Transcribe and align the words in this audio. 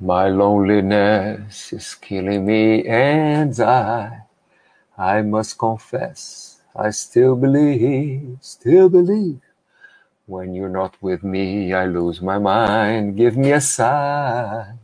My 0.00 0.28
loneliness 0.28 1.72
is 1.72 1.94
killing 1.94 2.46
me, 2.46 2.86
and 2.86 3.58
I, 3.60 4.22
I 4.98 5.22
must 5.22 5.58
confess, 5.58 6.60
I 6.76 6.90
still 6.90 7.36
believe, 7.36 8.38
still 8.40 8.88
believe. 8.88 9.40
When 10.26 10.54
you're 10.54 10.70
not 10.70 10.96
with 11.02 11.22
me, 11.22 11.72
I 11.74 11.86
lose 11.86 12.22
my 12.22 12.38
mind. 12.38 13.16
Give 13.16 13.36
me 13.36 13.52
a 13.52 13.60
sign. 13.60 14.78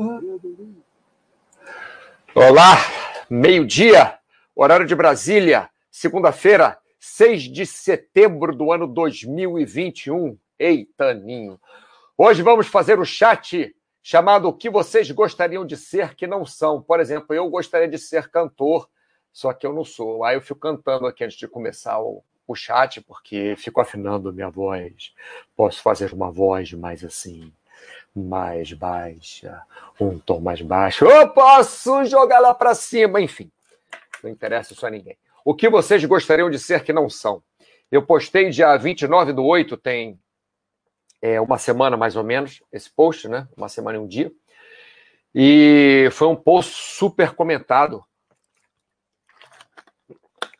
Olá, 2.36 2.77
meio-dia, 3.29 4.20
horário 4.55 4.88
de 4.88 4.95
Brasília, 4.95 5.71
segunda-feira, 5.92 6.78
6 6.98 7.44
de 7.44 7.65
setembro 7.65 8.56
do 8.56 8.71
ano 8.71 8.88
2021. 8.88 10.38
Eita, 10.57 11.14
Ninho. 11.14 11.60
Hoje 12.18 12.42
vamos 12.42 12.68
fazer 12.68 12.98
o 12.98 13.06
chat 13.06 13.75
chamado 14.01 14.48
O 14.48 14.54
que 14.54 14.70
vocês 14.70 15.12
gostariam 15.12 15.65
de 15.65 15.75
ser 15.75 16.15
que 16.15 16.25
não 16.25 16.46
são. 16.46 16.82
Por 16.82 17.01
exemplo, 17.01 17.36
eu 17.36 17.50
gostaria 17.50 17.88
de 17.88 17.98
ser 17.98 18.29
cantor, 18.29 18.89
só 19.34 19.51
que 19.51 19.68
eu 19.68 19.74
não 19.74 19.84
sou. 19.84 20.24
Aí 20.24 20.38
eu 20.38 20.42
fico 20.42 20.60
cantando 20.60 21.06
aqui 21.06 21.25
antes 21.25 21.38
de 21.38 21.48
começar 21.48 22.00
o, 22.00 22.23
o 22.48 22.56
chat, 22.56 23.01
porque 23.01 23.56
fico 23.57 23.82
afinando 23.82 24.32
minha 24.32 24.50
voz. 24.50 25.14
Posso 25.56 25.82
fazer 25.82 26.14
uma 26.14 26.32
voz 26.32 26.71
mais 26.73 27.04
assim 27.04 27.51
mais 28.14 28.73
baixa, 28.73 29.62
um 30.00 30.20
tom 30.20 30.42
mais 30.42 30.62
baixo. 30.62 31.06
Eu 31.06 31.29
posso 31.29 32.03
jogar 32.03 32.39
lá 32.39 32.53
para 32.53 32.76
cima, 32.76 33.22
enfim. 33.22 33.50
Não 34.22 34.30
interessa 34.30 34.73
isso 34.73 34.86
a 34.86 34.89
ninguém. 34.89 35.17
O 35.44 35.55
que 35.55 35.69
vocês 35.69 36.03
gostariam 36.05 36.50
de 36.50 36.59
ser 36.59 36.83
que 36.83 36.94
não 36.94 37.09
são? 37.09 37.44
Eu 37.91 38.05
postei 38.05 38.50
dia 38.50 38.75
29 38.77 39.33
do 39.33 39.44
8, 39.44 39.75
tem 39.78 40.20
é, 41.22 41.39
uma 41.42 41.58
semana 41.58 41.98
mais 41.98 42.16
ou 42.16 42.23
menos, 42.23 42.61
esse 42.72 42.89
post, 42.89 43.28
né? 43.28 43.48
Uma 43.56 43.70
semana 43.70 43.98
e 43.98 44.02
um 44.02 44.08
dia. 44.08 44.31
E 45.33 46.09
foi 46.11 46.28
um 46.28 46.36
post 46.36 46.73
super 46.73 47.33
comentado, 47.33 48.03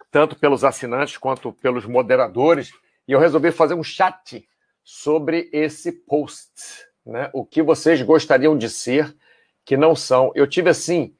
tanto 0.09 0.35
pelos 0.35 0.63
assinantes 0.63 1.17
quanto 1.17 1.53
pelos 1.53 1.85
moderadores. 1.85 2.71
E 3.07 3.11
eu 3.11 3.19
resolvi 3.19 3.51
fazer 3.51 3.73
um 3.73 3.83
chat 3.83 4.47
sobre 4.83 5.49
esse 5.53 5.91
post 5.91 6.51
né? 7.05 7.29
O 7.33 7.45
que 7.45 7.61
vocês 7.61 8.01
gostariam 8.01 8.57
de 8.57 8.69
ser 8.69 9.16
que 9.66 9.77
não 9.77 9.95
são. 9.95 10.31
Eu 10.35 10.47
tive 10.47 10.69
assim, 10.69 11.16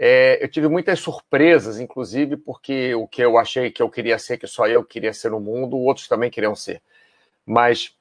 é, 0.00 0.42
eu 0.42 0.48
tive 0.48 0.68
muitas 0.68 1.00
surpresas, 1.00 1.80
inclusive 1.80 2.36
porque 2.36 2.94
o 2.94 3.08
que 3.08 3.20
eu 3.20 3.36
achei 3.36 3.68
que 3.68 3.82
eu 3.82 3.90
queria 3.90 4.16
ser, 4.16 4.38
que 4.38 4.46
só 4.46 4.68
eu 4.68 4.84
queria 4.84 5.12
ser 5.12 5.32
no 5.32 5.40
mundo, 5.40 5.76
outros 5.76 6.06
também 6.06 6.30
queriam 6.30 6.54
ser. 6.54 6.80
Mas 7.44 7.96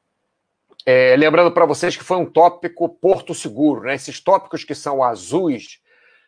é, 0.86 1.16
lembrando 1.18 1.52
para 1.52 1.66
vocês 1.66 1.98
que 1.98 2.04
foi 2.04 2.18
um 2.18 2.26
tópico 2.26 2.88
Porto 2.88 3.34
Seguro, 3.34 3.82
né? 3.82 3.96
Esses 3.96 4.20
tópicos 4.20 4.64
que 4.64 4.76
são 4.76 5.04
azuis 5.04 5.82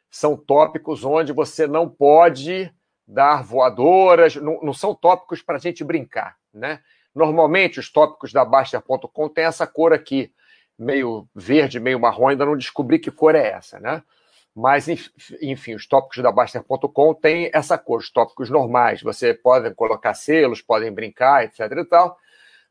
são 0.10 0.36
tópicos 0.36 1.04
onde 1.04 1.32
você 1.32 1.68
não 1.68 1.88
pode 1.88 2.74
dar 3.08 3.44
voadoras, 3.44 4.36
não, 4.36 4.60
não 4.62 4.74
são 4.74 4.96
tópicos 4.96 5.44
para 5.44 5.58
a 5.58 5.60
gente 5.60 5.84
brincar, 5.84 6.36
né? 6.52 6.82
Normalmente 7.14 7.80
os 7.80 7.92
tópicos 7.92 8.34
da 8.34 8.44
Baster.com 8.44 9.30
têm 9.30 9.44
essa 9.44 9.68
cor 9.68 9.94
aqui, 9.94 10.34
meio 10.78 11.28
verde, 11.36 11.80
meio 11.80 12.00
marrom, 12.00 12.30
ainda 12.30 12.46
não 12.46 12.58
descobri 12.58 12.98
que 12.98 13.12
cor 13.12 13.36
é 13.36 13.50
essa, 13.52 13.80
né? 13.80 14.02
Mas, 14.60 14.88
enfim, 15.42 15.74
os 15.74 15.88
tópicos 15.88 16.22
da 16.22 16.34
Baster.com 16.34 17.14
têm 17.14 17.50
essa 17.54 17.78
cor, 17.78 18.00
os 18.00 18.12
tópicos 18.12 18.50
normais. 18.50 19.02
Você 19.02 19.34
pode 19.34 19.74
colocar 19.74 20.14
selos, 20.14 20.62
podem 20.62 20.92
brincar, 20.92 21.46
etc 21.46 21.60
e 21.78 21.86
tal. 21.86 22.18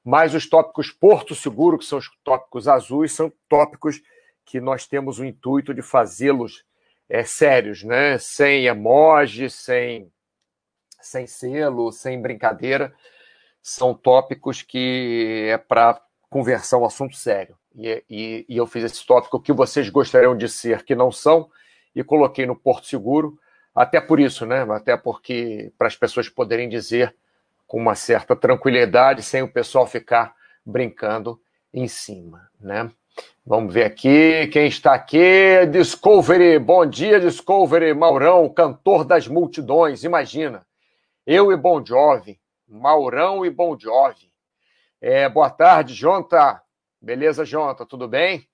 Mas 0.05 0.35
os 0.35 0.47
tópicos 0.47 0.91
Porto 0.91 1.35
Seguro, 1.35 1.79
que 1.79 1.87
são 1.87 1.99
os 1.99 2.11
tópicos 2.23 2.69
azuis, 2.69 3.13
são 3.13 3.33
tópicos 3.49 4.03
que 4.45 4.61
nós 4.61 4.87
temos 4.87 5.19
o 5.19 5.25
intuito 5.25 5.73
de 5.73 5.81
fazê-los 5.81 6.63
é, 7.09 7.25
sérios, 7.25 7.83
né? 7.83 8.19
Sem 8.19 8.67
emoji, 8.67 9.49
sem, 9.49 10.13
sem 11.01 11.27
selo, 11.27 11.91
sem 11.91 12.21
brincadeira. 12.21 12.95
São 13.63 13.95
tópicos 13.95 14.61
que 14.61 15.47
é 15.51 15.57
para 15.57 15.99
conversar 16.29 16.77
um 16.77 16.85
assunto 16.85 17.17
sério 17.17 17.57
e, 17.75 18.05
e, 18.11 18.47
e 18.47 18.57
eu 18.59 18.67
fiz 18.67 18.85
esse 18.85 19.07
tópico 19.07 19.41
que 19.41 19.55
vocês 19.55 19.89
gostariam 19.89 20.37
de 20.37 20.51
ser 20.51 20.85
que 20.85 20.95
não 20.95 21.11
são 21.11 21.51
e 21.99 22.05
coloquei 22.05 22.47
no 22.47 22.55
Porto 22.55 22.87
Seguro, 22.87 23.37
até 23.75 24.01
por 24.01 24.21
isso, 24.21 24.47
né? 24.47 24.65
Até 24.71 24.97
porque 24.97 25.73
para 25.77 25.89
as 25.89 25.97
pessoas 25.97 26.29
poderem 26.29 26.69
dizer 26.69 27.13
com 27.67 27.77
uma 27.77 27.97
certa 27.97 28.37
tranquilidade, 28.37 29.21
sem 29.21 29.43
o 29.43 29.53
pessoal 29.53 29.85
ficar 29.85 30.33
brincando 30.65 31.41
em 31.75 31.89
cima, 31.89 32.49
né? 32.61 32.89
Vamos 33.45 33.75
ver 33.75 33.83
aqui 33.83 34.47
quem 34.47 34.69
está 34.69 34.95
aqui. 34.95 35.67
Discovery, 35.73 36.61
bom 36.61 36.87
dia, 36.87 37.19
Discovery. 37.19 37.93
Maurão, 37.95 38.49
cantor 38.49 39.05
das 39.05 39.27
multidões, 39.27 40.05
imagina. 40.05 40.65
Eu 41.27 41.51
e 41.51 41.57
Bon 41.57 41.85
Jovi, 41.85 42.39
Maurão 42.69 43.45
e 43.45 43.51
Bon 43.51 43.77
Jovi. 43.77 44.31
É, 45.01 45.29
boa 45.29 45.51
tarde, 45.51 45.95
Jonta. 45.95 46.63
Beleza, 47.03 47.45
Jonathan? 47.45 47.85
Tudo 47.85 48.07
bem? 48.07 48.47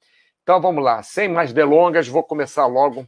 Então 0.43 0.63
vamos 0.63 0.83
lá, 0.83 1.03
sem 1.03 1.29
mais 1.29 1.53
delongas, 1.53 2.09
vou 2.09 2.23
começar 2.23 2.65
logo 2.67 3.07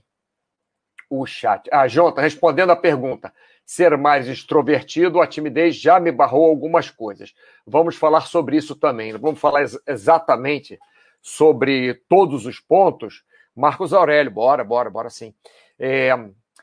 o 1.09 1.25
chat. 1.27 1.69
Ah, 1.72 1.87
Jonathan, 1.87 2.21
respondendo 2.21 2.71
à 2.71 2.77
pergunta, 2.77 3.33
ser 3.65 3.97
mais 3.97 4.28
extrovertido, 4.28 5.21
a 5.21 5.27
timidez 5.27 5.77
já 5.77 5.99
me 5.99 6.12
barrou 6.12 6.44
algumas 6.47 6.89
coisas. 6.89 7.34
Vamos 7.67 7.97
falar 7.97 8.22
sobre 8.22 8.56
isso 8.56 8.77
também. 8.77 9.12
Vamos 9.12 9.41
falar 9.41 9.62
ex 9.62 9.78
exatamente 9.87 10.78
sobre 11.21 11.95
todos 12.09 12.47
os 12.47 12.61
pontos. 12.61 13.25
Marcos 13.55 13.93
Aurélio, 13.93 14.31
bora, 14.31 14.62
bora, 14.62 14.89
bora 14.89 15.11
sim. 15.11 15.34
É, 15.78 16.15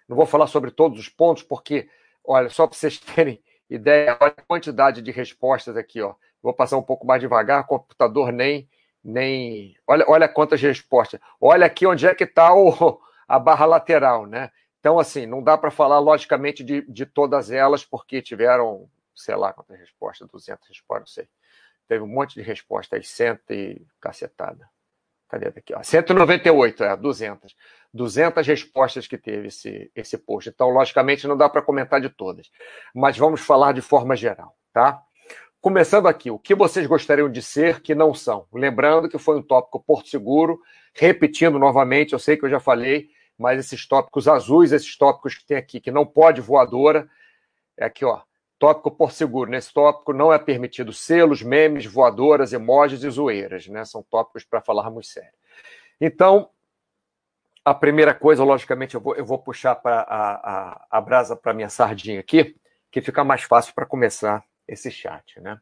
não 0.08 0.16
vou 0.16 0.26
falar 0.26 0.48
sobre 0.48 0.72
todos 0.72 1.00
os 1.00 1.10
pontos, 1.10 1.44
porque, 1.44 1.90
olha, 2.24 2.50
só 2.50 2.68
para 2.68 2.78
vocês 2.78 2.98
terem 3.16 3.42
ideia, 3.70 4.18
olha 4.20 4.34
a 4.38 4.42
quantidade 4.42 5.02
de 5.02 5.12
respostas 5.12 5.76
aqui, 5.76 6.02
ó. 6.02 6.16
Vou 6.42 6.54
passar 6.54 6.78
um 6.78 6.84
pouco 6.84 7.06
mais 7.06 7.22
devagar, 7.22 7.66
computador 7.68 8.32
nem. 8.32 8.68
nem... 9.04 9.76
Olha, 9.88 10.06
olha 10.08 10.28
quantas 10.28 10.62
respostas. 10.62 11.20
Olha 11.40 11.66
aqui 11.66 11.86
onde 11.86 12.06
é 12.06 12.14
que 12.14 12.26
está 12.26 12.54
a 13.28 13.40
barra 13.40 13.66
lateral, 13.66 14.26
né? 14.26 14.52
Então, 14.80 15.00
assim, 15.00 15.26
não 15.26 15.42
dá 15.42 15.58
para 15.58 15.72
falar, 15.72 16.00
logicamente, 16.00 16.64
de, 16.64 16.82
de 16.82 17.06
todas 17.06 17.52
elas, 17.52 17.86
porque 17.86 18.22
tiveram, 18.22 18.90
sei 19.16 19.36
lá 19.36 19.54
quantas 19.54 19.80
respostas, 19.80 20.28
200 20.30 20.68
respostas, 20.68 21.10
não 21.10 21.14
sei. 21.14 21.30
Teve 21.88 22.04
um 22.04 22.08
monte 22.08 22.36
de 22.36 22.42
respostas, 22.42 23.08
cento 23.08 23.52
e 23.52 23.86
cacetada. 24.02 24.70
Cadê 25.30 25.48
aqui? 25.48 25.74
Ó, 25.74 25.82
198, 25.82 26.84
é, 26.84 26.96
200. 26.96 27.56
200 27.94 28.46
respostas 28.46 29.08
que 29.08 29.18
teve 29.18 29.48
esse, 29.48 29.92
esse 29.96 30.18
post. 30.18 30.50
Então, 30.50 30.70
logicamente, 30.70 31.28
não 31.28 31.38
dá 31.38 31.48
para 31.50 31.62
comentar 31.62 32.02
de 32.02 32.10
todas. 32.10 32.52
Mas 32.94 33.18
vamos 33.18 33.42
falar 33.42 33.72
de 33.74 33.82
forma 33.82 34.16
geral, 34.16 34.56
tá? 34.72 35.02
Começando 35.64 36.10
aqui, 36.10 36.30
o 36.30 36.38
que 36.38 36.54
vocês 36.54 36.86
gostariam 36.86 37.32
de 37.32 37.42
ser 37.42 37.80
que 37.80 37.96
não 37.96 38.14
são? 38.14 38.46
Lembrando 38.52 39.08
que 39.08 39.18
foi 39.18 39.38
um 39.38 39.42
tópico 39.42 39.80
Porto 39.80 40.10
Seguro, 40.10 40.60
repetindo 40.94 41.58
novamente, 41.58 42.12
eu 42.12 42.20
sei 42.20 42.36
que 42.36 42.44
eu 42.44 42.50
já 42.50 42.60
falei, 42.60 43.12
mas 43.38 43.58
esses 43.58 43.88
tópicos 43.88 44.28
azuis, 44.28 44.74
esses 44.74 44.98
tópicos 44.98 45.36
que 45.36 45.46
tem 45.46 45.56
aqui, 45.56 45.80
que 45.80 45.90
não 45.90 46.06
pode 46.06 46.42
voadora, 46.42 47.10
é 47.78 47.86
aqui, 47.86 48.04
ó, 48.04 48.20
tópico 48.60 48.92
Porto 48.92 49.14
Seguro. 49.14 49.50
Nesse 49.50 49.74
tópico 49.74 50.12
não 50.12 50.34
é 50.34 50.38
permitido 50.38 50.92
selos, 50.92 51.42
memes, 51.42 51.86
voadoras, 51.86 52.52
emojis 52.52 53.02
e 53.02 53.10
zoeiras, 53.10 53.66
né? 53.70 53.86
São 53.86 54.04
tópicos 54.04 54.44
para 54.44 54.60
falarmos 54.60 55.14
sério. 55.14 55.32
Então, 56.02 56.50
a 57.64 57.74
primeira 57.74 58.14
coisa, 58.14 58.44
logicamente, 58.44 58.96
eu 58.96 59.02
vou, 59.02 59.16
eu 59.16 59.24
vou 59.24 59.40
puxar 59.40 59.76
para 59.76 60.02
a, 60.02 60.34
a, 60.34 60.88
a 60.92 61.00
brasa 61.00 61.38
para 61.38 61.54
minha 61.54 61.70
sardinha 61.70 62.20
aqui, 62.20 62.54
que 62.92 63.00
fica 63.00 63.24
mais 63.24 63.44
fácil 63.44 63.74
para 63.74 63.86
começar 63.86 64.44
esse 64.68 64.90
chat, 64.90 65.40
né? 65.40 65.60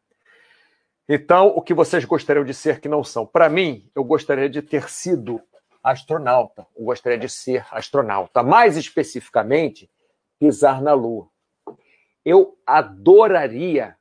Então, 1.07 1.48
o 1.48 1.62
que 1.62 1.74
vocês 1.74 2.06
gostariam 2.06 2.45
de 2.45 2.53
ser 2.53 2.80
que 2.80 2.88
não 2.88 3.03
são? 3.03 3.25
Para 3.25 3.50
mim, 3.50 3.89
eu 3.94 4.03
gostaria 4.03 4.50
de 4.50 4.62
ter 4.62 4.89
sido 4.89 5.42
astronauta. 5.83 6.65
Eu 6.75 6.86
gostaria 6.86 7.18
de 7.18 7.27
ser 7.27 7.65
astronauta. 7.71 8.44
Mais 8.44 8.77
especificamente, 8.77 9.89
pisar 10.39 10.81
na 10.81 10.94
Lua. 10.94 11.30
Eu 12.24 12.57
adoraria, 12.65 13.98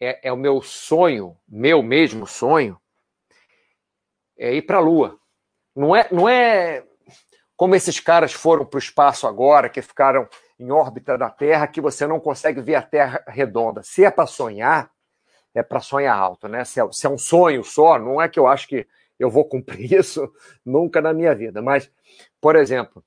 é, 0.00 0.28
é 0.28 0.32
o 0.32 0.36
meu 0.36 0.62
sonho, 0.62 1.36
meu 1.48 1.82
mesmo 1.82 2.26
sonho, 2.26 2.80
é 4.38 4.54
ir 4.54 4.62
para 4.62 4.78
a 4.78 4.80
Lua. 4.80 5.18
Não 5.76 5.94
é, 5.94 6.08
não 6.10 6.28
é 6.28 6.84
como 7.56 7.74
esses 7.74 8.00
caras 8.00 8.32
foram 8.32 8.64
para 8.64 8.78
o 8.78 8.80
espaço 8.80 9.26
agora, 9.26 9.68
que 9.68 9.82
ficaram 9.82 10.26
em 10.60 10.70
órbita 10.70 11.16
da 11.16 11.30
Terra 11.30 11.66
que 11.66 11.80
você 11.80 12.06
não 12.06 12.20
consegue 12.20 12.60
ver 12.60 12.74
a 12.74 12.82
Terra 12.82 13.24
redonda. 13.26 13.82
Se 13.82 14.04
é 14.04 14.10
para 14.10 14.26
sonhar, 14.26 14.90
é 15.54 15.62
para 15.62 15.80
sonhar 15.80 16.16
alto, 16.16 16.46
né? 16.46 16.64
Se 16.66 16.78
é, 16.78 16.92
se 16.92 17.06
é, 17.06 17.10
um 17.10 17.16
sonho 17.16 17.64
só, 17.64 17.98
não 17.98 18.20
é 18.20 18.28
que 18.28 18.38
eu 18.38 18.46
acho 18.46 18.68
que 18.68 18.86
eu 19.18 19.30
vou 19.30 19.44
cumprir 19.46 19.90
isso 19.98 20.30
nunca 20.64 21.00
na 21.00 21.14
minha 21.14 21.34
vida. 21.34 21.62
Mas, 21.62 21.90
por 22.38 22.56
exemplo, 22.56 23.02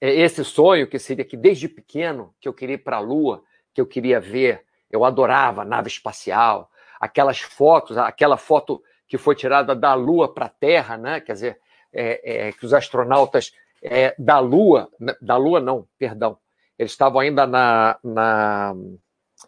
é 0.00 0.10
esse 0.10 0.42
sonho 0.42 0.88
que 0.88 0.98
seria 0.98 1.24
que 1.24 1.36
desde 1.36 1.68
pequeno 1.68 2.34
que 2.40 2.48
eu 2.48 2.54
queria 2.54 2.76
ir 2.76 2.78
para 2.78 2.96
a 2.96 3.00
Lua, 3.00 3.44
que 3.74 3.80
eu 3.80 3.86
queria 3.86 4.18
ver. 4.18 4.64
Eu 4.90 5.04
adorava 5.04 5.66
nave 5.66 5.88
espacial, 5.88 6.70
aquelas 6.98 7.40
fotos, 7.40 7.98
aquela 7.98 8.38
foto 8.38 8.82
que 9.06 9.18
foi 9.18 9.34
tirada 9.34 9.76
da 9.76 9.92
Lua 9.92 10.32
para 10.32 10.46
a 10.46 10.50
Terra, 10.50 10.96
né? 10.96 11.20
Quer 11.20 11.32
dizer, 11.34 11.60
é, 11.92 12.48
é, 12.48 12.52
que 12.52 12.64
os 12.64 12.72
astronautas 12.72 13.52
é, 13.82 14.14
da 14.18 14.38
Lua, 14.38 14.88
da 15.20 15.36
Lua 15.36 15.60
não, 15.60 15.86
perdão, 15.98 16.38
eles 16.78 16.92
estavam 16.92 17.20
ainda 17.20 17.46
na, 17.46 17.98
na, 18.02 18.74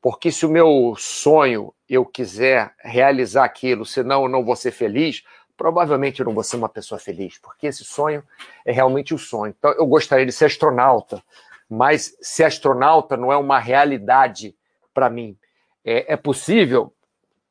Porque 0.02 0.30
se 0.30 0.44
o 0.44 0.50
meu 0.50 0.94
sonho 0.98 1.73
eu 1.88 2.04
quiser 2.04 2.74
realizar 2.78 3.44
aquilo, 3.44 3.84
senão 3.84 4.22
eu 4.22 4.28
não 4.28 4.44
vou 4.44 4.56
ser 4.56 4.70
feliz, 4.70 5.22
provavelmente 5.56 6.20
eu 6.20 6.26
não 6.26 6.34
vou 6.34 6.42
ser 6.42 6.56
uma 6.56 6.68
pessoa 6.68 6.98
feliz, 6.98 7.38
porque 7.38 7.66
esse 7.66 7.84
sonho 7.84 8.22
é 8.64 8.72
realmente 8.72 9.14
o 9.14 9.18
sonho. 9.18 9.54
Então 9.56 9.72
eu 9.72 9.86
gostaria 9.86 10.26
de 10.26 10.32
ser 10.32 10.46
astronauta, 10.46 11.22
mas 11.68 12.16
ser 12.20 12.44
astronauta 12.44 13.16
não 13.16 13.32
é 13.32 13.36
uma 13.36 13.58
realidade 13.58 14.56
para 14.92 15.10
mim. 15.10 15.38
É, 15.84 16.14
é, 16.14 16.16
possível? 16.16 16.94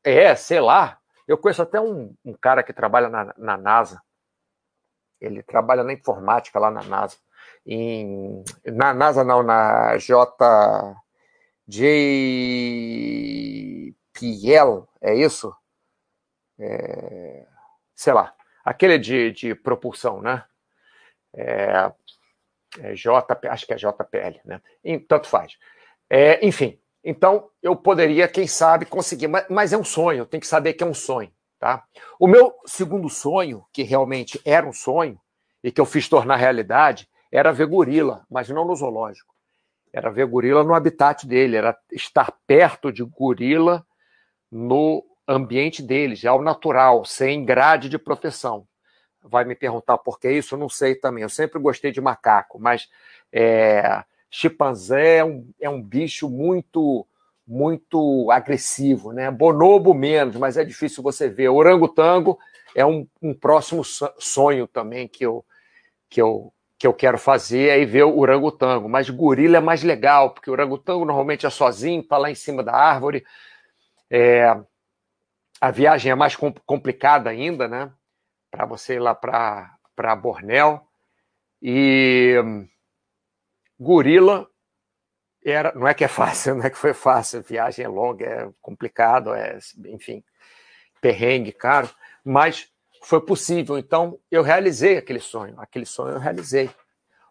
É, 0.02 0.34
sei 0.34 0.60
lá. 0.60 0.98
Eu 1.26 1.38
conheço 1.38 1.62
até 1.62 1.80
um, 1.80 2.14
um 2.24 2.34
cara 2.34 2.62
que 2.62 2.72
trabalha 2.72 3.08
na, 3.08 3.34
na, 3.38 3.56
NASA. 3.56 4.02
Ele 5.20 5.42
trabalha 5.42 5.82
na 5.82 5.92
informática 5.92 6.58
lá 6.58 6.70
na 6.70 6.82
NASA. 6.82 7.16
Em, 7.66 8.44
na 8.66 8.92
NASA 8.92 9.24
não, 9.24 9.42
na 9.42 9.96
J 9.96 10.94
JPL, 14.14 14.86
é 15.00 15.14
isso? 15.14 15.54
É, 16.58 17.46
sei 17.94 18.12
lá, 18.12 18.34
aquele 18.64 18.98
de, 18.98 19.32
de 19.32 19.54
propulsão, 19.54 20.20
né? 20.20 20.44
É, 21.34 21.92
é 22.78 22.94
J, 22.94 23.38
acho 23.48 23.66
que 23.66 23.74
é 23.74 23.76
JPL, 23.76 24.40
né? 24.44 24.62
E, 24.82 24.98
tanto 24.98 25.28
faz. 25.28 25.58
É, 26.08 26.44
enfim, 26.46 26.78
então 27.02 27.50
eu 27.62 27.74
poderia, 27.74 28.28
quem 28.28 28.46
sabe, 28.46 28.86
conseguir, 28.86 29.28
mas, 29.28 29.46
mas 29.48 29.72
é 29.72 29.78
um 29.78 29.84
sonho, 29.84 30.26
tem 30.26 30.40
que 30.40 30.46
saber 30.46 30.74
que 30.74 30.84
é 30.84 30.86
um 30.86 30.94
sonho, 30.94 31.32
tá? 31.58 31.84
O 32.18 32.28
meu 32.28 32.54
segundo 32.64 33.08
sonho, 33.08 33.66
que 33.72 33.82
realmente 33.82 34.40
era 34.44 34.66
um 34.66 34.72
sonho 34.72 35.20
e 35.62 35.72
que 35.72 35.80
eu 35.80 35.86
fiz 35.86 36.08
tornar 36.08 36.36
realidade, 36.36 37.08
era 37.32 37.52
ver 37.52 37.66
gorila, 37.66 38.24
mas 38.30 38.48
não 38.48 38.64
no 38.64 38.76
zoológico 38.76 39.34
era 39.94 40.10
ver 40.10 40.26
gorila 40.26 40.64
no 40.64 40.74
habitat 40.74 41.24
dele, 41.24 41.56
era 41.56 41.78
estar 41.92 42.32
perto 42.48 42.90
de 42.90 43.04
gorila 43.04 43.86
no 44.54 45.04
ambiente 45.26 45.82
deles, 45.82 46.24
ao 46.24 46.40
natural, 46.40 47.04
sem 47.04 47.44
grade 47.44 47.88
de 47.88 47.98
proteção. 47.98 48.68
Vai 49.20 49.44
me 49.44 49.56
perguntar 49.56 49.98
por 49.98 50.20
que 50.20 50.30
isso? 50.30 50.54
Eu 50.54 50.58
não 50.60 50.68
sei 50.68 50.94
também. 50.94 51.22
Eu 51.24 51.28
sempre 51.28 51.58
gostei 51.58 51.90
de 51.90 52.00
macaco, 52.00 52.60
mas 52.60 52.88
é, 53.32 54.04
chimpanzé 54.30 55.16
é 55.16 55.24
um, 55.24 55.50
é 55.60 55.68
um 55.68 55.82
bicho 55.82 56.30
muito 56.30 57.04
muito 57.46 58.30
agressivo, 58.30 59.12
né? 59.12 59.30
Bonobo 59.30 59.92
menos, 59.92 60.36
mas 60.36 60.56
é 60.56 60.64
difícil 60.64 61.02
você 61.02 61.28
ver. 61.28 61.48
Orangotango 61.48 62.38
é 62.74 62.86
um, 62.86 63.06
um 63.20 63.34
próximo 63.34 63.82
sonho 63.84 64.66
também 64.66 65.06
que 65.06 65.26
eu, 65.26 65.44
que 66.08 66.22
eu 66.22 66.54
que 66.78 66.86
eu 66.86 66.92
quero 66.94 67.18
fazer 67.18 67.68
é 67.68 67.80
ir 67.80 67.86
ver 67.86 68.04
o 68.04 68.18
orangotango. 68.18 68.88
Mas 68.88 69.08
gorila 69.10 69.58
é 69.58 69.60
mais 69.60 69.82
legal, 69.82 70.30
porque 70.30 70.50
o 70.50 70.52
orangotango 70.52 71.04
normalmente 71.04 71.46
é 71.46 71.50
sozinho, 71.50 72.00
está 72.00 72.18
lá 72.18 72.30
em 72.30 72.34
cima 72.34 72.62
da 72.62 72.74
árvore. 72.74 73.24
É, 74.10 74.44
a 75.60 75.70
viagem 75.70 76.12
é 76.12 76.14
mais 76.14 76.36
complicada 76.36 77.30
ainda, 77.30 77.66
né? 77.66 77.92
Para 78.50 78.66
você 78.66 78.94
ir 78.94 79.00
lá 79.00 79.14
para 79.14 80.16
Bornéu. 80.16 80.86
E 81.62 82.34
gorila 83.78 84.48
era, 85.44 85.72
não 85.74 85.86
é 85.86 85.94
que 85.94 86.04
é 86.04 86.08
fácil, 86.08 86.54
não 86.56 86.64
é 86.64 86.70
que 86.70 86.78
foi 86.78 86.94
fácil, 86.94 87.40
a 87.40 87.42
viagem 87.42 87.84
é 87.84 87.88
longa, 87.88 88.24
é 88.24 88.50
complicado, 88.62 89.34
é, 89.34 89.58
enfim, 89.86 90.24
perrengue, 91.00 91.52
caro, 91.52 91.90
mas 92.24 92.68
foi 93.02 93.20
possível. 93.20 93.78
Então, 93.78 94.18
eu 94.30 94.42
realizei 94.42 94.96
aquele 94.96 95.20
sonho. 95.20 95.54
Aquele 95.58 95.84
sonho 95.84 96.14
eu 96.14 96.18
realizei. 96.18 96.70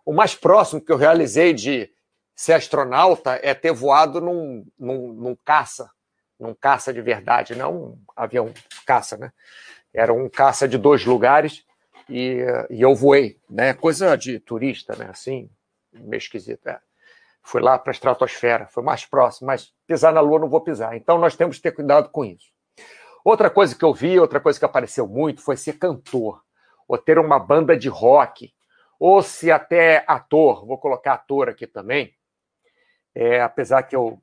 O 0.05 0.13
mais 0.13 0.35
próximo 0.35 0.81
que 0.81 0.91
eu 0.91 0.97
realizei 0.97 1.53
de 1.53 1.91
ser 2.35 2.53
astronauta 2.53 3.39
é 3.41 3.53
ter 3.53 3.71
voado 3.71 4.21
num, 4.21 4.65
num, 4.77 5.13
num 5.13 5.37
caça, 5.43 5.89
num 6.43 6.53
caça 6.53 6.93
de 6.93 7.01
verdade, 7.01 7.55
não 7.55 7.75
um 7.75 7.97
avião 8.15 8.53
caça, 8.85 9.17
né? 9.17 9.31
Era 9.93 10.13
um 10.13 10.27
caça 10.27 10.67
de 10.67 10.77
dois 10.77 11.05
lugares 11.05 11.65
e, 12.09 12.43
e 12.69 12.81
eu 12.81 12.93
voei, 12.93 13.39
né? 13.49 13.73
Coisa 13.73 14.17
de 14.17 14.39
turista, 14.39 14.95
né? 14.95 15.07
Assim, 15.09 15.49
meio 15.93 16.17
esquisito. 16.17 16.67
É. 16.67 16.79
Fui 17.41 17.61
lá 17.61 17.77
para 17.79 17.91
a 17.91 17.93
estratosfera, 17.93 18.67
foi 18.67 18.83
mais 18.83 19.05
próximo, 19.05 19.47
mas 19.47 19.73
pisar 19.87 20.13
na 20.13 20.21
Lua 20.21 20.39
não 20.39 20.49
vou 20.49 20.61
pisar. 20.61 20.95
Então 20.95 21.17
nós 21.17 21.35
temos 21.35 21.57
que 21.57 21.63
ter 21.63 21.71
cuidado 21.71 22.09
com 22.09 22.25
isso. 22.25 22.51
Outra 23.23 23.49
coisa 23.49 23.75
que 23.75 23.85
eu 23.85 23.93
vi, 23.93 24.19
outra 24.19 24.39
coisa 24.39 24.59
que 24.59 24.65
apareceu 24.65 25.07
muito 25.07 25.41
foi 25.41 25.55
ser 25.55 25.73
cantor, 25.73 26.43
ou 26.87 26.97
ter 26.97 27.17
uma 27.17 27.39
banda 27.39 27.77
de 27.77 27.87
rock, 27.87 28.53
ou 28.99 29.21
se 29.21 29.49
até 29.49 30.03
ator, 30.07 30.65
vou 30.65 30.77
colocar 30.77 31.13
ator 31.13 31.49
aqui 31.49 31.65
também, 31.65 32.13
é, 33.15 33.41
apesar 33.41 33.83
que 33.83 33.95
eu, 33.95 34.21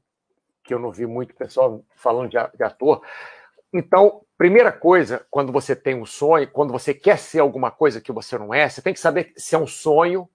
que 0.70 0.74
eu 0.74 0.78
não 0.78 0.92
vi 0.92 1.04
muito 1.04 1.34
pessoal 1.34 1.84
falando 1.96 2.30
de, 2.30 2.36
de 2.56 2.62
ator. 2.62 3.02
Então, 3.72 4.22
primeira 4.38 4.70
coisa, 4.70 5.26
quando 5.28 5.50
você 5.50 5.74
tem 5.74 6.00
um 6.00 6.06
sonho, 6.06 6.48
quando 6.48 6.72
você 6.72 6.94
quer 6.94 7.18
ser 7.18 7.40
alguma 7.40 7.72
coisa 7.72 8.00
que 8.00 8.12
você 8.12 8.38
não 8.38 8.54
é, 8.54 8.68
você 8.68 8.80
tem 8.80 8.94
que 8.94 9.00
saber 9.00 9.32
se 9.36 9.56
é 9.56 9.58
um 9.58 9.66
sonho 9.66 10.28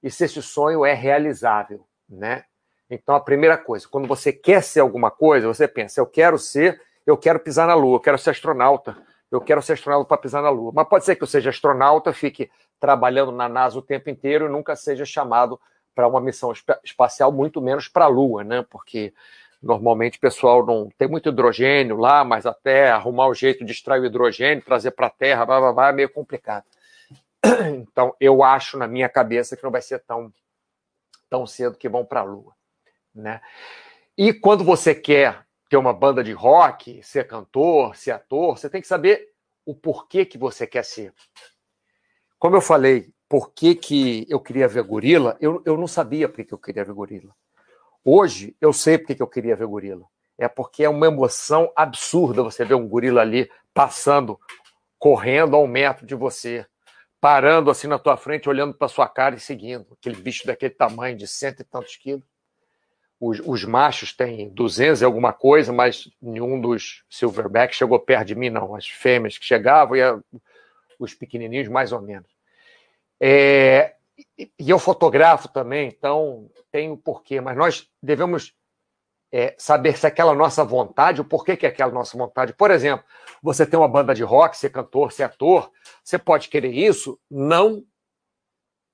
e 0.00 0.08
se 0.08 0.24
esse 0.24 0.40
sonho 0.40 0.86
é 0.86 0.94
realizável, 0.94 1.84
né? 2.08 2.44
Então, 2.88 3.16
a 3.16 3.20
primeira 3.20 3.58
coisa, 3.58 3.88
quando 3.88 4.06
você 4.06 4.32
quer 4.32 4.62
ser 4.62 4.78
alguma 4.78 5.10
coisa, 5.10 5.48
você 5.48 5.66
pensa, 5.66 6.00
eu 6.00 6.06
quero 6.06 6.38
ser 6.38 6.80
eu 7.04 7.16
quero 7.16 7.40
pisar 7.40 7.66
na 7.66 7.74
Lua, 7.74 7.96
eu 7.96 8.00
quero 8.00 8.16
ser 8.16 8.30
astronauta, 8.30 8.96
eu 9.28 9.40
quero 9.40 9.60
ser 9.60 9.72
astronauta 9.72 10.06
para 10.06 10.18
pisar 10.18 10.40
na 10.40 10.50
Lua. 10.50 10.70
Mas 10.72 10.86
pode 10.86 11.04
ser 11.04 11.16
que 11.16 11.24
eu 11.24 11.26
seja 11.26 11.50
astronauta, 11.50 12.12
fique 12.12 12.48
trabalhando 12.78 13.32
na 13.32 13.48
NASA 13.48 13.76
o 13.76 13.82
tempo 13.82 14.08
inteiro 14.08 14.46
e 14.46 14.48
nunca 14.48 14.76
seja 14.76 15.04
chamado 15.04 15.60
para 15.96 16.06
uma 16.06 16.20
missão 16.20 16.52
espacial, 16.84 17.32
muito 17.32 17.60
menos 17.60 17.88
para 17.88 18.04
a 18.04 18.08
Lua, 18.08 18.44
né? 18.44 18.64
Porque 18.70 19.12
normalmente 19.62 20.18
o 20.18 20.20
pessoal 20.20 20.66
não 20.66 20.90
tem 20.98 21.06
muito 21.06 21.28
hidrogênio 21.28 21.96
lá, 21.96 22.24
mas 22.24 22.44
até 22.46 22.90
arrumar 22.90 23.28
o 23.28 23.34
jeito 23.34 23.64
de 23.64 23.72
extrair 23.72 24.00
o 24.00 24.06
hidrogênio, 24.06 24.64
trazer 24.64 24.90
para 24.90 25.06
a 25.06 25.10
Terra, 25.10 25.46
blá, 25.46 25.60
blá, 25.60 25.72
blá, 25.72 25.88
é 25.88 25.92
meio 25.92 26.10
complicado. 26.10 26.64
Então, 27.74 28.14
eu 28.20 28.42
acho 28.42 28.78
na 28.78 28.86
minha 28.86 29.08
cabeça 29.08 29.56
que 29.56 29.64
não 29.64 29.70
vai 29.70 29.82
ser 29.82 30.00
tão, 30.00 30.32
tão 31.28 31.46
cedo 31.46 31.76
que 31.76 31.88
vão 31.88 32.04
para 32.04 32.20
a 32.20 32.24
Lua. 32.24 32.54
Né? 33.14 33.40
E 34.16 34.32
quando 34.32 34.64
você 34.64 34.94
quer 34.94 35.44
ter 35.68 35.76
uma 35.76 35.92
banda 35.92 36.22
de 36.22 36.32
rock, 36.32 37.02
ser 37.02 37.26
cantor, 37.26 37.96
ser 37.96 38.12
ator, 38.12 38.58
você 38.58 38.68
tem 38.68 38.80
que 38.80 38.86
saber 38.86 39.30
o 39.64 39.74
porquê 39.74 40.24
que 40.24 40.38
você 40.38 40.66
quer 40.66 40.84
ser. 40.84 41.12
Como 42.38 42.56
eu 42.56 42.60
falei, 42.60 43.12
por 43.28 43.52
que, 43.52 43.74
que 43.74 44.26
eu 44.28 44.40
queria 44.40 44.68
ver 44.68 44.82
gorila, 44.82 45.36
eu, 45.40 45.62
eu 45.64 45.76
não 45.76 45.86
sabia 45.86 46.28
por 46.28 46.44
que 46.44 46.52
eu 46.52 46.58
queria 46.58 46.84
ver 46.84 46.92
gorila. 46.92 47.34
Hoje, 48.04 48.56
eu 48.60 48.72
sei 48.72 48.98
por 48.98 49.14
que 49.14 49.22
eu 49.22 49.26
queria 49.26 49.54
ver 49.54 49.66
gorila. 49.66 50.04
É 50.36 50.48
porque 50.48 50.82
é 50.82 50.88
uma 50.88 51.06
emoção 51.06 51.72
absurda 51.76 52.42
você 52.42 52.64
ver 52.64 52.74
um 52.74 52.88
gorila 52.88 53.20
ali 53.20 53.48
passando, 53.72 54.38
correndo 54.98 55.54
a 55.54 55.60
um 55.60 55.66
metro 55.66 56.04
de 56.04 56.14
você, 56.14 56.66
parando 57.20 57.70
assim 57.70 57.86
na 57.86 57.98
tua 57.98 58.16
frente, 58.16 58.48
olhando 58.48 58.74
para 58.74 58.88
sua 58.88 59.08
cara 59.08 59.36
e 59.36 59.40
seguindo. 59.40 59.86
Aquele 59.92 60.16
bicho 60.16 60.44
daquele 60.46 60.74
tamanho, 60.74 61.16
de 61.16 61.28
cento 61.28 61.60
e 61.60 61.64
tantos 61.64 61.96
quilos. 61.96 62.24
Os, 63.20 63.40
os, 63.44 63.64
machos 63.64 64.12
têm 64.12 64.48
200 64.48 65.00
e 65.00 65.04
alguma 65.04 65.32
coisa, 65.32 65.72
mas 65.72 66.10
nenhum 66.20 66.60
dos 66.60 67.04
silverback 67.08 67.72
chegou 67.72 68.00
perto 68.00 68.26
de 68.26 68.34
mim, 68.34 68.50
não. 68.50 68.74
As 68.74 68.88
fêmeas 68.88 69.38
que 69.38 69.44
chegavam 69.44 69.94
e 69.94 70.02
a, 70.02 70.18
os 70.98 71.14
pequenininhos, 71.14 71.68
mais 71.68 71.92
ou 71.92 72.02
menos. 72.02 72.28
É, 73.20 73.94
e 74.58 74.70
eu 74.70 74.78
fotografo 74.78 75.48
também, 75.48 75.88
então 75.88 76.50
tem 76.70 76.90
o 76.90 76.96
porquê, 76.96 77.40
mas 77.40 77.56
nós 77.56 77.90
devemos 78.02 78.54
é, 79.32 79.54
saber 79.58 79.96
se 79.96 80.06
aquela 80.06 80.34
nossa 80.34 80.64
vontade, 80.64 81.20
o 81.20 81.24
porquê 81.24 81.56
que 81.56 81.64
é 81.64 81.68
aquela 81.68 81.90
nossa 81.92 82.16
vontade. 82.16 82.52
Por 82.52 82.70
exemplo, 82.70 83.04
você 83.42 83.66
tem 83.66 83.78
uma 83.78 83.88
banda 83.88 84.14
de 84.14 84.22
rock, 84.22 84.56
ser 84.56 84.70
cantor, 84.70 85.12
ser 85.12 85.24
ator, 85.24 85.70
você 86.04 86.18
pode 86.18 86.48
querer 86.48 86.72
isso 86.72 87.18
não 87.30 87.84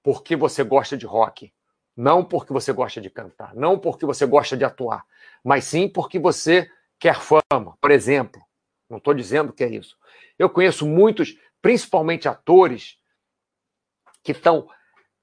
porque 0.03 0.37
você 0.37 0.63
gosta 0.63 0.97
de 0.97 1.05
rock, 1.05 1.53
não 1.97 2.25
porque 2.25 2.53
você 2.53 2.73
gosta 2.73 3.01
de 3.01 3.11
cantar, 3.11 3.55
não 3.55 3.79
porque 3.79 4.07
você 4.07 4.25
gosta 4.25 4.57
de 4.57 4.65
atuar, 4.65 5.05
mas 5.43 5.65
sim 5.65 5.89
porque 5.89 6.19
você 6.19 6.71
quer 6.99 7.17
fama, 7.21 7.77
por 7.81 7.91
exemplo. 7.91 8.41
Não 8.89 8.99
estou 8.99 9.13
dizendo 9.13 9.53
que 9.53 9.63
é 9.63 9.69
isso. 9.69 9.99
Eu 10.39 10.49
conheço 10.49 10.87
muitos, 10.87 11.37
principalmente 11.61 12.27
atores, 12.29 12.97
que 14.23 14.33
estão 14.33 14.69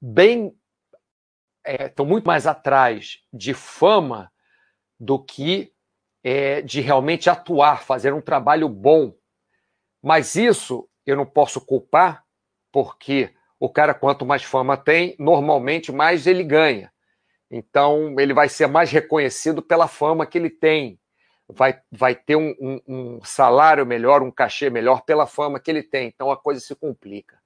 bem. 0.02 0.56
estão 1.66 2.06
é, 2.06 2.10
muito 2.10 2.26
mais 2.26 2.46
atrás 2.48 3.20
de 3.34 3.54
fama 3.54 4.32
do 5.00 5.24
que 5.24 5.74
é, 6.24 6.62
de 6.62 6.82
realmente 6.82 7.30
atuar, 7.30 7.84
fazer 7.84 8.14
um 8.14 8.22
trabalho 8.22 8.68
bom. 8.68 9.14
Mas 10.02 10.36
isso 10.36 10.90
eu 11.06 11.16
não 11.16 11.26
posso 11.26 11.62
culpar, 11.62 12.24
porque 12.72 13.34
o 13.60 13.70
cara, 13.70 13.94
quanto 13.94 14.26
mais 14.26 14.44
fama 14.44 14.76
tem, 14.76 15.16
normalmente 15.20 15.92
mais 15.92 16.28
ele 16.28 16.44
ganha. 16.44 16.92
Então, 17.50 18.20
ele 18.20 18.34
vai 18.34 18.50
ser 18.50 18.68
mais 18.68 18.92
reconhecido 18.92 19.62
pela 19.62 19.88
fama 19.88 20.26
que 20.26 20.38
ele 20.38 20.50
tem. 20.50 21.00
Vai, 21.48 21.80
vai 21.92 22.16
ter 22.16 22.36
um, 22.36 22.56
um, 22.60 22.82
um 22.88 23.24
salário 23.24 23.86
melhor, 23.86 24.24
um 24.24 24.32
cachê 24.32 24.70
melhor 24.70 25.02
pela 25.02 25.28
fama 25.28 25.60
que 25.60 25.70
ele 25.70 25.84
tem. 25.84 26.08
Então, 26.08 26.32
a 26.32 26.38
coisa 26.38 26.60
se 26.60 26.76
complica. 26.76 27.40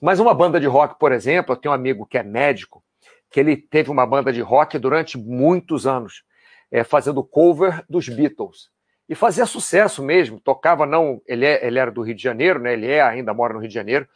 Mas 0.00 0.20
uma 0.20 0.34
banda 0.34 0.60
de 0.60 0.66
rock, 0.66 0.98
por 0.98 1.12
exemplo, 1.12 1.52
eu 1.52 1.56
tenho 1.56 1.72
um 1.72 1.74
amigo 1.74 2.06
que 2.06 2.18
é 2.18 2.22
médico, 2.22 2.82
que 3.30 3.38
ele 3.38 3.56
teve 3.56 3.90
uma 3.90 4.06
banda 4.06 4.32
de 4.32 4.40
rock 4.40 4.78
durante 4.78 5.16
muitos 5.16 5.86
anos 5.86 6.24
é, 6.70 6.84
fazendo 6.84 7.22
cover 7.22 7.84
dos 7.88 8.08
Beatles. 8.08 8.70
E 9.08 9.14
fazia 9.14 9.44
sucesso 9.44 10.02
mesmo, 10.02 10.40
tocava 10.40 10.86
não, 10.86 11.20
ele, 11.26 11.44
é, 11.44 11.66
ele 11.66 11.78
era 11.78 11.90
do 11.90 12.02
Rio 12.02 12.14
de 12.14 12.22
Janeiro, 12.22 12.60
né? 12.60 12.74
Ele 12.74 12.86
é, 12.86 13.02
ainda 13.02 13.34
mora 13.34 13.52
no 13.52 13.58
Rio 13.58 13.68
de 13.68 13.74
Janeiro, 13.74 14.08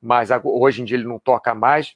mas 0.00 0.30
hoje 0.42 0.82
em 0.82 0.84
dia 0.84 0.96
ele 0.96 1.06
não 1.06 1.18
toca 1.18 1.54
mais. 1.54 1.94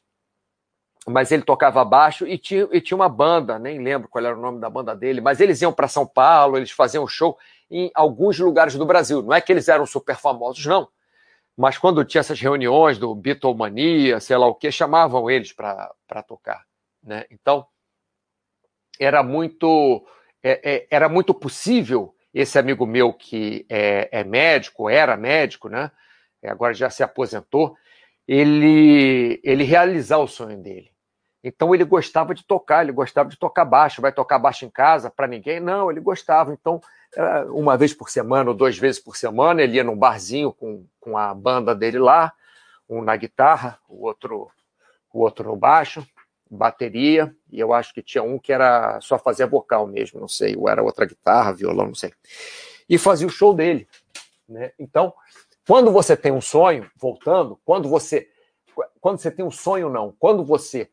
Mas 1.09 1.31
ele 1.31 1.43
tocava 1.43 1.85
baixo 1.85 2.27
e 2.27 2.37
tinha, 2.37 2.69
e 2.73 2.81
tinha 2.81 2.97
uma 2.97 3.09
banda, 3.09 3.59
nem 3.59 3.81
lembro 3.81 4.09
qual 4.09 4.25
era 4.25 4.37
o 4.37 4.41
nome 4.41 4.61
da 4.61 4.69
banda 4.69 4.95
dele, 4.95 5.21
mas 5.21 5.41
eles 5.41 5.63
iam 5.63 5.73
para 5.73 5.87
São 5.87 6.05
Paulo, 6.05 6.57
eles 6.57 6.73
faziam 6.73 7.07
show 7.07 7.39
em 7.71 7.91
alguns 7.95 8.39
lugares 8.39 8.75
do 8.75 8.85
Brasil. 8.85 9.23
Não 9.23 9.33
é 9.33 9.41
que 9.41 9.53
eles 9.53 9.69
eram 9.69 9.87
super 9.87 10.17
famosos, 10.17 10.65
não. 10.67 10.89
Mas 11.57 11.79
quando 11.79 12.05
tinha 12.05 12.21
essas 12.21 12.41
reuniões 12.41 12.99
do 12.99 13.15
Beatlemania, 13.15 14.21
sei 14.21 14.37
lá 14.37 14.47
o 14.47 14.55
que, 14.55 14.71
chamavam 14.71 15.31
eles 15.31 15.53
para 15.53 16.23
tocar. 16.27 16.65
Né? 17.03 17.25
Então, 17.31 17.67
era 19.01 19.23
muito, 19.23 20.07
é, 20.43 20.75
é, 20.75 20.87
era 20.91 21.09
muito 21.09 21.33
possível 21.33 22.15
esse 22.35 22.59
amigo 22.59 22.85
meu 22.85 23.13
que 23.13 23.65
é, 23.71 24.09
é, 24.13 24.25
médico, 24.25 24.91
era 24.91 25.17
médico, 25.17 25.69
né? 25.69 25.91
Agora 26.45 26.75
já 26.75 26.89
se 26.89 27.03
aposentou, 27.03 27.77
ele, 28.29 29.41
ele 29.43 29.65
realizar 29.65 30.19
o 30.19 30.29
sonho 30.29 30.63
dele. 30.63 30.93
Então 31.43 31.75
ele 31.75 31.85
gostava 31.85 32.35
de 32.35 32.45
tocar, 32.45 32.83
ele 32.83 32.93
gostava 32.93 33.29
de 33.29 33.39
tocar 33.39 33.65
baixo. 33.65 34.03
Vai 34.03 34.13
tocar 34.13 34.39
baixo 34.39 34.65
em 34.65 34.71
casa 34.71 35.11
para 35.11 35.27
ninguém? 35.27 35.61
Não, 35.61 35.91
ele 35.91 36.01
gostava. 36.01 36.53
Então, 36.53 36.81
uma 37.51 37.77
vez 37.77 37.95
por 37.95 38.11
semana 38.11 38.51
ou 38.51 38.57
duas 38.57 38.77
vezes 38.77 39.01
por 39.01 39.17
semana, 39.17 39.63
ele 39.63 39.77
ia 39.77 39.85
num 39.85 39.97
barzinho 39.97 40.53
com, 40.53 40.85
com 41.01 41.17
a 41.17 41.33
banda 41.35 41.75
dele 41.75 41.99
lá, 41.99 42.33
um 42.89 43.01
na 43.01 43.17
guitarra, 43.17 43.79
o 43.89 44.05
outro, 44.05 44.51
o 45.13 45.21
outro 45.21 45.49
no 45.49 45.57
baixo 45.57 46.07
bateria, 46.51 47.35
e 47.51 47.59
eu 47.59 47.73
acho 47.73 47.93
que 47.93 48.03
tinha 48.03 48.23
um 48.23 48.39
que 48.39 48.53
era 48.53 49.01
só 49.01 49.19
fazer 49.19 49.47
vocal 49.47 49.87
mesmo, 49.87 50.21
não 50.21 50.29
sei, 50.29 50.57
ou 50.57 50.69
era 50.69 50.83
outra 50.83 51.05
guitarra, 51.05 51.53
violão, 51.53 51.87
não 51.87 51.95
sei. 51.95 52.13
E 52.89 52.97
fazia 52.97 53.27
o 53.27 53.31
show 53.31 53.53
dele. 53.53 53.89
Né? 54.49 54.73
Então, 54.79 55.13
quando 55.67 55.91
você 55.91 56.17
tem 56.17 56.33
um 56.33 56.41
sonho, 56.41 56.89
voltando, 56.97 57.59
quando 57.65 57.89
você 57.89 58.29
quando 59.01 59.19
você 59.19 59.31
tem 59.31 59.45
um 59.45 59.51
sonho 59.51 59.89
não, 59.89 60.15
quando 60.19 60.45
você 60.45 60.91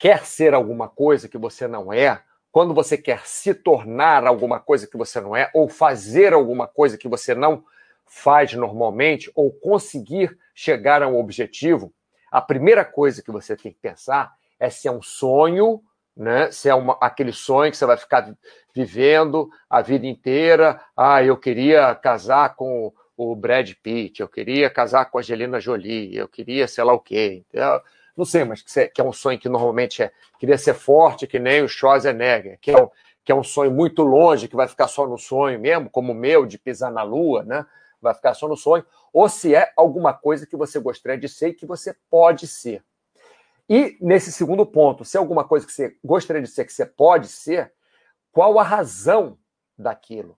quer 0.00 0.24
ser 0.24 0.54
alguma 0.54 0.88
coisa 0.88 1.28
que 1.28 1.36
você 1.36 1.68
não 1.68 1.92
é, 1.92 2.22
quando 2.50 2.72
você 2.72 2.96
quer 2.96 3.26
se 3.26 3.52
tornar 3.52 4.26
alguma 4.26 4.58
coisa 4.58 4.86
que 4.86 4.96
você 4.96 5.20
não 5.20 5.36
é, 5.36 5.50
ou 5.54 5.68
fazer 5.68 6.32
alguma 6.32 6.66
coisa 6.66 6.96
que 6.96 7.06
você 7.06 7.34
não 7.34 7.62
faz 8.06 8.54
normalmente, 8.54 9.30
ou 9.36 9.52
conseguir 9.52 10.36
chegar 10.54 11.02
a 11.02 11.06
um 11.06 11.20
objetivo, 11.20 11.92
a 12.32 12.40
primeira 12.40 12.82
coisa 12.84 13.22
que 13.22 13.30
você 13.30 13.54
tem 13.54 13.72
que 13.72 13.78
pensar 13.78 14.32
é 14.58 14.70
se 14.70 14.88
é 14.88 14.90
um 14.90 15.02
sonho, 15.02 15.82
né? 16.16 16.50
se 16.50 16.68
é 16.68 16.74
uma, 16.74 16.96
aquele 17.00 17.32
sonho 17.32 17.70
que 17.70 17.76
você 17.76 17.86
vai 17.86 17.96
ficar 17.98 18.34
vivendo 18.74 19.50
a 19.68 19.82
vida 19.82 20.06
inteira. 20.06 20.80
Ah, 20.96 21.22
eu 21.22 21.36
queria 21.36 21.94
casar 21.94 22.56
com 22.56 22.92
o 23.16 23.36
Brad 23.36 23.70
Pitt, 23.82 24.20
eu 24.20 24.28
queria 24.28 24.70
casar 24.70 25.04
com 25.04 25.18
a 25.18 25.20
Angelina 25.20 25.60
Jolie, 25.60 26.16
eu 26.16 26.26
queria 26.26 26.66
sei 26.66 26.82
lá 26.84 26.94
o 26.94 27.00
quê. 27.00 27.44
Não 28.20 28.26
sei, 28.26 28.44
mas 28.44 28.60
que 28.60 29.00
é 29.00 29.02
um 29.02 29.14
sonho 29.14 29.38
que 29.38 29.48
normalmente 29.48 30.02
é. 30.02 30.12
Queria 30.38 30.58
ser 30.58 30.74
forte, 30.74 31.26
que 31.26 31.38
nem 31.38 31.62
o 31.62 31.68
Schwarzenegger, 31.68 32.58
que 32.60 32.70
é 32.70 32.76
um, 32.76 32.90
que 33.24 33.32
é 33.32 33.34
um 33.34 33.42
sonho 33.42 33.70
muito 33.70 34.02
longe, 34.02 34.46
que 34.46 34.54
vai 34.54 34.68
ficar 34.68 34.88
só 34.88 35.06
no 35.06 35.16
sonho 35.16 35.58
mesmo, 35.58 35.88
como 35.88 36.12
o 36.12 36.14
meu, 36.14 36.44
de 36.44 36.58
pisar 36.58 36.92
na 36.92 37.02
lua, 37.02 37.44
né? 37.44 37.64
Vai 37.98 38.12
ficar 38.12 38.34
só 38.34 38.46
no 38.46 38.58
sonho. 38.58 38.84
Ou 39.10 39.26
se 39.26 39.54
é 39.54 39.72
alguma 39.74 40.12
coisa 40.12 40.46
que 40.46 40.54
você 40.54 40.78
gostaria 40.78 41.16
de 41.16 41.30
ser 41.30 41.48
e 41.48 41.54
que 41.54 41.64
você 41.64 41.96
pode 42.10 42.46
ser. 42.46 42.84
E 43.66 43.96
nesse 44.02 44.30
segundo 44.30 44.66
ponto, 44.66 45.02
se 45.02 45.16
é 45.16 45.18
alguma 45.18 45.42
coisa 45.42 45.64
que 45.64 45.72
você 45.72 45.96
gostaria 46.04 46.42
de 46.42 46.48
ser, 46.48 46.66
que 46.66 46.74
você 46.74 46.84
pode 46.84 47.26
ser, 47.26 47.72
qual 48.30 48.58
a 48.58 48.62
razão 48.62 49.38
daquilo? 49.78 50.36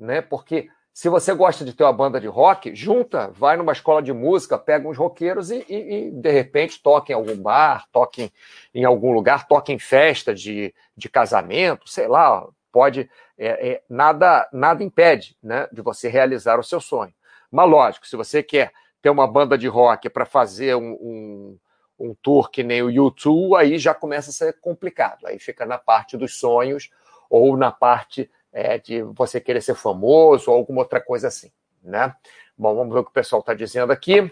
Né? 0.00 0.20
Porque 0.20 0.68
se 0.98 1.08
você 1.08 1.32
gosta 1.32 1.64
de 1.64 1.72
ter 1.72 1.84
uma 1.84 1.92
banda 1.92 2.20
de 2.20 2.26
rock, 2.26 2.74
junta, 2.74 3.28
vai 3.28 3.56
numa 3.56 3.70
escola 3.70 4.02
de 4.02 4.12
música, 4.12 4.58
pega 4.58 4.88
uns 4.88 4.98
roqueiros 4.98 5.48
e, 5.48 5.64
e, 5.68 6.08
e 6.08 6.10
de 6.10 6.28
repente 6.32 6.82
toca 6.82 7.12
em 7.12 7.14
algum 7.14 7.40
bar, 7.40 7.86
toca 7.92 8.22
em, 8.22 8.32
em, 8.74 8.84
algum 8.84 9.12
lugar, 9.12 9.46
toca 9.46 9.70
em 9.70 9.78
festa 9.78 10.34
de, 10.34 10.74
de 10.96 11.08
casamento, 11.08 11.88
sei 11.88 12.08
lá, 12.08 12.44
pode. 12.72 13.08
É, 13.38 13.68
é, 13.68 13.82
nada, 13.88 14.48
nada 14.52 14.82
impede 14.82 15.36
né, 15.40 15.68
de 15.70 15.82
você 15.82 16.08
realizar 16.08 16.58
o 16.58 16.64
seu 16.64 16.80
sonho. 16.80 17.14
Mas 17.48 17.70
lógico, 17.70 18.04
se 18.04 18.16
você 18.16 18.42
quer 18.42 18.72
ter 19.00 19.10
uma 19.10 19.28
banda 19.28 19.56
de 19.56 19.68
rock 19.68 20.10
para 20.10 20.26
fazer 20.26 20.74
um, 20.74 20.98
um 21.00 21.58
um 21.96 22.14
tour 22.14 22.48
que 22.50 22.62
nem 22.64 22.82
o 22.82 22.90
YouTube, 22.90 23.56
aí 23.56 23.78
já 23.78 23.94
começa 23.94 24.30
a 24.30 24.32
ser 24.32 24.60
complicado. 24.60 25.26
Aí 25.26 25.38
fica 25.38 25.64
na 25.64 25.78
parte 25.78 26.16
dos 26.16 26.38
sonhos 26.38 26.90
ou 27.30 27.56
na 27.56 27.70
parte 27.70 28.30
é, 28.52 28.78
de 28.78 29.02
você 29.02 29.40
querer 29.40 29.60
ser 29.60 29.74
famoso 29.74 30.50
ou 30.50 30.56
alguma 30.56 30.80
outra 30.80 31.00
coisa 31.00 31.28
assim, 31.28 31.50
né? 31.82 32.14
Bom, 32.56 32.74
vamos 32.74 32.92
ver 32.92 33.00
o 33.00 33.04
que 33.04 33.10
o 33.10 33.14
pessoal 33.14 33.40
está 33.40 33.54
dizendo 33.54 33.92
aqui. 33.92 34.30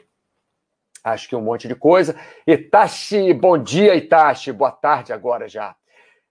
Acho 1.04 1.28
que 1.28 1.36
um 1.36 1.40
monte 1.40 1.68
de 1.68 1.74
coisa. 1.74 2.18
Itachi, 2.46 3.32
bom 3.32 3.56
dia, 3.56 3.94
Itachi. 3.94 4.50
Boa 4.50 4.72
tarde 4.72 5.12
agora 5.12 5.48
já. 5.48 5.76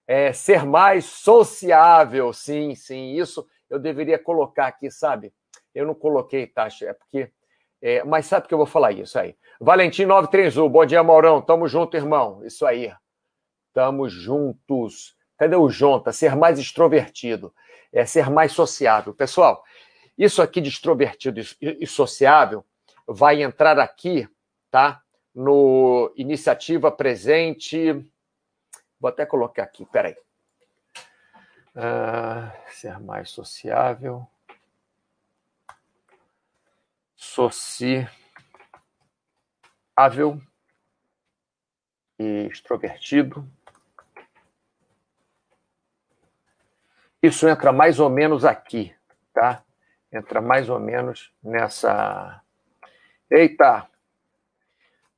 É, 0.05 0.33
ser 0.33 0.65
mais 0.65 1.05
sociável, 1.05 2.33
sim, 2.33 2.75
sim. 2.75 3.13
Isso 3.13 3.47
eu 3.69 3.79
deveria 3.79 4.19
colocar 4.19 4.67
aqui, 4.67 4.91
sabe? 4.91 5.33
Eu 5.73 5.85
não 5.87 5.95
coloquei, 5.95 6.43
Itachi, 6.43 6.85
é 6.85 6.93
porque 6.93 7.31
é, 7.81 8.03
mas 8.03 8.25
sabe 8.25 8.47
que 8.47 8.53
eu 8.53 8.57
vou 8.57 8.65
falar 8.65 8.91
isso 8.93 9.19
aí. 9.19 9.35
Valentim 9.61 10.05
931, 10.05 10.67
bom 10.67 10.85
dia, 10.85 11.03
Maurão. 11.03 11.39
Tamo 11.39 11.67
junto, 11.67 11.95
irmão. 11.95 12.43
Isso 12.43 12.65
aí. 12.65 12.91
Tamo 13.73 14.09
juntos. 14.09 15.15
Cadê 15.37 15.55
o 15.55 15.69
Jonta? 15.69 16.11
Ser 16.11 16.35
mais 16.35 16.57
extrovertido. 16.57 17.53
É 17.95 18.05
ser 18.05 18.29
mais 18.29 18.51
sociável. 18.51 19.13
Pessoal, 19.13 19.63
isso 20.17 20.41
aqui 20.41 20.61
de 20.61 20.69
extrovertido 20.69 21.39
e 21.61 21.87
sociável 21.87 22.63
vai 23.07 23.41
entrar 23.41 23.79
aqui, 23.79 24.27
tá? 24.69 25.01
No 25.33 26.13
iniciativa 26.15 26.91
presente. 26.91 27.91
Vou 28.99 29.09
até 29.09 29.25
colocar 29.25 29.63
aqui, 29.63 29.85
peraí. 29.85 30.15
Uh, 31.75 32.71
ser 32.71 32.99
mais 32.99 33.29
sociável 33.31 34.27
sociável 37.25 38.01
e 42.19 42.47
extrovertido. 42.47 43.45
Isso 47.25 47.47
entra 47.49 47.71
mais 47.71 47.99
ou 47.99 48.07
menos 48.07 48.45
aqui, 48.45 48.95
tá? 49.33 49.63
Entra 50.13 50.41
mais 50.41 50.69
ou 50.69 50.79
menos 50.79 51.33
nessa. 51.43 52.39
Eita! 53.31 53.89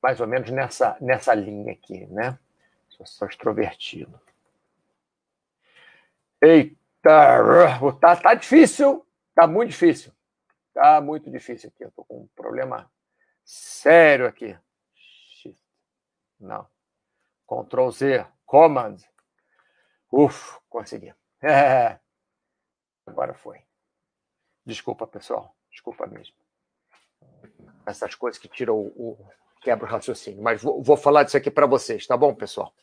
Mais 0.02 0.22
ou 0.22 0.28
menos 0.28 0.50
nessa, 0.50 0.96
nessa 1.02 1.34
linha 1.34 1.74
aqui, 1.74 2.06
né? 2.08 2.40
Sou 2.88 3.28
extrovertido. 3.28 4.18
Eita! 6.42 6.78
Tá, 8.00 8.16
tá 8.16 8.34
difícil, 8.36 9.06
tá 9.36 9.46
muito 9.46 9.72
difícil. 9.72 10.14
Tá 10.74 11.02
muito 11.02 11.30
difícil 11.30 11.70
aqui. 11.70 11.84
Eu 11.84 11.92
tô 11.92 12.06
com 12.06 12.22
um 12.22 12.28
problema 12.36 12.90
sério 13.44 14.26
aqui. 14.26 14.58
Não. 16.40 16.66
Ctrl 17.46 17.90
Z, 17.92 18.26
Command. 18.46 18.98
Uf, 20.10 20.58
consegui. 20.70 21.14
É. 21.42 22.00
Agora 23.06 23.34
foi. 23.34 23.60
Desculpa, 24.66 25.08
pessoal. 25.08 25.56
Desculpa 25.72 26.06
mesmo. 26.08 26.36
Essas 27.86 28.16
coisas 28.16 28.40
que 28.40 28.50
tiram 28.50 28.76
o, 28.76 28.88
o 28.98 29.28
quebra 29.62 29.86
o 29.86 29.90
raciocínio. 29.90 30.42
Mas 30.42 30.62
vou, 30.62 30.82
vou 30.82 30.98
falar 30.98 31.24
disso 31.24 31.38
aqui 31.38 31.52
para 31.52 31.66
vocês, 31.66 32.06
tá 32.06 32.16
bom, 32.16 32.34
pessoal? 32.34 32.74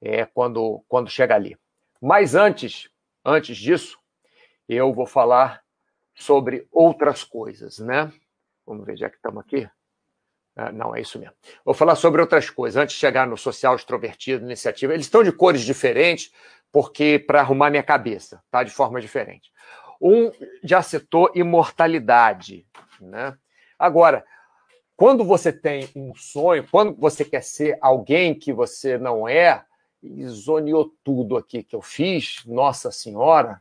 É 0.00 0.24
quando 0.26 0.84
quando 0.88 1.10
chegar 1.10 1.36
ali. 1.36 1.58
Mas 2.00 2.34
antes, 2.34 2.90
antes 3.24 3.56
disso, 3.56 3.98
eu 4.68 4.92
vou 4.92 5.06
falar 5.06 5.62
sobre 6.14 6.66
outras 6.70 7.24
coisas, 7.24 7.78
né? 7.78 8.12
Vamos 8.66 8.84
ver, 8.84 8.96
já 8.96 9.08
que 9.08 9.16
estamos 9.16 9.40
aqui. 9.40 9.68
Ah, 10.56 10.72
não, 10.72 10.96
é 10.96 11.02
isso 11.02 11.18
mesmo. 11.18 11.34
Vou 11.64 11.74
falar 11.74 11.94
sobre 11.96 12.20
outras 12.20 12.48
coisas. 12.48 12.82
Antes 12.82 12.94
de 12.94 13.00
chegar 13.00 13.26
no 13.26 13.36
social 13.36 13.76
extrovertido, 13.76 14.44
iniciativa, 14.44 14.94
eles 14.94 15.04
estão 15.04 15.22
de 15.22 15.30
cores 15.30 15.60
diferentes, 15.60 16.32
porque 16.72 17.18
para 17.18 17.40
arrumar 17.40 17.70
minha 17.70 17.82
cabeça, 17.82 18.42
tá? 18.50 18.62
De 18.62 18.70
forma 18.70 19.00
diferente. 19.00 19.52
Um 20.00 20.30
já 20.62 20.82
citou 20.82 21.30
imortalidade, 21.34 22.66
né? 23.00 23.36
Agora, 23.78 24.24
quando 24.96 25.24
você 25.24 25.52
tem 25.52 25.88
um 25.94 26.14
sonho, 26.14 26.66
quando 26.70 26.94
você 26.94 27.24
quer 27.24 27.42
ser 27.42 27.78
alguém 27.80 28.34
que 28.34 28.52
você 28.52 28.98
não 28.98 29.28
é, 29.28 29.64
e 30.02 30.26
tudo 31.02 31.36
aqui 31.36 31.62
que 31.62 31.74
eu 31.74 31.82
fiz, 31.82 32.42
Nossa 32.46 32.90
Senhora, 32.90 33.60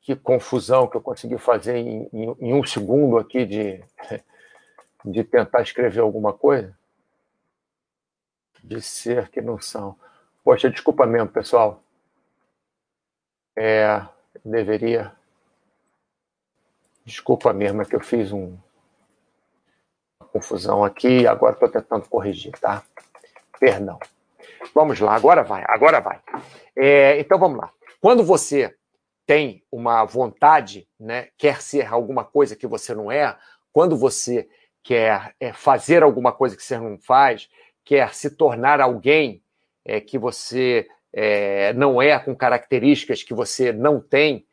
que 0.00 0.14
confusão 0.14 0.86
que 0.86 0.96
eu 0.96 1.00
consegui 1.00 1.36
fazer 1.36 1.76
em, 1.76 2.08
em, 2.12 2.36
em 2.38 2.54
um 2.54 2.62
segundo 2.62 3.18
aqui 3.18 3.44
de 3.44 3.84
de 5.04 5.22
tentar 5.22 5.62
escrever 5.62 6.00
alguma 6.00 6.32
coisa? 6.32 6.76
De 8.62 8.80
ser 8.80 9.28
que 9.28 9.40
não 9.40 9.60
são. 9.60 9.96
Poxa, 10.46 10.70
desculpa 10.70 11.04
mesmo, 11.04 11.28
pessoal. 11.28 11.82
É, 13.58 14.00
deveria. 14.44 15.12
Desculpa 17.04 17.52
mesmo, 17.52 17.82
é 17.82 17.84
que 17.84 17.96
eu 17.96 18.00
fiz 18.00 18.30
um, 18.30 18.56
uma 20.20 20.28
confusão 20.28 20.84
aqui 20.84 21.26
agora 21.26 21.54
estou 21.54 21.68
tentando 21.68 22.08
corrigir, 22.08 22.52
tá? 22.60 22.84
Perdão. 23.58 23.98
Vamos 24.72 25.00
lá, 25.00 25.16
agora 25.16 25.42
vai, 25.42 25.64
agora 25.66 26.00
vai. 26.00 26.22
É, 26.76 27.18
então 27.18 27.40
vamos 27.40 27.58
lá. 27.58 27.72
Quando 28.00 28.22
você 28.22 28.72
tem 29.26 29.64
uma 29.72 30.04
vontade, 30.04 30.88
né, 30.96 31.30
quer 31.36 31.60
ser 31.60 31.92
alguma 31.92 32.24
coisa 32.24 32.54
que 32.54 32.68
você 32.68 32.94
não 32.94 33.10
é, 33.10 33.36
quando 33.72 33.96
você 33.96 34.48
quer 34.80 35.34
é, 35.40 35.52
fazer 35.52 36.04
alguma 36.04 36.30
coisa 36.30 36.56
que 36.56 36.62
você 36.62 36.78
não 36.78 36.96
faz, 37.00 37.50
quer 37.84 38.14
se 38.14 38.30
tornar 38.30 38.80
alguém 38.80 39.42
é, 39.86 40.00
que 40.00 40.18
você 40.18 40.86
é, 41.12 41.72
não 41.72 42.02
é, 42.02 42.18
com 42.18 42.34
características 42.34 43.22
que 43.22 43.32
você 43.32 43.72
não 43.72 44.00
tem, 44.00 44.44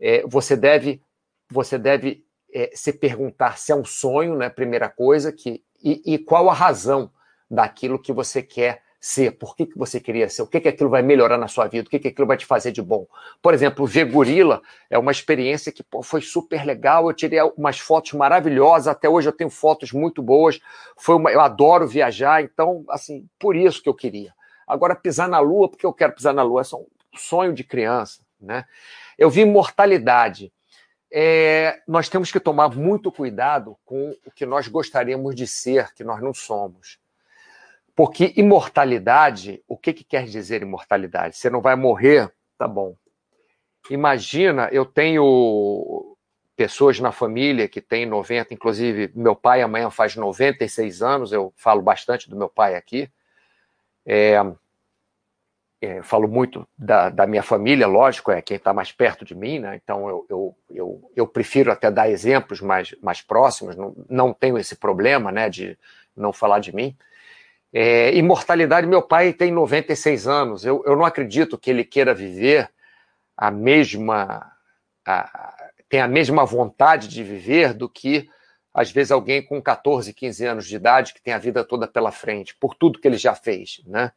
é, 0.00 0.22
você 0.26 0.56
deve, 0.56 1.02
você 1.50 1.76
deve 1.76 2.24
é, 2.54 2.70
se 2.74 2.92
perguntar 2.92 3.58
se 3.58 3.72
é 3.72 3.74
um 3.74 3.84
sonho, 3.84 4.36
né? 4.36 4.48
Primeira 4.48 4.88
coisa, 4.88 5.32
que, 5.32 5.62
e, 5.82 6.14
e 6.14 6.18
qual 6.18 6.48
a 6.48 6.54
razão 6.54 7.10
daquilo 7.50 7.98
que 7.98 8.12
você 8.12 8.42
quer 8.42 8.82
ser, 8.98 9.32
por 9.32 9.54
que, 9.54 9.66
que 9.66 9.78
você 9.78 10.00
queria 10.00 10.28
ser, 10.28 10.42
o 10.42 10.46
que, 10.46 10.60
que 10.60 10.68
aquilo 10.68 10.90
vai 10.90 11.02
melhorar 11.02 11.38
na 11.38 11.46
sua 11.46 11.66
vida, 11.68 11.86
o 11.86 11.90
que, 11.90 11.98
que 11.98 12.08
aquilo 12.08 12.26
vai 12.26 12.36
te 12.36 12.46
fazer 12.46 12.72
de 12.72 12.82
bom. 12.82 13.06
Por 13.40 13.54
exemplo, 13.54 13.86
ver 13.86 14.06
gorila 14.06 14.60
é 14.90 14.98
uma 14.98 15.12
experiência 15.12 15.70
que 15.70 15.82
pô, 15.82 16.02
foi 16.02 16.20
super 16.20 16.64
legal, 16.64 17.06
eu 17.06 17.14
tirei 17.14 17.40
umas 17.56 17.78
fotos 17.78 18.14
maravilhosas, 18.14 18.88
até 18.88 19.08
hoje 19.08 19.28
eu 19.28 19.32
tenho 19.32 19.50
fotos 19.50 19.92
muito 19.92 20.22
boas, 20.22 20.58
foi 20.96 21.14
uma, 21.14 21.30
eu 21.30 21.40
adoro 21.40 21.86
viajar, 21.86 22.42
então, 22.42 22.84
assim, 22.88 23.28
por 23.38 23.54
isso 23.54 23.82
que 23.82 23.88
eu 23.88 23.94
queria. 23.94 24.34
Agora, 24.66 24.94
pisar 24.94 25.28
na 25.28 25.38
lua, 25.38 25.68
porque 25.68 25.86
eu 25.86 25.92
quero 25.92 26.12
pisar 26.12 26.34
na 26.34 26.42
lua, 26.42 26.62
é 26.62 26.64
só 26.64 26.78
um 26.78 26.86
sonho 27.16 27.52
de 27.52 27.62
criança, 27.62 28.22
né? 28.40 28.64
Eu 29.16 29.30
vi 29.30 29.42
imortalidade. 29.42 30.52
É, 31.10 31.80
nós 31.86 32.08
temos 32.08 32.32
que 32.32 32.40
tomar 32.40 32.68
muito 32.70 33.12
cuidado 33.12 33.76
com 33.84 34.14
o 34.26 34.30
que 34.30 34.44
nós 34.44 34.66
gostaríamos 34.68 35.34
de 35.34 35.46
ser, 35.46 35.94
que 35.94 36.02
nós 36.02 36.20
não 36.20 36.34
somos. 36.34 36.98
Porque 37.94 38.34
imortalidade, 38.36 39.62
o 39.66 39.76
que, 39.76 39.92
que 39.92 40.04
quer 40.04 40.24
dizer 40.26 40.62
imortalidade? 40.62 41.36
Você 41.36 41.48
não 41.48 41.62
vai 41.62 41.76
morrer, 41.76 42.30
tá 42.58 42.68
bom. 42.68 42.94
Imagina, 43.88 44.68
eu 44.72 44.84
tenho 44.84 46.16
pessoas 46.56 46.98
na 46.98 47.12
família 47.12 47.68
que 47.68 47.80
têm 47.80 48.04
90, 48.04 48.52
inclusive 48.52 49.12
meu 49.14 49.36
pai 49.36 49.62
amanhã 49.62 49.90
faz 49.90 50.16
96 50.16 51.02
anos, 51.02 51.32
eu 51.32 51.52
falo 51.56 51.80
bastante 51.80 52.28
do 52.28 52.36
meu 52.36 52.48
pai 52.48 52.74
aqui. 52.74 53.08
É, 54.06 54.36
é, 55.80 56.02
falo 56.02 56.28
muito 56.28 56.66
da, 56.78 57.10
da, 57.10 57.26
minha 57.26 57.42
família, 57.42 57.86
lógico, 57.86 58.30
é 58.30 58.40
quem 58.40 58.56
está 58.56 58.72
mais 58.72 58.92
perto 58.92 59.24
de 59.24 59.34
mim, 59.34 59.58
né? 59.58 59.78
então 59.82 60.08
eu, 60.08 60.26
eu, 60.28 60.56
eu, 60.70 61.10
eu, 61.14 61.26
prefiro 61.26 61.70
até 61.70 61.90
dar 61.90 62.08
exemplos 62.08 62.60
mais, 62.60 62.94
mais 63.02 63.20
próximos, 63.20 63.76
não, 63.76 63.94
não 64.08 64.32
tenho 64.32 64.56
esse 64.56 64.76
problema 64.76 65.30
né, 65.30 65.50
de 65.50 65.76
não 66.16 66.32
falar 66.32 66.60
de 66.60 66.74
mim. 66.74 66.96
É, 67.72 68.14
imortalidade, 68.16 68.86
meu 68.86 69.02
pai 69.02 69.34
tem 69.34 69.52
96 69.52 70.26
anos. 70.26 70.64
Eu, 70.64 70.82
eu 70.86 70.96
não 70.96 71.04
acredito 71.04 71.58
que 71.58 71.70
ele 71.70 71.84
queira 71.84 72.14
viver 72.14 72.70
a 73.36 73.50
mesma. 73.50 74.50
A, 75.04 75.54
tem 75.88 76.00
a 76.00 76.08
mesma 76.08 76.44
vontade 76.44 77.06
de 77.06 77.22
viver 77.22 77.74
do 77.74 77.88
que, 77.88 78.30
às 78.76 78.90
vezes, 78.90 79.10
alguém 79.10 79.40
com 79.40 79.60
14, 79.62 80.12
15 80.12 80.44
anos 80.44 80.66
de 80.66 80.76
idade 80.76 81.14
que 81.14 81.22
tem 81.22 81.32
a 81.32 81.38
vida 81.38 81.64
toda 81.64 81.88
pela 81.88 82.12
frente, 82.12 82.54
por 82.54 82.74
tudo 82.74 82.98
que 82.98 83.08
ele 83.08 83.16
já 83.16 83.34
fez. 83.34 83.80
Né? 83.86 84.12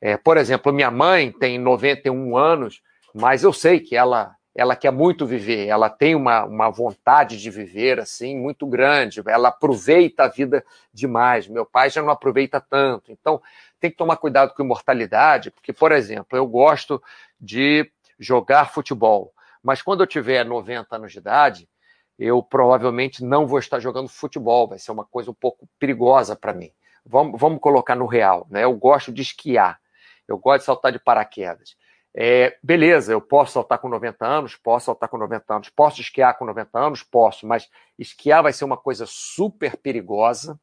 É, 0.00 0.16
por 0.16 0.36
exemplo, 0.36 0.72
minha 0.72 0.90
mãe 0.90 1.30
tem 1.30 1.56
91 1.56 2.36
anos, 2.36 2.82
mas 3.14 3.44
eu 3.44 3.52
sei 3.52 3.78
que 3.78 3.94
ela 3.94 4.34
ela 4.54 4.76
quer 4.76 4.90
muito 4.90 5.24
viver, 5.24 5.66
ela 5.66 5.88
tem 5.88 6.14
uma, 6.14 6.44
uma 6.44 6.68
vontade 6.68 7.40
de 7.40 7.48
viver 7.48 7.98
assim 7.98 8.36
muito 8.36 8.66
grande, 8.66 9.22
ela 9.26 9.48
aproveita 9.48 10.24
a 10.24 10.28
vida 10.28 10.62
demais. 10.92 11.48
Meu 11.48 11.64
pai 11.64 11.88
já 11.88 12.02
não 12.02 12.10
aproveita 12.10 12.60
tanto, 12.60 13.10
então 13.10 13.40
tem 13.80 13.90
que 13.90 13.96
tomar 13.96 14.16
cuidado 14.16 14.52
com 14.52 14.62
imortalidade, 14.62 15.50
porque, 15.50 15.72
por 15.72 15.90
exemplo, 15.90 16.36
eu 16.36 16.46
gosto 16.46 17.02
de 17.40 17.90
jogar 18.18 18.70
futebol, 18.70 19.32
mas 19.62 19.80
quando 19.80 20.02
eu 20.02 20.06
tiver 20.06 20.44
90 20.44 20.96
anos 20.96 21.12
de 21.12 21.18
idade, 21.18 21.68
eu 22.18 22.42
provavelmente 22.42 23.24
não 23.24 23.46
vou 23.46 23.58
estar 23.58 23.80
jogando 23.80 24.08
futebol, 24.08 24.68
vai 24.68 24.78
ser 24.78 24.92
uma 24.92 25.04
coisa 25.04 25.30
um 25.30 25.34
pouco 25.34 25.68
perigosa 25.78 26.36
para 26.36 26.52
mim. 26.52 26.70
Vamos, 27.04 27.40
vamos 27.40 27.60
colocar 27.60 27.94
no 27.94 28.06
real, 28.06 28.46
né? 28.50 28.64
Eu 28.64 28.74
gosto 28.74 29.12
de 29.12 29.22
esquiar, 29.22 29.80
eu 30.28 30.38
gosto 30.38 30.60
de 30.60 30.66
saltar 30.66 30.92
de 30.92 30.98
paraquedas. 30.98 31.76
É, 32.14 32.58
beleza, 32.62 33.12
eu 33.12 33.20
posso 33.20 33.52
saltar 33.52 33.78
com 33.78 33.88
90 33.88 34.26
anos, 34.26 34.54
posso 34.54 34.86
saltar 34.86 35.08
com 35.08 35.16
90 35.16 35.54
anos, 35.54 35.68
posso 35.70 36.00
esquiar 36.00 36.36
com 36.36 36.44
90 36.44 36.78
anos, 36.78 37.02
posso, 37.02 37.46
mas 37.46 37.68
esquiar 37.98 38.42
vai 38.42 38.52
ser 38.52 38.64
uma 38.64 38.76
coisa 38.76 39.06
super 39.08 39.76
perigosa 39.78 40.60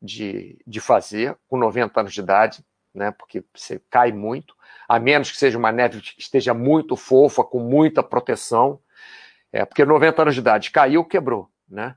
de, 0.00 0.58
de 0.66 0.80
fazer 0.80 1.36
com 1.48 1.56
90 1.56 2.00
anos 2.00 2.12
de 2.12 2.20
idade, 2.20 2.64
né? 2.94 3.10
Porque 3.12 3.42
você 3.54 3.80
cai 3.90 4.12
muito, 4.12 4.54
a 4.88 4.98
menos 4.98 5.30
que 5.30 5.38
seja 5.38 5.56
uma 5.56 5.72
neve 5.72 6.00
que 6.00 6.20
esteja 6.20 6.52
muito 6.52 6.96
fofa, 6.96 7.42
com 7.42 7.60
muita 7.60 8.02
proteção. 8.02 8.80
É, 9.52 9.64
porque 9.64 9.84
90 9.84 10.22
anos 10.22 10.34
de 10.34 10.40
idade 10.40 10.70
caiu, 10.70 11.04
quebrou, 11.04 11.50
né? 11.68 11.96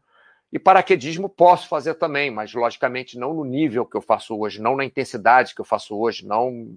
E 0.51 0.59
paraquedismo 0.59 1.27
posso 1.27 1.67
fazer 1.67 1.95
também, 1.95 2.29
mas 2.29 2.53
logicamente 2.53 3.17
não 3.17 3.33
no 3.33 3.43
nível 3.43 3.87
que 3.87 3.97
eu 3.97 4.01
faço 4.01 4.39
hoje, 4.39 4.61
não 4.61 4.75
na 4.75 4.85
intensidade 4.85 5.55
que 5.55 5.61
eu 5.61 5.65
faço 5.65 5.97
hoje, 5.97 6.27
não, 6.27 6.75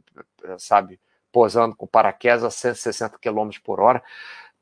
sabe, 0.58 0.98
posando 1.30 1.76
com 1.76 1.86
paraquedas 1.86 2.42
a 2.42 2.50
160 2.50 3.18
km 3.18 3.50
por 3.62 3.78
hora, 3.78 4.02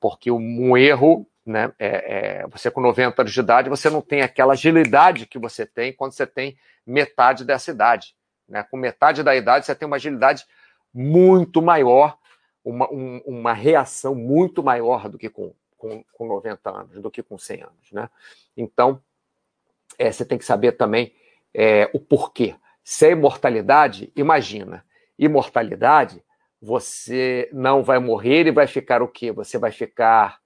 porque 0.00 0.32
um 0.32 0.76
erro, 0.76 1.24
né, 1.46 1.72
é, 1.78 2.42
é, 2.42 2.46
você 2.48 2.72
com 2.72 2.80
90 2.80 3.22
anos 3.22 3.32
de 3.32 3.38
idade, 3.38 3.70
você 3.70 3.88
não 3.88 4.00
tem 4.00 4.22
aquela 4.22 4.54
agilidade 4.54 5.26
que 5.26 5.38
você 5.38 5.64
tem 5.64 5.92
quando 5.92 6.10
você 6.10 6.26
tem 6.26 6.58
metade 6.84 7.44
dessa 7.44 7.70
idade. 7.70 8.16
Né? 8.48 8.64
Com 8.64 8.76
metade 8.76 9.22
da 9.22 9.36
idade, 9.36 9.64
você 9.64 9.76
tem 9.76 9.86
uma 9.86 9.94
agilidade 9.94 10.44
muito 10.92 11.62
maior, 11.62 12.18
uma, 12.64 12.90
um, 12.90 13.22
uma 13.24 13.52
reação 13.52 14.14
muito 14.14 14.60
maior 14.60 15.08
do 15.08 15.16
que 15.16 15.28
com, 15.28 15.54
com, 15.84 16.02
com 16.14 16.26
90 16.26 16.70
anos, 16.70 17.02
do 17.02 17.10
que 17.10 17.22
com 17.22 17.36
100 17.36 17.62
anos. 17.62 17.92
Né? 17.92 18.08
Então, 18.56 19.02
é, 19.98 20.10
você 20.10 20.24
tem 20.24 20.38
que 20.38 20.44
saber 20.44 20.72
também 20.72 21.14
é, 21.52 21.90
o 21.92 22.00
porquê. 22.00 22.56
Se 22.82 23.06
é 23.06 23.10
imortalidade, 23.10 24.10
imagina, 24.16 24.84
imortalidade, 25.18 26.24
você 26.60 27.50
não 27.52 27.82
vai 27.82 27.98
morrer 27.98 28.46
e 28.46 28.50
vai 28.50 28.66
ficar 28.66 29.02
o 29.02 29.08
quê? 29.08 29.30
Você 29.30 29.58
vai 29.58 29.70
ficar 29.70 30.40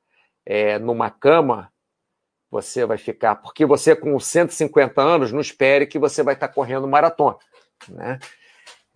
é, 0.45 0.77
numa 0.81 1.09
cama, 1.09 1.73
você 2.51 2.85
vai 2.85 2.99
ficar. 2.99 3.37
Porque 3.37 3.65
você, 3.65 3.95
com 3.95 4.19
150 4.19 5.01
anos, 5.01 5.31
não 5.31 5.41
espere 5.41 5.87
que 5.87 6.01
você 6.01 6.23
vai 6.25 6.35
estar 6.35 6.49
correndo 6.49 6.89
maratona. 6.89 7.39
Né? 7.89 8.19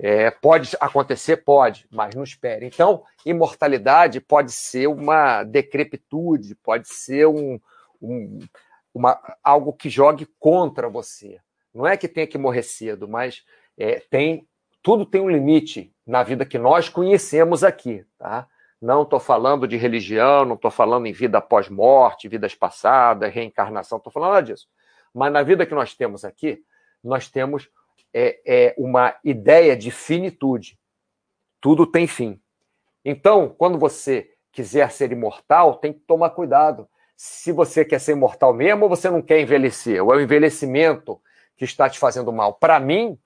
É, 0.05 0.33
pode 0.33 0.77
acontecer? 0.81 1.37
Pode, 1.39 1.87
mas 1.89 2.13
não 2.13 2.25
espere. 2.25 2.67
Então, 2.67 3.05
imortalidade 3.25 4.21
pode 4.21 4.51
ser 4.51 4.89
uma 4.89 5.45
decrepitude, 5.45 6.57
pode 6.57 6.89
ser 6.89 7.29
um, 7.29 7.61
um, 8.01 8.41
uma, 8.93 9.17
algo 9.45 9.73
que 9.73 9.89
jogue 9.89 10.27
contra 10.41 10.89
você. 10.89 11.39
Não 11.73 11.87
é 11.87 11.97
que 11.97 12.09
tenha 12.09 12.27
que 12.27 12.37
morrer 12.37 12.65
cedo, 12.65 13.07
mas 13.07 13.45
é, 13.79 14.01
tem 14.11 14.45
tudo 14.83 15.07
tem 15.07 15.21
um 15.21 15.31
limite 15.31 15.95
na 16.05 16.25
vida 16.25 16.45
que 16.45 16.59
nós 16.59 16.89
conhecemos 16.89 17.63
aqui, 17.63 18.05
tá? 18.19 18.49
Não 18.81 19.03
estou 19.03 19.21
falando 19.21 19.69
de 19.69 19.77
religião, 19.77 20.45
não 20.45 20.57
estou 20.57 20.73
falando 20.73 21.07
em 21.07 21.13
vida 21.13 21.41
pós-morte, 21.41 22.27
vidas 22.27 22.57
passadas, 22.57 23.33
reencarnação, 23.33 23.99
estou 23.99 24.13
falando 24.13 24.47
disso. 24.47 24.67
Mas 25.15 25.33
na 25.33 25.45
vida 25.45 25.65
que 25.65 25.75
nós 25.75 25.95
temos 25.95 26.25
aqui, 26.25 26.65
nós 27.05 27.29
temos 27.29 27.71
é, 28.13 28.41
é 28.45 28.75
uma 28.79 29.17
ideia 29.25 29.77
de 29.77 29.91
finitude. 29.91 30.79
Tudo 31.61 31.87
tem 31.87 32.07
fim. 32.07 32.41
Então, 33.05 33.49
quando 33.57 33.79
você 33.79 34.31
quiser 34.53 34.91
ser 34.91 35.11
imortal, 35.13 35.77
tem 35.77 35.93
que 35.93 36.01
tomar 36.01 36.31
cuidado. 36.31 36.89
Se 37.17 37.53
você 37.53 37.85
quer 37.85 37.99
ser 37.99 38.13
imortal 38.13 38.53
mesmo 38.53 38.85
ou 38.85 38.89
você 38.89 39.09
não 39.09 39.23
quer 39.23 39.41
envelhecer, 39.41 40.03
ou 40.03 40.13
é 40.13 40.17
o 40.17 40.21
envelhecimento 40.21 41.21
que 41.57 41.65
está 41.65 41.89
te 41.89 41.99
fazendo 41.99 42.33
mal. 42.33 42.55
Para 42.55 42.79
mim, 42.81 43.19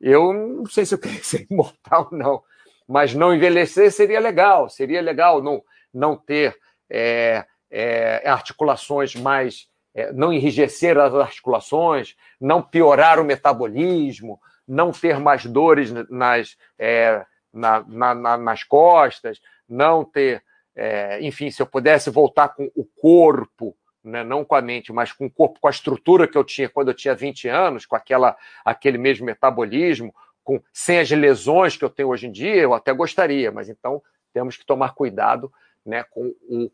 eu 0.00 0.32
não 0.32 0.66
sei 0.66 0.84
se 0.84 0.94
eu 0.94 0.98
queria 1.00 1.22
ser 1.22 1.46
imortal, 1.50 2.08
não. 2.12 2.42
Mas 2.86 3.14
não 3.14 3.34
envelhecer 3.34 3.90
seria 3.90 4.20
legal. 4.20 4.68
Seria 4.68 5.00
legal 5.00 5.42
não, 5.42 5.62
não 5.92 6.16
ter 6.16 6.56
é, 6.90 7.46
é, 7.70 8.28
articulações 8.28 9.14
mais. 9.14 9.68
É, 9.94 10.12
não 10.12 10.32
enrijecer 10.32 10.98
as 10.98 11.14
articulações, 11.14 12.16
não 12.40 12.60
piorar 12.60 13.20
o 13.20 13.24
metabolismo, 13.24 14.40
não 14.66 14.90
ter 14.90 15.20
mais 15.20 15.46
dores 15.46 15.92
nas, 16.10 16.56
é, 16.78 17.24
na, 17.52 17.84
na, 17.86 18.14
na, 18.14 18.36
nas 18.36 18.64
costas, 18.64 19.40
não 19.68 20.04
ter. 20.04 20.42
É, 20.76 21.20
enfim, 21.24 21.50
se 21.50 21.62
eu 21.62 21.66
pudesse 21.66 22.10
voltar 22.10 22.48
com 22.48 22.68
o 22.74 22.84
corpo 22.84 23.76
né, 24.04 24.22
não 24.22 24.44
com 24.44 24.54
a 24.54 24.60
mente, 24.60 24.92
mas 24.92 25.12
com 25.12 25.26
o 25.26 25.30
corpo, 25.30 25.58
com 25.58 25.66
a 25.66 25.70
estrutura 25.70 26.28
que 26.28 26.36
eu 26.36 26.44
tinha 26.44 26.68
quando 26.68 26.88
eu 26.88 26.94
tinha 26.94 27.14
20 27.14 27.48
anos, 27.48 27.86
com 27.86 27.96
aquela, 27.96 28.36
aquele 28.62 28.98
mesmo 28.98 29.24
metabolismo, 29.24 30.14
com, 30.44 30.60
sem 30.72 30.98
as 30.98 31.10
lesões 31.10 31.76
que 31.76 31.84
eu 31.84 31.90
tenho 31.90 32.10
hoje 32.10 32.26
em 32.26 32.30
dia, 32.30 32.56
eu 32.56 32.74
até 32.74 32.92
gostaria, 32.92 33.50
mas 33.50 33.70
então 33.70 34.02
temos 34.32 34.58
que 34.58 34.66
tomar 34.66 34.94
cuidado 34.94 35.50
né, 35.86 36.04
com 36.04 36.34
o, 36.48 36.70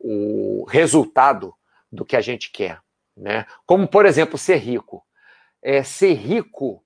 o 0.00 0.64
resultado 0.64 1.54
do 1.90 2.04
que 2.04 2.16
a 2.16 2.20
gente 2.20 2.50
quer. 2.50 2.80
Né? 3.16 3.46
Como, 3.66 3.86
por 3.86 4.06
exemplo, 4.06 4.38
ser 4.38 4.56
rico. 4.56 5.04
É, 5.62 5.82
ser 5.82 6.14
rico. 6.14 6.84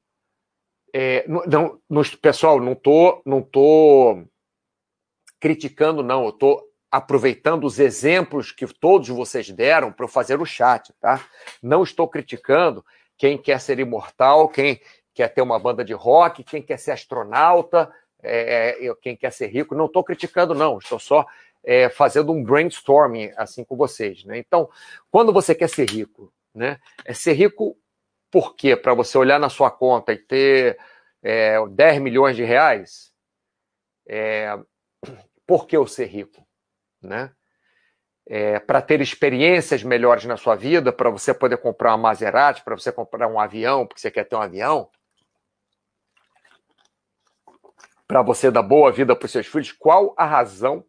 É, 0.92 1.26
não, 1.28 1.80
não, 1.88 2.02
pessoal, 2.20 2.60
não 2.60 2.72
estou 2.72 3.22
não 3.24 3.42
tô 3.42 4.24
criticando, 5.40 6.02
não. 6.02 6.24
Eu 6.24 6.30
estou 6.30 6.62
aproveitando 6.90 7.64
os 7.64 7.80
exemplos 7.80 8.52
que 8.52 8.66
todos 8.66 9.08
vocês 9.08 9.50
deram 9.50 9.92
para 9.92 10.04
eu 10.04 10.08
fazer 10.08 10.40
o 10.40 10.46
chat, 10.46 10.92
tá? 11.00 11.20
Não 11.60 11.82
estou 11.82 12.08
criticando 12.08 12.84
quem 13.18 13.36
quer 13.36 13.60
ser 13.60 13.78
imortal, 13.80 14.48
quem 14.48 14.80
quer 15.12 15.28
ter 15.28 15.42
uma 15.42 15.58
banda 15.58 15.84
de 15.84 15.92
rock, 15.92 16.42
quem 16.44 16.62
quer 16.62 16.78
ser 16.78 16.92
astronauta, 16.92 17.92
é, 18.22 18.86
é 18.86 18.94
quem 19.02 19.16
quer 19.16 19.32
ser 19.32 19.48
rico. 19.48 19.74
Não 19.74 19.86
estou 19.86 20.02
criticando, 20.02 20.54
não. 20.54 20.78
Estou 20.78 20.98
só 20.98 21.26
é, 21.64 21.88
fazendo 21.88 22.32
um 22.32 22.42
brainstorming 22.42 23.32
assim 23.36 23.64
com 23.64 23.76
vocês, 23.76 24.24
né? 24.24 24.38
Então, 24.38 24.68
quando 25.10 25.32
você 25.32 25.54
quer 25.54 25.68
ser 25.68 25.88
rico, 25.88 26.32
né? 26.54 26.78
É 27.04 27.12
ser 27.12 27.32
rico 27.32 27.76
por 28.30 28.54
quê? 28.54 28.76
Para 28.76 28.94
você 28.94 29.16
olhar 29.18 29.38
na 29.40 29.48
sua 29.48 29.70
conta 29.70 30.12
e 30.12 30.18
ter 30.18 30.78
é, 31.22 31.56
10 31.68 32.00
milhões 32.00 32.36
de 32.36 32.44
reais? 32.44 33.12
É, 34.06 34.58
por 35.46 35.66
que 35.66 35.76
eu 35.76 35.86
ser 35.86 36.06
rico? 36.06 36.44
né? 37.04 37.30
É, 38.26 38.58
para 38.58 38.80
ter 38.80 39.02
experiências 39.02 39.82
melhores 39.82 40.24
na 40.24 40.38
sua 40.38 40.56
vida, 40.56 40.90
para 40.90 41.10
você 41.10 41.34
poder 41.34 41.58
comprar 41.58 41.90
uma 41.90 42.08
Maserati, 42.08 42.64
para 42.64 42.74
você 42.74 42.90
comprar 42.90 43.28
um 43.28 43.38
avião, 43.38 43.86
porque 43.86 44.00
você 44.00 44.10
quer 44.10 44.24
ter 44.24 44.34
um 44.34 44.40
avião, 44.40 44.88
para 48.08 48.22
você 48.22 48.50
dar 48.50 48.62
boa 48.62 48.90
vida 48.90 49.14
para 49.14 49.26
os 49.26 49.32
seus 49.32 49.46
filhos, 49.46 49.72
qual 49.72 50.14
a 50.16 50.24
razão 50.24 50.84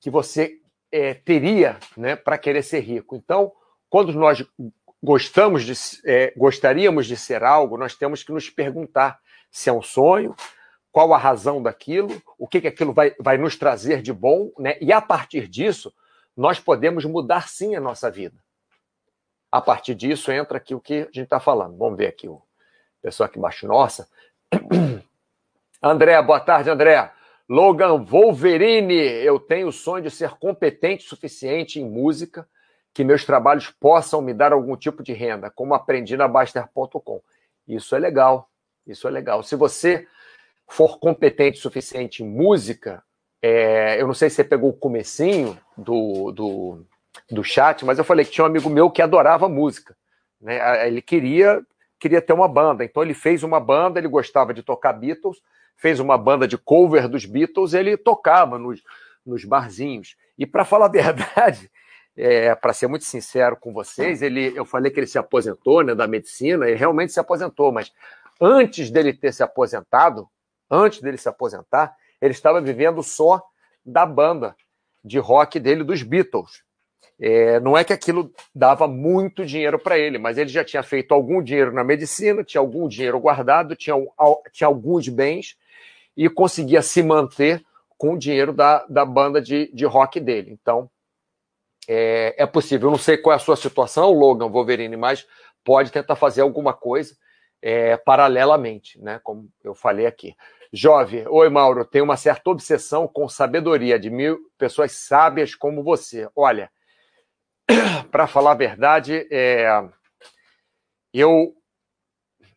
que 0.00 0.10
você 0.10 0.60
é, 0.90 1.14
teria 1.14 1.78
né, 1.96 2.16
para 2.16 2.38
querer 2.38 2.62
ser 2.62 2.80
rico? 2.80 3.16
Então, 3.16 3.52
quando 3.88 4.12
nós 4.12 4.44
gostamos 5.02 5.64
de, 5.64 5.74
é, 6.06 6.32
gostaríamos 6.36 7.06
de 7.06 7.16
ser 7.16 7.44
algo, 7.44 7.76
nós 7.76 7.94
temos 7.94 8.22
que 8.22 8.32
nos 8.32 8.48
perguntar 8.48 9.18
se 9.50 9.68
é 9.68 9.72
um 9.72 9.82
sonho, 9.82 10.34
qual 10.90 11.12
a 11.12 11.18
razão 11.18 11.62
daquilo, 11.62 12.22
o 12.38 12.46
que, 12.46 12.60
que 12.60 12.68
aquilo 12.68 12.92
vai, 12.92 13.14
vai 13.20 13.36
nos 13.36 13.56
trazer 13.56 14.00
de 14.00 14.12
bom, 14.12 14.50
né? 14.58 14.76
E 14.80 14.92
a 14.92 15.00
partir 15.00 15.48
disso, 15.48 15.92
nós 16.36 16.58
podemos 16.58 17.04
mudar 17.04 17.48
sim 17.48 17.74
a 17.74 17.80
nossa 17.80 18.10
vida. 18.10 18.36
A 19.50 19.60
partir 19.60 19.94
disso 19.94 20.32
entra 20.32 20.58
aqui 20.58 20.74
o 20.74 20.80
que 20.80 20.94
a 20.94 21.04
gente 21.06 21.22
está 21.22 21.38
falando. 21.38 21.76
Vamos 21.76 21.96
ver 21.96 22.08
aqui 22.08 22.28
o 22.28 22.42
pessoal 23.02 23.26
aqui 23.26 23.38
embaixo. 23.38 23.66
Nossa. 23.66 24.08
André, 25.82 26.20
boa 26.22 26.40
tarde, 26.40 26.70
André. 26.70 27.10
Logan 27.48 28.04
Wolverine, 28.04 28.94
eu 28.94 29.38
tenho 29.38 29.68
o 29.68 29.72
sonho 29.72 30.04
de 30.04 30.10
ser 30.10 30.30
competente 30.30 31.04
o 31.04 31.08
suficiente 31.08 31.78
em 31.78 31.84
música 31.84 32.48
que 32.94 33.04
meus 33.04 33.24
trabalhos 33.24 33.70
possam 33.70 34.22
me 34.22 34.32
dar 34.32 34.52
algum 34.52 34.76
tipo 34.76 35.02
de 35.02 35.12
renda, 35.12 35.50
como 35.50 35.74
aprendi 35.74 36.16
na 36.16 36.28
Baster.com. 36.28 37.20
Isso 37.66 37.94
é 37.96 37.98
legal, 37.98 38.48
isso 38.86 39.08
é 39.08 39.10
legal. 39.10 39.42
Se 39.42 39.56
você 39.56 40.06
for 40.68 40.98
competente 40.98 41.58
o 41.58 41.62
suficiente 41.62 42.22
em 42.22 42.26
música, 42.26 43.02
é, 43.42 44.00
eu 44.00 44.06
não 44.06 44.14
sei 44.14 44.30
se 44.30 44.36
você 44.36 44.44
pegou 44.44 44.70
o 44.70 44.76
comecinho 44.76 45.58
do, 45.76 46.30
do, 46.32 46.86
do 47.30 47.44
chat, 47.44 47.84
mas 47.84 47.98
eu 47.98 48.04
falei 48.04 48.24
que 48.24 48.30
tinha 48.30 48.44
um 48.44 48.48
amigo 48.48 48.70
meu 48.70 48.90
que 48.90 49.02
adorava 49.02 49.48
música. 49.48 49.96
Né? 50.40 50.86
Ele 50.86 51.02
queria, 51.02 51.62
queria 51.98 52.22
ter 52.22 52.32
uma 52.32 52.48
banda, 52.48 52.84
então 52.84 53.02
ele 53.02 53.12
fez 53.12 53.42
uma 53.42 53.60
banda, 53.60 53.98
ele 53.98 54.08
gostava 54.08 54.54
de 54.54 54.62
tocar 54.62 54.92
Beatles, 54.92 55.42
fez 55.76 56.00
uma 56.00 56.16
banda 56.16 56.46
de 56.46 56.56
cover 56.56 57.08
dos 57.08 57.24
Beatles, 57.24 57.74
ele 57.74 57.96
tocava 57.96 58.58
nos, 58.58 58.82
nos 59.24 59.44
barzinhos. 59.44 60.16
E 60.38 60.46
para 60.46 60.64
falar 60.64 60.86
a 60.86 60.88
verdade, 60.90 61.70
é, 62.16 62.54
para 62.54 62.72
ser 62.72 62.86
muito 62.86 63.04
sincero 63.04 63.56
com 63.56 63.72
vocês, 63.72 64.22
ele, 64.22 64.52
eu 64.56 64.64
falei 64.64 64.90
que 64.90 65.00
ele 65.00 65.06
se 65.06 65.18
aposentou 65.18 65.82
né, 65.82 65.94
da 65.94 66.06
medicina, 66.06 66.68
ele 66.68 66.78
realmente 66.78 67.12
se 67.12 67.20
aposentou, 67.20 67.72
mas 67.72 67.92
antes 68.40 68.90
dele 68.90 69.12
ter 69.12 69.32
se 69.32 69.42
aposentado, 69.42 70.28
antes 70.70 71.00
dele 71.00 71.16
se 71.16 71.28
aposentar, 71.28 71.94
ele 72.20 72.32
estava 72.32 72.60
vivendo 72.60 73.02
só 73.02 73.42
da 73.84 74.06
banda 74.06 74.56
de 75.04 75.18
rock 75.18 75.60
dele, 75.60 75.84
dos 75.84 76.02
Beatles. 76.02 76.62
É, 77.20 77.60
não 77.60 77.76
é 77.76 77.84
que 77.84 77.92
aquilo 77.92 78.32
dava 78.54 78.88
muito 78.88 79.44
dinheiro 79.44 79.78
para 79.78 79.98
ele, 79.98 80.18
mas 80.18 80.36
ele 80.36 80.48
já 80.48 80.64
tinha 80.64 80.82
feito 80.82 81.12
algum 81.12 81.42
dinheiro 81.42 81.72
na 81.72 81.84
medicina, 81.84 82.42
tinha 82.42 82.60
algum 82.60 82.88
dinheiro 82.88 83.20
guardado, 83.20 83.76
tinha, 83.76 83.94
tinha 84.52 84.66
alguns 84.66 85.08
bens 85.08 85.56
e 86.16 86.28
conseguia 86.28 86.82
se 86.82 87.02
manter 87.02 87.64
com 87.96 88.14
o 88.14 88.18
dinheiro 88.18 88.52
da, 88.52 88.84
da 88.86 89.04
banda 89.04 89.40
de, 89.40 89.70
de 89.72 89.84
rock 89.84 90.20
dele. 90.20 90.50
Então, 90.50 90.90
é, 91.88 92.34
é 92.38 92.46
possível. 92.46 92.88
Eu 92.88 92.92
não 92.92 92.98
sei 92.98 93.16
qual 93.16 93.32
é 93.32 93.36
a 93.36 93.40
sua 93.40 93.56
situação, 93.56 94.12
Logan 94.12 94.48
Wolverine, 94.48 94.96
mas 94.96 95.26
pode 95.64 95.90
tentar 95.90 96.16
fazer 96.16 96.42
alguma 96.42 96.72
coisa 96.72 97.16
é, 97.62 97.96
paralelamente, 97.96 99.00
né? 99.00 99.20
Como 99.22 99.48
eu 99.62 99.74
falei 99.74 100.06
aqui. 100.06 100.34
Jovem, 100.72 101.26
oi 101.28 101.48
Mauro, 101.48 101.84
tenho 101.84 102.04
uma 102.04 102.16
certa 102.16 102.50
obsessão 102.50 103.06
com 103.06 103.28
sabedoria 103.28 103.98
de 103.98 104.10
mil 104.10 104.50
pessoas 104.58 104.92
sábias 104.92 105.54
como 105.54 105.82
você. 105.82 106.28
Olha, 106.34 106.70
para 108.10 108.26
falar 108.26 108.52
a 108.52 108.56
verdade, 108.56 109.26
é, 109.30 109.66
eu, 111.12 111.54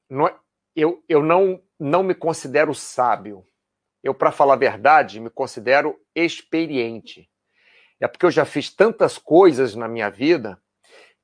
não, 0.09 0.29
eu, 0.75 1.03
eu 1.07 1.21
não, 1.23 1.61
não 1.79 2.03
me 2.03 2.13
considero 2.13 2.73
sábio. 2.73 3.45
Eu, 4.03 4.13
para 4.13 4.31
falar 4.31 4.53
a 4.53 4.57
verdade, 4.57 5.19
me 5.19 5.29
considero 5.29 5.99
experiente. 6.15 7.29
É 7.99 8.07
porque 8.07 8.25
eu 8.25 8.31
já 8.31 8.45
fiz 8.45 8.73
tantas 8.73 9.17
coisas 9.17 9.75
na 9.75 9.87
minha 9.87 10.09
vida 10.09 10.59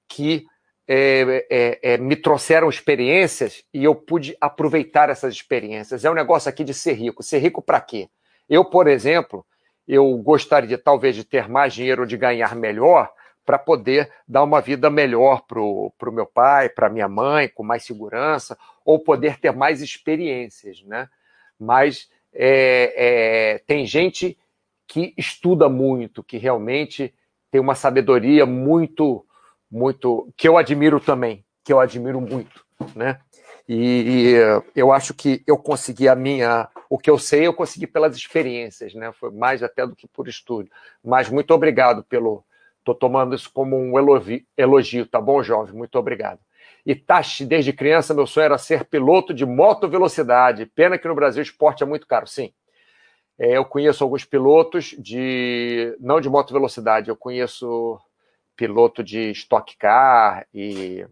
que 0.07 0.45
é, 0.87 1.45
é, 1.49 1.93
é, 1.93 1.97
me 1.97 2.15
trouxeram 2.15 2.67
experiências 2.67 3.63
e 3.73 3.83
eu 3.83 3.95
pude 3.95 4.35
aproveitar 4.41 5.09
essas 5.09 5.33
experiências. 5.33 6.03
É 6.03 6.11
um 6.11 6.15
negócio 6.15 6.49
aqui 6.49 6.63
de 6.63 6.73
ser 6.73 6.93
rico. 6.93 7.23
Ser 7.23 7.39
rico 7.39 7.61
para 7.61 7.79
quê? 7.79 8.09
Eu, 8.49 8.65
por 8.65 8.87
exemplo, 8.87 9.45
eu 9.87 10.17
gostaria 10.17 10.77
talvez 10.77 11.15
de 11.15 11.23
ter 11.23 11.47
mais 11.47 11.73
dinheiro, 11.73 12.05
de 12.05 12.17
ganhar 12.17 12.55
melhor, 12.55 13.11
para 13.45 13.57
poder 13.57 14.11
dar 14.27 14.43
uma 14.43 14.61
vida 14.61 14.89
melhor 14.89 15.41
para 15.45 15.59
o 15.59 16.11
meu 16.11 16.25
pai, 16.25 16.69
para 16.69 16.89
minha 16.89 17.07
mãe, 17.07 17.49
com 17.49 17.63
mais 17.63 17.83
segurança, 17.83 18.57
ou 18.85 18.99
poder 18.99 19.39
ter 19.39 19.51
mais 19.51 19.81
experiências, 19.81 20.81
né? 20.83 21.09
Mas 21.59 22.09
é, 22.33 22.93
é, 22.95 23.57
tem 23.59 23.85
gente 23.85 24.37
que 24.87 25.13
estuda 25.17 25.69
muito, 25.69 26.23
que 26.23 26.37
realmente 26.37 27.13
tem 27.49 27.61
uma 27.61 27.75
sabedoria 27.75 28.45
muito, 28.45 29.25
muito 29.71 30.31
que 30.35 30.47
eu 30.47 30.57
admiro 30.57 30.99
também, 30.99 31.45
que 31.63 31.71
eu 31.71 31.79
admiro 31.79 32.19
muito, 32.19 32.65
né? 32.95 33.19
E, 33.67 34.35
eu 34.75 34.91
acho 34.91 35.13
que 35.13 35.41
eu 35.47 35.57
consegui 35.57 36.09
a 36.09 36.15
minha, 36.15 36.67
o 36.89 36.97
que 36.97 37.09
eu 37.09 37.17
sei, 37.17 37.47
eu 37.47 37.53
consegui 37.53 37.87
pelas 37.87 38.15
experiências, 38.15 38.93
né? 38.93 39.11
Foi 39.13 39.31
mais 39.31 39.63
até 39.63 39.87
do 39.87 39.95
que 39.95 40.05
por 40.05 40.27
estudo. 40.27 40.69
Mas 41.01 41.29
muito 41.29 41.51
obrigado 41.51 42.03
pelo, 42.03 42.43
Estou 42.83 42.93
tomando 42.93 43.33
isso 43.33 43.49
como 43.53 43.77
um 43.77 43.93
elogio, 44.57 45.05
tá 45.05 45.21
bom, 45.21 45.41
jovem? 45.41 45.73
Muito 45.73 45.97
obrigado. 45.97 46.39
Itachi, 46.85 47.45
desde 47.45 47.73
criança, 47.73 48.13
meu 48.13 48.27
sonho 48.27 48.45
era 48.45 48.57
ser 48.57 48.85
piloto 48.85 49.33
de 49.33 49.45
moto 49.45 49.87
velocidade. 49.87 50.65
Pena 50.65 50.97
que 50.97 51.07
no 51.07 51.15
Brasil 51.15 51.39
o 51.39 51.43
esporte 51.43 51.83
é 51.83 51.85
muito 51.85 52.07
caro, 52.07 52.27
sim. 52.27 52.53
É, 53.37 53.57
eu 53.57 53.65
conheço 53.65 54.03
alguns 54.03 54.25
pilotos 54.25 54.95
de. 54.97 55.95
não 55.99 56.21
de 56.21 56.29
moto 56.29 56.53
velocidade, 56.53 57.09
eu 57.09 57.15
conheço 57.15 57.99
piloto 58.55 59.03
de 59.03 59.31
Stock 59.31 59.75
Car 59.77 60.45
e, 60.53 61.05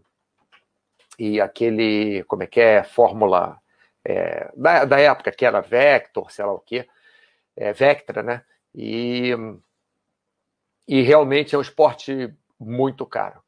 e 1.18 1.40
aquele. 1.40 2.24
como 2.24 2.42
é 2.42 2.46
que 2.46 2.60
é? 2.60 2.82
Fórmula. 2.84 3.58
É, 4.04 4.50
da, 4.56 4.84
da 4.84 4.98
época 5.00 5.30
que 5.30 5.46
era 5.46 5.60
Vector, 5.60 6.30
sei 6.30 6.44
lá 6.44 6.52
o 6.52 6.60
quê. 6.60 6.88
É, 7.56 7.72
Vectra, 7.72 8.22
né? 8.22 8.42
E 8.74 9.32
e 10.86 11.00
realmente 11.02 11.54
é 11.54 11.58
um 11.58 11.62
esporte 11.62 12.32
muito 12.58 13.06
caro. 13.06 13.41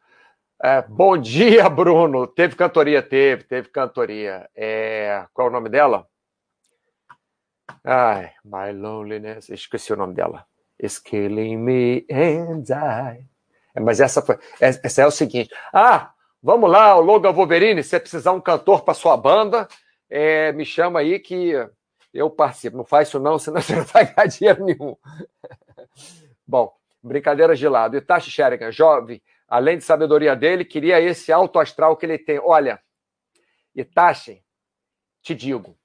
É, 0.62 0.82
bom 0.82 1.16
dia, 1.16 1.68
Bruno. 1.70 2.26
Teve 2.26 2.56
cantoria? 2.56 3.02
Teve, 3.02 3.44
teve 3.44 3.68
cantoria. 3.68 4.48
É, 4.54 5.26
qual 5.32 5.48
é 5.48 5.50
o 5.50 5.52
nome 5.52 5.68
dela? 5.68 6.06
Ai, 7.84 8.30
My 8.44 8.72
Loneliness. 8.72 9.48
Esqueci 9.50 9.92
o 9.92 9.96
nome 9.96 10.14
dela. 10.14 10.46
It's 10.82 10.98
killing 10.98 11.56
me 11.58 12.06
and 12.10 12.64
I. 12.70 13.26
É, 13.74 13.80
mas 13.80 14.00
essa 14.00 14.22
foi. 14.22 14.36
É, 14.60 14.68
essa 14.68 15.02
é 15.02 15.06
o 15.06 15.10
seguinte. 15.10 15.50
Ah, 15.72 16.12
vamos 16.42 16.70
lá, 16.70 16.96
o 16.96 17.00
Logan 17.00 17.32
Wolverine. 17.32 17.82
Se 17.82 17.90
você 17.90 18.00
precisar 18.00 18.32
um 18.32 18.40
cantor 18.40 18.82
para 18.84 18.94
sua 18.94 19.16
banda, 19.16 19.68
é, 20.08 20.52
me 20.52 20.64
chama 20.64 21.00
aí 21.00 21.18
que 21.18 21.52
eu 22.12 22.30
participo. 22.30 22.76
Não 22.76 22.84
faz 22.84 23.08
isso, 23.08 23.18
não, 23.18 23.38
senão 23.40 23.60
você 23.60 23.76
não 23.76 23.84
vai 23.84 24.06
ganhar 24.06 24.28
dinheiro 24.28 24.64
nenhum. 24.64 24.96
Bom, 26.46 26.72
Brincadeiras 27.02 27.58
de 27.58 27.68
lado. 27.68 27.96
Itachi 27.96 28.30
Sherigan, 28.30 28.72
jovem, 28.72 29.20
além 29.48 29.78
de 29.78 29.84
sabedoria 29.84 30.34
dele, 30.34 30.64
queria 30.64 31.00
esse 31.00 31.32
alto 31.32 31.58
astral 31.58 31.96
que 31.96 32.06
ele 32.06 32.18
tem. 32.18 32.38
Olha, 32.38 32.82
Itachi, 33.74 34.44
te 35.22 35.34
digo, 35.34 35.78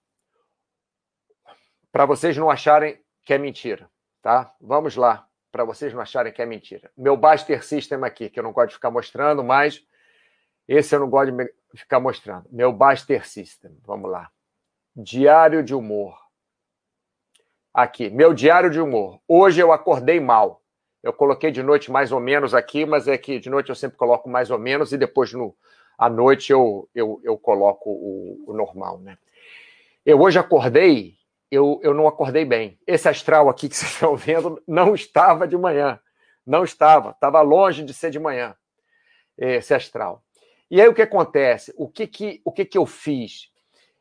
para 1.91 2.05
vocês 2.05 2.37
não 2.37 2.49
acharem 2.49 3.01
que 3.23 3.33
é 3.33 3.37
mentira, 3.37 3.89
tá? 4.21 4.53
Vamos 4.59 4.95
lá, 4.95 5.27
para 5.51 5.63
vocês 5.63 5.93
não 5.93 6.01
acharem 6.01 6.31
que 6.31 6.41
é 6.41 6.45
mentira. 6.45 6.91
Meu 6.97 7.17
Baster 7.17 7.63
System 7.63 8.03
aqui, 8.03 8.29
que 8.29 8.39
eu 8.39 8.43
não 8.43 8.51
gosto 8.51 8.69
de 8.69 8.75
ficar 8.75 8.91
mostrando, 8.91 9.43
mas 9.43 9.85
esse 10.67 10.95
eu 10.95 10.99
não 10.99 11.09
gosto 11.09 11.35
de 11.35 11.53
ficar 11.75 11.99
mostrando. 11.99 12.47
Meu 12.51 12.71
Baster 12.71 13.27
System, 13.27 13.77
vamos 13.83 14.11
lá. 14.11 14.31
Diário 14.95 15.63
de 15.63 15.73
humor. 15.73 16.17
Aqui, 17.73 18.09
meu 18.09 18.33
diário 18.33 18.69
de 18.69 18.79
humor. 18.79 19.21
Hoje 19.27 19.61
eu 19.61 19.71
acordei 19.71 20.19
mal. 20.19 20.58
Eu 21.01 21.13
coloquei 21.13 21.51
de 21.51 21.63
noite 21.63 21.91
mais 21.91 22.11
ou 22.11 22.19
menos 22.19 22.53
aqui, 22.53 22.85
mas 22.85 23.07
é 23.07 23.17
que 23.17 23.39
de 23.39 23.49
noite 23.49 23.69
eu 23.69 23.75
sempre 23.75 23.97
coloco 23.97 24.29
mais 24.29 24.51
ou 24.51 24.59
menos 24.59 24.91
e 24.91 24.97
depois 24.97 25.33
no, 25.33 25.55
à 25.97 26.09
noite 26.09 26.51
eu, 26.51 26.89
eu, 26.93 27.21
eu 27.23 27.37
coloco 27.37 27.89
o, 27.89 28.43
o 28.47 28.53
normal, 28.53 28.99
né? 28.99 29.17
Eu 30.05 30.19
hoje 30.19 30.39
acordei, 30.39 31.15
eu, 31.51 31.79
eu 31.83 31.93
não 31.93 32.07
acordei 32.07 32.45
bem. 32.45 32.79
Esse 32.85 33.07
astral 33.07 33.49
aqui 33.49 33.69
que 33.69 33.75
vocês 33.77 33.91
estão 33.91 34.15
vendo 34.15 34.61
não 34.67 34.93
estava 34.93 35.47
de 35.47 35.57
manhã. 35.57 35.99
Não 36.45 36.63
estava, 36.63 37.11
estava 37.11 37.41
longe 37.41 37.83
de 37.83 37.93
ser 37.93 38.09
de 38.09 38.17
manhã, 38.17 38.55
esse 39.37 39.73
astral. 39.73 40.23
E 40.71 40.81
aí 40.81 40.87
o 40.87 40.93
que 40.93 41.01
acontece? 41.01 41.73
O 41.77 41.87
que, 41.87 42.07
que, 42.07 42.41
o 42.43 42.51
que, 42.51 42.65
que 42.65 42.77
eu 42.77 42.85
fiz? 42.85 43.51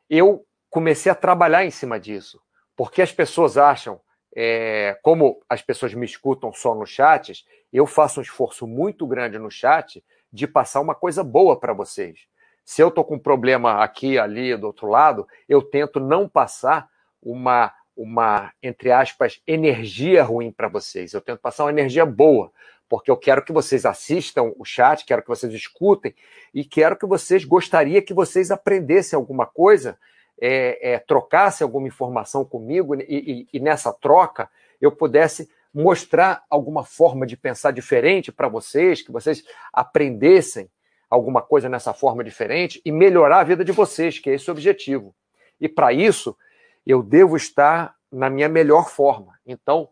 Eu 0.09 0.45
comecei 0.69 1.11
a 1.11 1.15
trabalhar 1.15 1.63
em 1.63 1.71
cima 1.71 1.99
disso, 1.99 2.41
porque 2.75 3.01
as 3.01 3.11
pessoas 3.11 3.57
acham 3.57 3.99
é, 4.35 4.97
como 5.01 5.41
as 5.49 5.61
pessoas 5.61 5.93
me 5.93 6.05
escutam 6.05 6.51
só 6.53 6.75
no 6.75 6.85
chat, 6.85 7.45
eu 7.71 7.85
faço 7.85 8.19
um 8.19 8.23
esforço 8.23 8.67
muito 8.67 9.05
grande 9.07 9.37
no 9.37 9.49
chat 9.49 10.03
de 10.31 10.47
passar 10.47 10.79
uma 10.81 10.95
coisa 10.95 11.23
boa 11.23 11.59
para 11.59 11.73
vocês. 11.73 12.27
Se 12.63 12.81
eu 12.83 12.89
estou 12.89 13.03
com 13.03 13.15
um 13.15 13.19
problema 13.19 13.83
aqui, 13.83 14.19
ali, 14.19 14.55
do 14.55 14.67
outro 14.67 14.87
lado, 14.87 15.27
eu 15.47 15.61
tento 15.61 15.99
não 15.99 16.29
passar 16.29 16.87
uma, 17.21 17.73
uma 17.97 18.53
entre 18.61 18.91
aspas, 18.91 19.41
energia 19.47 20.23
ruim 20.23 20.51
para 20.51 20.67
vocês. 20.67 21.13
Eu 21.13 21.21
tento 21.21 21.39
passar 21.39 21.63
uma 21.63 21.71
energia 21.71 22.05
boa, 22.05 22.51
porque 22.87 23.09
eu 23.09 23.17
quero 23.17 23.43
que 23.43 23.51
vocês 23.51 23.85
assistam 23.85 24.53
o 24.57 24.63
chat, 24.63 25.03
quero 25.03 25.23
que 25.23 25.27
vocês 25.27 25.51
escutem 25.53 26.13
e 26.53 26.63
quero 26.63 26.95
que 26.95 27.07
vocês 27.07 27.43
gostaria 27.43 28.01
que 28.01 28.13
vocês 28.13 28.51
aprendessem 28.51 29.17
alguma 29.17 29.47
coisa 29.47 29.97
é, 30.41 30.93
é, 30.93 30.99
trocasse 30.99 31.63
alguma 31.63 31.87
informação 31.87 32.45
comigo 32.45 32.95
e, 32.95 33.03
e, 33.07 33.47
e, 33.53 33.59
nessa 33.59 33.91
troca 33.91 34.49
eu 34.79 34.91
pudesse 34.91 35.49
mostrar 35.73 36.43
alguma 36.49 36.83
forma 36.83 37.25
de 37.25 37.35
pensar 37.35 37.71
diferente 37.71 38.31
para 38.31 38.47
vocês, 38.47 39.01
que 39.01 39.11
vocês 39.11 39.43
aprendessem 39.73 40.69
alguma 41.09 41.41
coisa 41.41 41.67
nessa 41.67 41.93
forma 41.93 42.23
diferente 42.23 42.81
e 42.85 42.91
melhorar 42.91 43.39
a 43.39 43.43
vida 43.43 43.65
de 43.65 43.71
vocês, 43.71 44.17
que 44.19 44.29
é 44.29 44.35
esse 44.35 44.49
o 44.49 44.53
objetivo. 44.53 45.13
E 45.59 45.67
para 45.67 45.91
isso, 45.91 46.37
eu 46.85 47.03
devo 47.03 47.35
estar 47.35 47.95
na 48.11 48.29
minha 48.29 48.47
melhor 48.47 48.89
forma. 48.89 49.37
Então, 49.45 49.89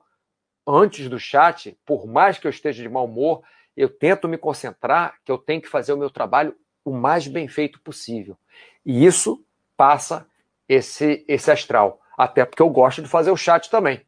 antes 0.65 1.09
do 1.09 1.19
chat, 1.19 1.77
por 1.85 2.07
mais 2.07 2.39
que 2.39 2.47
eu 2.47 2.51
esteja 2.51 2.81
de 2.81 2.89
mau 2.89 3.05
humor, 3.05 3.43
eu 3.75 3.89
tento 3.89 4.27
me 4.27 4.37
concentrar 4.37 5.15
que 5.23 5.31
eu 5.31 5.37
tenho 5.37 5.61
que 5.61 5.67
fazer 5.67 5.93
o 5.93 5.97
meu 5.97 6.09
trabalho 6.09 6.55
o 6.83 6.91
mais 6.91 7.27
bem 7.27 7.47
feito 7.47 7.79
possível. 7.81 8.37
E 8.85 9.05
isso 9.05 9.43
passa 9.75 10.25
esse, 10.67 11.25
esse 11.27 11.51
astral. 11.51 11.99
Até 12.17 12.45
porque 12.45 12.61
eu 12.61 12.69
gosto 12.69 13.01
de 13.01 13.07
fazer 13.07 13.31
o 13.31 13.37
chat 13.37 13.69
também, 13.69 14.01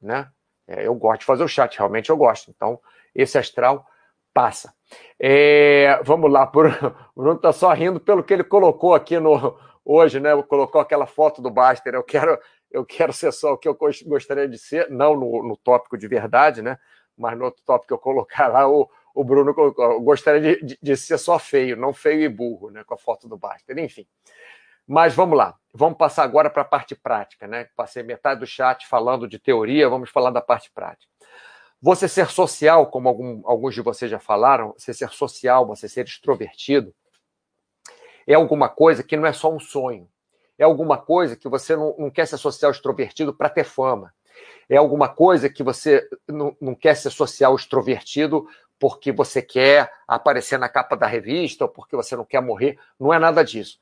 né? 0.00 0.30
É, 0.66 0.86
eu 0.86 0.94
gosto 0.94 1.20
de 1.20 1.26
fazer 1.26 1.44
o 1.44 1.48
chat, 1.48 1.76
realmente 1.76 2.10
eu 2.10 2.16
gosto. 2.16 2.50
Então, 2.50 2.80
esse 3.14 3.38
astral 3.38 3.86
passa. 4.32 4.74
É, 5.18 6.00
vamos 6.04 6.30
lá, 6.30 6.46
por, 6.48 6.66
o 7.14 7.20
Bruno 7.20 7.36
está 7.36 7.52
só 7.52 7.72
rindo 7.72 8.00
pelo 8.00 8.22
que 8.22 8.32
ele 8.32 8.44
colocou 8.44 8.94
aqui 8.94 9.18
no 9.18 9.56
hoje, 9.84 10.20
né? 10.20 10.30
Colocou 10.42 10.80
aquela 10.80 11.06
foto 11.06 11.42
do 11.42 11.50
Baster. 11.50 11.94
Eu 11.94 12.02
quero, 12.02 12.38
eu 12.70 12.84
quero 12.84 13.12
ser 13.12 13.32
só 13.32 13.52
o 13.52 13.58
que 13.58 13.68
eu 13.68 13.76
gostaria 14.06 14.48
de 14.48 14.58
ser, 14.58 14.90
não 14.90 15.16
no, 15.16 15.42
no 15.42 15.56
tópico 15.56 15.98
de 15.98 16.08
verdade, 16.08 16.62
né? 16.62 16.78
Mas 17.16 17.36
no 17.36 17.44
outro 17.44 17.62
tópico 17.64 17.88
que 17.88 17.94
eu 17.94 17.98
colocar 17.98 18.48
lá, 18.48 18.68
o, 18.68 18.88
o 19.14 19.24
Bruno 19.24 19.54
colocou, 19.54 20.00
gostaria 20.00 20.40
de, 20.40 20.64
de, 20.64 20.78
de, 20.80 20.96
ser 20.96 21.18
só 21.18 21.38
feio, 21.38 21.76
não 21.76 21.92
feio 21.92 22.22
e 22.22 22.28
burro, 22.28 22.70
né? 22.70 22.82
Com 22.84 22.94
a 22.94 22.98
foto 22.98 23.28
do 23.28 23.36
Baster. 23.36 23.78
Enfim. 23.78 24.06
Mas 24.86 25.14
vamos 25.14 25.36
lá, 25.36 25.56
vamos 25.72 25.96
passar 25.96 26.24
agora 26.24 26.50
para 26.50 26.62
a 26.62 26.66
parte 26.66 26.94
prática, 26.94 27.46
né? 27.46 27.68
Passei 27.76 28.02
metade 28.02 28.40
do 28.40 28.46
chat 28.46 28.86
falando 28.86 29.28
de 29.28 29.38
teoria, 29.38 29.88
vamos 29.88 30.10
falar 30.10 30.30
da 30.30 30.40
parte 30.40 30.70
prática. 30.70 31.10
Você 31.80 32.06
ser 32.06 32.28
social, 32.28 32.86
como 32.86 33.08
algum, 33.08 33.42
alguns 33.44 33.74
de 33.74 33.80
vocês 33.80 34.10
já 34.10 34.18
falaram, 34.18 34.72
você 34.76 34.94
ser 34.94 35.10
social, 35.10 35.66
você 35.66 35.88
ser 35.88 36.04
extrovertido, 36.04 36.94
é 38.26 38.34
alguma 38.34 38.68
coisa 38.68 39.02
que 39.02 39.16
não 39.16 39.26
é 39.26 39.32
só 39.32 39.52
um 39.52 39.58
sonho. 39.58 40.08
É 40.56 40.64
alguma 40.64 40.96
coisa 40.96 41.34
que 41.34 41.48
você 41.48 41.74
não, 41.74 41.94
não 41.98 42.10
quer 42.10 42.26
ser 42.26 42.38
social 42.38 42.70
extrovertido 42.70 43.34
para 43.34 43.48
ter 43.48 43.64
fama. 43.64 44.14
É 44.68 44.76
alguma 44.76 45.08
coisa 45.08 45.50
que 45.50 45.62
você 45.62 46.08
não, 46.28 46.56
não 46.60 46.74
quer 46.74 46.94
ser 46.94 47.10
social 47.10 47.54
extrovertido 47.56 48.46
porque 48.78 49.10
você 49.10 49.42
quer 49.42 49.92
aparecer 50.06 50.58
na 50.58 50.68
capa 50.68 50.96
da 50.96 51.06
revista 51.06 51.64
ou 51.64 51.70
porque 51.70 51.96
você 51.96 52.14
não 52.14 52.24
quer 52.24 52.40
morrer. 52.40 52.78
Não 52.98 53.12
é 53.12 53.18
nada 53.18 53.44
disso. 53.44 53.78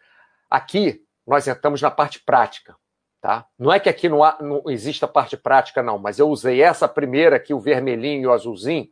Aqui 0.49 1.05
nós 1.31 1.47
entramos 1.47 1.81
na 1.81 1.93
parte 1.93 2.19
prática. 2.19 2.75
Tá? 3.21 3.47
Não 3.57 3.73
é 3.73 3.79
que 3.79 3.89
aqui 3.89 4.09
não, 4.09 4.25
há, 4.25 4.37
não 4.41 4.65
exista 4.67 5.07
parte 5.07 5.37
prática, 5.37 5.81
não, 5.81 5.97
mas 5.97 6.19
eu 6.19 6.29
usei 6.29 6.61
essa 6.61 6.89
primeira 6.89 7.37
aqui, 7.37 7.55
o 7.55 7.61
vermelhinho 7.61 8.23
e 8.23 8.27
o 8.27 8.33
azulzinho, 8.33 8.89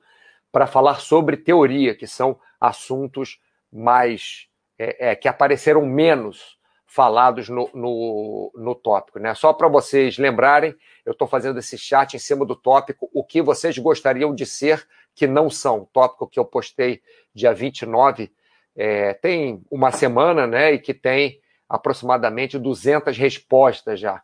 para 0.53 0.67
falar 0.67 1.01
sobre 1.01 1.37
teoria, 1.37 1.97
que 1.97 2.07
são 2.07 2.39
assuntos 2.61 3.41
mais 3.73 4.47
é, 4.79 5.11
é, 5.11 5.17
que 5.17 5.27
apareceram 5.27 5.85
menos 5.85 6.57
falados 6.87 7.49
no, 7.49 7.69
no, 7.75 8.53
no 8.55 8.75
tópico. 8.75 9.19
Né? 9.19 9.35
Só 9.35 9.53
para 9.53 9.67
vocês 9.67 10.17
lembrarem, 10.17 10.77
eu 11.05 11.13
estou 11.13 11.27
fazendo 11.27 11.59
esse 11.59 11.77
chat 11.77 12.15
em 12.15 12.21
cima 12.21 12.47
do 12.47 12.55
tópico, 12.55 13.11
o 13.13 13.25
que 13.25 13.43
vocês 13.43 13.77
gostariam 13.79 14.33
de 14.33 14.47
ser 14.47 14.87
que 15.13 15.27
não 15.27 15.51
são. 15.51 15.89
Tópico 15.93 16.29
que 16.29 16.39
eu 16.39 16.45
postei 16.45 17.03
dia 17.35 17.53
29, 17.53 18.31
é, 18.77 19.13
tem 19.15 19.61
uma 19.69 19.91
semana, 19.91 20.47
né? 20.47 20.75
E 20.75 20.79
que 20.79 20.95
tem 20.95 21.41
aproximadamente 21.69 22.59
200 22.59 23.17
respostas 23.17 24.01
já 24.01 24.23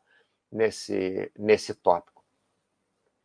nesse, 0.50 1.30
nesse 1.36 1.74
tópico. 1.74 2.24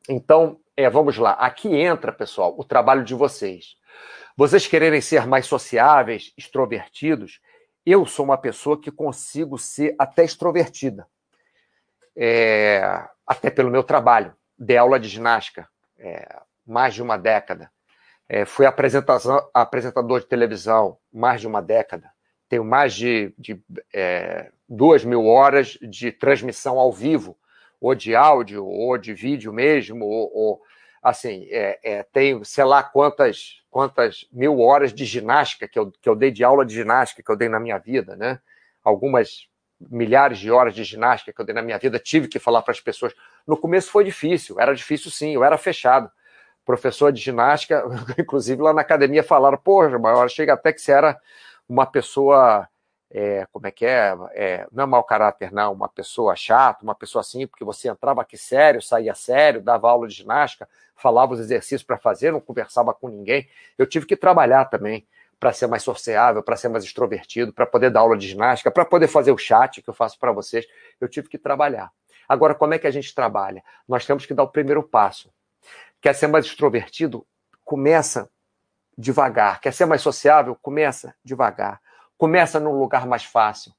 Então, 0.07 0.59
é, 0.75 0.89
vamos 0.89 1.17
lá. 1.17 1.33
Aqui 1.33 1.73
entra, 1.75 2.11
pessoal, 2.11 2.55
o 2.57 2.63
trabalho 2.63 3.03
de 3.03 3.13
vocês. 3.13 3.77
Vocês 4.35 4.65
quererem 4.65 5.01
ser 5.01 5.27
mais 5.27 5.45
sociáveis, 5.45 6.33
extrovertidos, 6.37 7.41
eu 7.85 8.05
sou 8.05 8.25
uma 8.25 8.37
pessoa 8.37 8.79
que 8.79 8.91
consigo 8.91 9.57
ser 9.57 9.95
até 9.97 10.23
extrovertida, 10.23 11.07
é, 12.15 12.81
até 13.25 13.49
pelo 13.49 13.71
meu 13.71 13.83
trabalho. 13.83 14.35
Dei 14.57 14.77
aula 14.77 14.99
de 14.99 15.07
ginástica 15.07 15.67
é, 15.97 16.41
mais 16.65 16.93
de 16.93 17.01
uma 17.01 17.17
década. 17.17 17.71
É, 18.27 18.45
fui 18.45 18.65
apresentador 18.65 20.19
de 20.19 20.27
televisão 20.27 20.97
mais 21.11 21.41
de 21.41 21.47
uma 21.47 21.61
década. 21.61 22.11
Tenho 22.49 22.65
mais 22.65 22.93
de, 22.93 23.31
de 23.37 23.61
é, 23.93 24.51
duas 24.67 25.05
mil 25.05 25.25
horas 25.25 25.77
de 25.81 26.11
transmissão 26.11 26.79
ao 26.79 26.91
vivo, 26.91 27.37
ou 27.79 27.95
de 27.95 28.15
áudio, 28.15 28.65
ou 28.65 28.97
de 28.97 29.13
vídeo 29.13 29.53
mesmo, 29.53 30.03
ou, 30.05 30.31
ou 30.33 30.61
assim, 31.01 31.47
é, 31.51 31.79
é, 31.83 32.03
tenho 32.03 32.43
sei 32.43 32.63
lá 32.63 32.83
quantas, 32.83 33.61
quantas 33.69 34.27
mil 34.31 34.59
horas 34.59 34.93
de 34.93 35.05
ginástica 35.05 35.67
que 35.67 35.79
eu, 35.79 35.91
que 35.91 36.09
eu 36.09 36.15
dei 36.15 36.31
de 36.31 36.43
aula 36.43 36.65
de 36.65 36.73
ginástica 36.73 37.23
que 37.23 37.31
eu 37.31 37.37
dei 37.37 37.47
na 37.47 37.59
minha 37.59 37.77
vida, 37.77 38.15
né? 38.15 38.39
Algumas 38.83 39.47
milhares 39.79 40.39
de 40.39 40.51
horas 40.51 40.73
de 40.73 40.83
ginástica 40.83 41.31
que 41.31 41.39
eu 41.39 41.45
dei 41.45 41.55
na 41.55 41.61
minha 41.61 41.77
vida, 41.77 41.97
tive 41.97 42.27
que 42.27 42.37
falar 42.37 42.61
para 42.61 42.73
as 42.73 42.81
pessoas. 42.81 43.13
No 43.47 43.55
começo 43.55 43.89
foi 43.91 44.03
difícil, 44.03 44.59
era 44.59 44.73
difícil 44.73 45.09
sim, 45.09 45.33
eu 45.33 45.43
era 45.43 45.57
fechado. 45.57 46.11
Professor 46.65 47.11
de 47.11 47.21
ginástica, 47.21 47.83
inclusive 48.19 48.61
lá 48.61 48.73
na 48.73 48.81
academia 48.81 49.23
falaram, 49.23 49.57
porra, 49.57 49.97
maior, 49.97 50.29
chega 50.29 50.53
até 50.53 50.73
que 50.73 50.81
você 50.81 50.91
era 50.91 51.17
uma 51.69 51.85
pessoa 51.85 52.67
é, 53.11 53.47
como 53.51 53.65
é 53.65 53.71
que 53.71 53.85
é, 53.85 54.15
é, 54.33 54.67
não 54.71 54.83
é 54.83 54.87
mau 54.87 55.03
caráter, 55.03 55.51
não, 55.51 55.73
uma 55.73 55.89
pessoa 55.89 56.35
chata, 56.35 56.83
uma 56.83 56.93
pessoa 56.93 57.21
assim, 57.21 57.47
porque 57.47 57.63
você 57.63 57.89
entrava 57.89 58.21
aqui 58.21 58.37
sério, 58.37 58.81
saía 58.81 59.15
sério, 59.15 59.61
dava 59.61 59.89
aula 59.89 60.07
de 60.07 60.13
ginástica, 60.13 60.69
falava 60.95 61.33
os 61.33 61.39
exercícios 61.39 61.83
para 61.83 61.97
fazer, 61.97 62.31
não 62.31 62.39
conversava 62.39 62.93
com 62.93 63.07
ninguém. 63.07 63.47
Eu 63.77 63.87
tive 63.87 64.05
que 64.05 64.15
trabalhar 64.15 64.65
também 64.65 65.07
para 65.39 65.53
ser 65.53 65.67
mais 65.67 65.81
sociável, 65.81 66.43
para 66.43 66.55
ser 66.55 66.67
mais 66.67 66.83
extrovertido, 66.83 67.53
para 67.53 67.65
poder 67.65 67.89
dar 67.89 68.01
aula 68.01 68.17
de 68.17 68.27
ginástica, 68.27 68.69
para 68.69 68.85
poder 68.85 69.07
fazer 69.07 69.31
o 69.31 69.37
chat 69.37 69.81
que 69.81 69.89
eu 69.89 69.93
faço 69.93 70.19
para 70.19 70.31
vocês. 70.31 70.67
Eu 70.99 71.07
tive 71.07 71.29
que 71.29 71.37
trabalhar. 71.37 71.91
Agora, 72.27 72.53
como 72.53 72.73
é 72.73 72.79
que 72.79 72.85
a 72.85 72.91
gente 72.91 73.15
trabalha? 73.15 73.63
Nós 73.87 74.05
temos 74.05 74.25
que 74.25 74.33
dar 74.33 74.43
o 74.43 74.49
primeiro 74.49 74.83
passo. 74.83 75.31
Quer 76.01 76.13
ser 76.13 76.27
mais 76.27 76.45
extrovertido? 76.45 77.25
Começa 77.63 78.29
devagar. 78.99 79.61
Quer 79.61 79.73
ser 79.73 79.85
mais 79.85 80.01
sociável? 80.01 80.57
Começa 80.61 81.15
devagar 81.23 81.81
Começa 82.19 82.59
num 82.59 82.77
lugar 82.77 83.07
mais 83.07 83.23
fácil. 83.23 83.71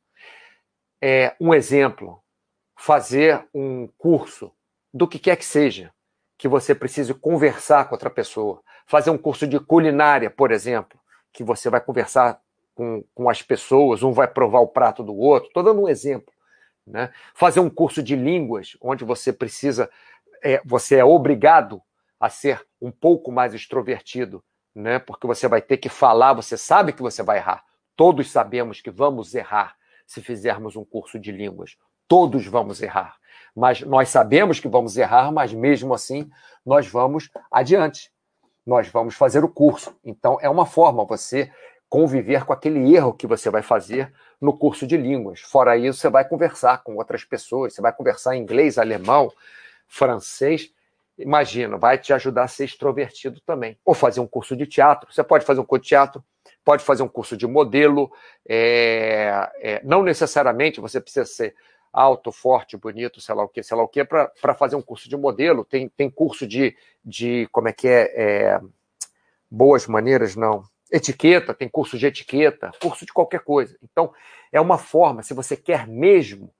É, 0.98 1.36
um 1.38 1.52
exemplo, 1.52 2.24
fazer 2.74 3.46
um 3.52 3.86
curso 3.98 4.50
do 4.94 5.06
que 5.06 5.18
quer 5.18 5.36
que 5.36 5.44
seja, 5.44 5.92
que 6.38 6.48
você 6.48 6.74
precise 6.74 7.12
conversar 7.12 7.84
com 7.84 7.94
outra 7.94 8.08
pessoa. 8.08 8.62
Fazer 8.86 9.10
um 9.10 9.18
curso 9.18 9.46
de 9.46 9.60
culinária, 9.60 10.30
por 10.30 10.52
exemplo, 10.52 10.98
que 11.34 11.44
você 11.44 11.68
vai 11.68 11.82
conversar 11.82 12.40
com, 12.74 13.04
com 13.14 13.28
as 13.28 13.42
pessoas, 13.42 14.02
um 14.02 14.10
vai 14.10 14.26
provar 14.26 14.60
o 14.60 14.68
prato 14.68 15.02
do 15.02 15.14
outro. 15.14 15.48
Estou 15.48 15.62
dando 15.62 15.82
um 15.82 15.88
exemplo. 15.88 16.32
Né? 16.86 17.12
Fazer 17.34 17.60
um 17.60 17.68
curso 17.68 18.02
de 18.02 18.16
línguas, 18.16 18.74
onde 18.80 19.04
você 19.04 19.34
precisa, 19.34 19.90
é, 20.42 20.62
você 20.64 20.96
é 20.96 21.04
obrigado 21.04 21.82
a 22.18 22.30
ser 22.30 22.66
um 22.80 22.90
pouco 22.90 23.30
mais 23.30 23.52
extrovertido, 23.52 24.42
né? 24.74 24.98
porque 24.98 25.26
você 25.26 25.48
vai 25.48 25.60
ter 25.60 25.76
que 25.76 25.88
falar, 25.88 26.32
você 26.32 26.56
sabe 26.56 26.92
que 26.92 27.02
você 27.02 27.22
vai 27.22 27.38
errar. 27.38 27.64
Todos 27.96 28.30
sabemos 28.30 28.80
que 28.80 28.90
vamos 28.90 29.34
errar 29.34 29.76
se 30.06 30.20
fizermos 30.20 30.76
um 30.76 30.84
curso 30.84 31.18
de 31.18 31.30
línguas. 31.30 31.76
Todos 32.08 32.46
vamos 32.46 32.82
errar. 32.82 33.16
Mas 33.54 33.80
nós 33.82 34.08
sabemos 34.08 34.58
que 34.58 34.68
vamos 34.68 34.96
errar, 34.96 35.30
mas 35.30 35.52
mesmo 35.52 35.94
assim 35.94 36.30
nós 36.64 36.86
vamos 36.86 37.30
adiante. 37.50 38.10
Nós 38.66 38.88
vamos 38.88 39.14
fazer 39.14 39.44
o 39.44 39.48
curso. 39.48 39.94
Então 40.04 40.38
é 40.40 40.48
uma 40.48 40.66
forma 40.66 41.04
você 41.04 41.50
conviver 41.88 42.44
com 42.44 42.52
aquele 42.52 42.94
erro 42.94 43.12
que 43.12 43.26
você 43.26 43.50
vai 43.50 43.62
fazer 43.62 44.12
no 44.40 44.56
curso 44.56 44.86
de 44.86 44.96
línguas. 44.96 45.40
Fora 45.40 45.76
isso, 45.76 45.98
você 45.98 46.08
vai 46.08 46.26
conversar 46.26 46.82
com 46.84 46.96
outras 46.96 47.24
pessoas, 47.24 47.74
você 47.74 47.82
vai 47.82 47.92
conversar 47.92 48.36
em 48.36 48.42
inglês, 48.42 48.78
alemão, 48.78 49.30
francês. 49.88 50.72
Imagina, 51.20 51.76
vai 51.76 51.98
te 51.98 52.12
ajudar 52.12 52.44
a 52.44 52.48
ser 52.48 52.64
extrovertido 52.64 53.40
também. 53.40 53.78
Ou 53.84 53.94
fazer 53.94 54.20
um 54.20 54.26
curso 54.26 54.56
de 54.56 54.66
teatro. 54.66 55.12
Você 55.12 55.22
pode 55.22 55.44
fazer 55.44 55.60
um 55.60 55.64
curso 55.64 55.82
de 55.82 55.88
teatro 55.88 56.24
pode 56.64 56.84
fazer 56.84 57.02
um 57.02 57.08
curso 57.08 57.36
de 57.36 57.46
modelo, 57.46 58.12
é, 58.48 59.50
é, 59.60 59.80
não 59.82 60.02
necessariamente 60.02 60.80
você 60.80 61.00
precisa 61.00 61.24
ser 61.24 61.54
alto, 61.92 62.30
forte, 62.30 62.76
bonito, 62.76 63.20
sei 63.20 63.34
lá 63.34 63.42
o 63.42 63.48
que, 63.48 63.62
sei 63.62 63.76
lá 63.76 63.82
o 63.82 63.88
que, 63.88 64.04
para 64.04 64.54
fazer 64.54 64.76
um 64.76 64.82
curso 64.82 65.08
de 65.08 65.16
modelo. 65.16 65.64
Tem, 65.64 65.88
tem 65.88 66.08
curso 66.08 66.46
de, 66.46 66.76
de 67.04 67.48
como 67.50 67.68
é 67.68 67.72
que 67.72 67.88
é, 67.88 68.12
é, 68.14 68.60
boas 69.50 69.86
maneiras, 69.86 70.36
não. 70.36 70.62
Etiqueta, 70.92 71.54
tem 71.54 71.68
curso 71.68 71.98
de 71.98 72.06
etiqueta, 72.06 72.70
curso 72.80 73.04
de 73.04 73.12
qualquer 73.12 73.40
coisa. 73.40 73.76
Então, 73.82 74.12
é 74.52 74.60
uma 74.60 74.78
forma, 74.78 75.22
se 75.22 75.34
você 75.34 75.56
quer 75.56 75.86
mesmo 75.86 76.52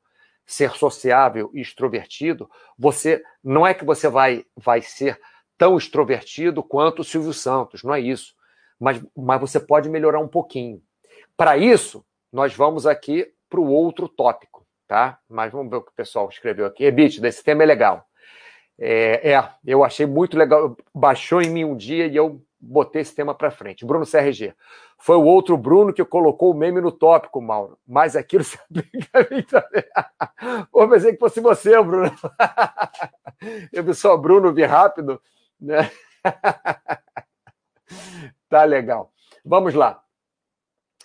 ser 0.53 0.73
sociável 0.73 1.51
e 1.55 1.61
extrovertido, 1.61 2.51
você 2.79 3.23
não 3.43 3.67
é 3.67 3.73
que 3.75 3.85
você 3.85 4.09
vai, 4.09 4.45
vai 4.57 4.83
ser 4.83 5.21
tão 5.57 5.77
extrovertido 5.77 6.63
quanto 6.63 7.01
o 7.01 7.05
Silvio 7.05 7.33
Santos, 7.33 7.83
não 7.83 7.95
é 7.95 8.01
isso 8.01 8.35
mas, 8.81 9.05
mas 9.15 9.41
você 9.41 9.61
pode 9.61 9.91
melhorar 9.91 10.21
um 10.21 10.27
pouquinho. 10.27 10.83
Para 11.37 11.59
isso, 11.59 12.03
nós 12.33 12.55
vamos 12.55 12.87
aqui 12.87 13.31
para 13.49 13.61
o 13.61 13.69
outro 13.69 14.09
tópico, 14.09 14.67
tá? 14.89 15.19
Mas 15.29 15.53
vamos 15.53 15.71
ver 15.71 15.77
o 15.77 15.83
que 15.83 15.91
o 15.91 15.95
pessoal 15.95 16.29
escreveu 16.31 16.65
aqui. 16.65 16.85
Ebit, 16.85 17.25
esse 17.25 17.45
tema 17.45 17.63
é 17.63 17.67
legal. 17.67 18.07
É, 18.79 19.33
é, 19.33 19.49
eu 19.67 19.85
achei 19.85 20.07
muito 20.07 20.39
legal. 20.39 20.75
Baixou 20.95 21.43
em 21.43 21.51
mim 21.51 21.65
um 21.65 21.77
dia 21.77 22.07
e 22.07 22.17
eu 22.17 22.43
botei 22.61 23.03
esse 23.03 23.15
tema 23.15 23.35
para 23.35 23.51
frente. 23.51 23.85
Bruno 23.85 24.05
CRG. 24.07 24.55
Foi 24.99 25.17
o 25.17 25.25
outro 25.25 25.57
Bruno 25.57 25.93
que 25.93 26.05
colocou 26.05 26.53
o 26.53 26.55
meme 26.55 26.81
no 26.81 26.93
tópico, 26.93 27.41
Mauro. 27.41 27.79
Mas 27.87 28.15
aquilo 28.15 28.45
se 28.45 28.59
aplica 28.59 29.09
a 29.15 29.35
mim 29.35 29.43
também. 29.43 30.91
Pensei 30.91 31.13
que 31.13 31.19
fosse 31.19 31.41
você, 31.41 31.81
Bruno. 31.83 32.13
Eu 33.73 33.83
vi 33.83 33.95
só 33.95 34.17
Bruno, 34.17 34.53
vi 34.53 34.65
rápido, 34.65 35.21
né? 35.59 35.91
Tá 38.49 38.65
legal. 38.65 39.13
Vamos 39.45 39.75
lá. 39.75 40.03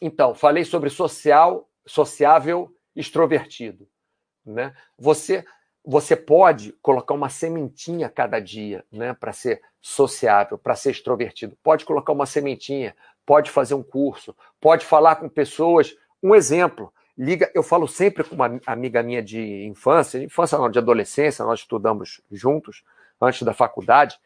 Então, 0.01 0.33
falei 0.33 0.65
sobre 0.65 0.89
social, 0.89 1.69
sociável, 1.85 2.75
extrovertido, 2.95 3.87
né? 4.43 4.75
Você 4.97 5.45
você 5.85 6.15
pode 6.15 6.71
colocar 6.81 7.13
uma 7.13 7.29
sementinha 7.29 8.09
cada 8.09 8.39
dia, 8.39 8.83
né, 8.91 9.13
para 9.13 9.31
ser 9.31 9.61
sociável, 9.81 10.57
para 10.57 10.75
ser 10.75 10.91
extrovertido. 10.91 11.57
Pode 11.61 11.85
colocar 11.85 12.11
uma 12.11 12.25
sementinha, 12.25 12.95
pode 13.25 13.51
fazer 13.51 13.75
um 13.75 13.83
curso, 13.83 14.35
pode 14.59 14.85
falar 14.85 15.17
com 15.17 15.29
pessoas. 15.29 15.95
Um 16.23 16.33
exemplo, 16.33 16.91
liga, 17.17 17.51
eu 17.53 17.61
falo 17.61 17.87
sempre 17.87 18.23
com 18.23 18.35
uma 18.35 18.59
amiga 18.65 19.03
minha 19.03 19.21
de 19.21 19.65
infância, 19.65 20.17
infância 20.17 20.57
não, 20.57 20.69
de 20.69 20.79
adolescência, 20.79 21.45
nós 21.45 21.59
estudamos 21.59 22.21
juntos 22.31 22.83
antes 23.21 23.43
da 23.43 23.53
faculdade. 23.53 24.17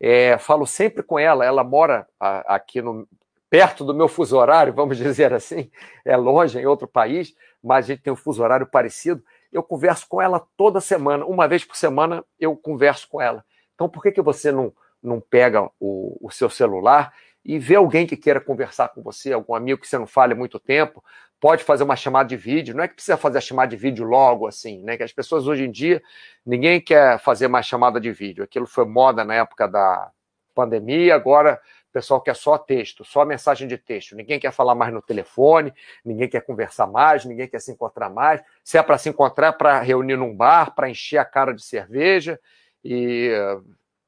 É, 0.00 0.36
falo 0.38 0.66
sempre 0.66 1.02
com 1.02 1.18
ela, 1.18 1.44
ela 1.44 1.62
mora 1.62 2.08
aqui 2.18 2.82
no, 2.82 3.06
perto 3.52 3.84
do 3.84 3.94
meu 3.94 4.08
fuso 4.08 4.38
horário, 4.38 4.72
vamos 4.72 4.96
dizer 4.98 5.34
assim, 5.34 5.70
é 6.06 6.16
longe, 6.16 6.58
em 6.58 6.64
outro 6.64 6.88
país, 6.88 7.34
mas 7.62 7.84
a 7.84 7.88
gente 7.88 8.02
tem 8.02 8.10
um 8.10 8.16
fuso 8.16 8.42
horário 8.42 8.66
parecido. 8.66 9.22
Eu 9.52 9.62
converso 9.62 10.06
com 10.08 10.20
ela 10.20 10.44
toda 10.56 10.80
semana, 10.80 11.24
uma 11.26 11.46
vez 11.46 11.64
por 11.64 11.76
semana 11.76 12.24
eu 12.40 12.56
converso 12.56 13.08
com 13.08 13.20
ela. 13.20 13.44
Então, 13.74 13.88
por 13.88 14.02
que, 14.02 14.12
que 14.12 14.22
você 14.22 14.50
não, 14.50 14.72
não 15.02 15.20
pega 15.20 15.68
o, 15.78 16.18
o 16.20 16.30
seu 16.30 16.48
celular 16.48 17.12
e 17.44 17.58
vê 17.58 17.74
alguém 17.74 18.06
que 18.06 18.16
queira 18.16 18.40
conversar 18.40 18.88
com 18.88 19.02
você, 19.02 19.32
algum 19.32 19.54
amigo 19.54 19.80
que 19.80 19.88
você 19.88 19.98
não 19.98 20.06
fale 20.06 20.32
há 20.32 20.36
muito 20.36 20.60
tempo, 20.60 21.02
pode 21.40 21.64
fazer 21.64 21.82
uma 21.82 21.96
chamada 21.96 22.28
de 22.28 22.36
vídeo. 22.36 22.74
Não 22.74 22.84
é 22.84 22.88
que 22.88 22.94
precisa 22.94 23.16
fazer 23.16 23.38
a 23.38 23.40
chamada 23.40 23.70
de 23.70 23.76
vídeo 23.76 24.04
logo 24.04 24.46
assim, 24.46 24.82
né? 24.84 24.96
Que 24.96 25.02
as 25.02 25.12
pessoas 25.12 25.48
hoje 25.48 25.64
em 25.64 25.70
dia, 25.70 26.00
ninguém 26.46 26.80
quer 26.80 27.18
fazer 27.18 27.48
mais 27.48 27.66
chamada 27.66 28.00
de 28.00 28.12
vídeo. 28.12 28.44
Aquilo 28.44 28.66
foi 28.66 28.84
moda 28.84 29.24
na 29.24 29.34
época 29.34 29.66
da 29.66 30.10
pandemia, 30.54 31.14
agora 31.14 31.60
pessoal 31.92 32.20
quer 32.20 32.34
só 32.34 32.58
texto, 32.58 33.04
só 33.04 33.24
mensagem 33.24 33.68
de 33.68 33.76
texto. 33.76 34.16
Ninguém 34.16 34.40
quer 34.40 34.52
falar 34.52 34.74
mais 34.74 34.92
no 34.92 35.02
telefone, 35.02 35.72
ninguém 36.04 36.28
quer 36.28 36.40
conversar 36.40 36.86
mais, 36.86 37.24
ninguém 37.24 37.48
quer 37.48 37.60
se 37.60 37.70
encontrar 37.70 38.10
mais. 38.10 38.42
Se 38.64 38.78
é 38.78 38.82
para 38.82 38.98
se 38.98 39.08
encontrar, 39.08 39.48
é 39.48 39.52
para 39.52 39.80
reunir 39.80 40.16
num 40.16 40.34
bar, 40.34 40.74
para 40.74 40.88
encher 40.88 41.18
a 41.18 41.24
cara 41.24 41.52
de 41.52 41.62
cerveja 41.62 42.40
e 42.84 43.30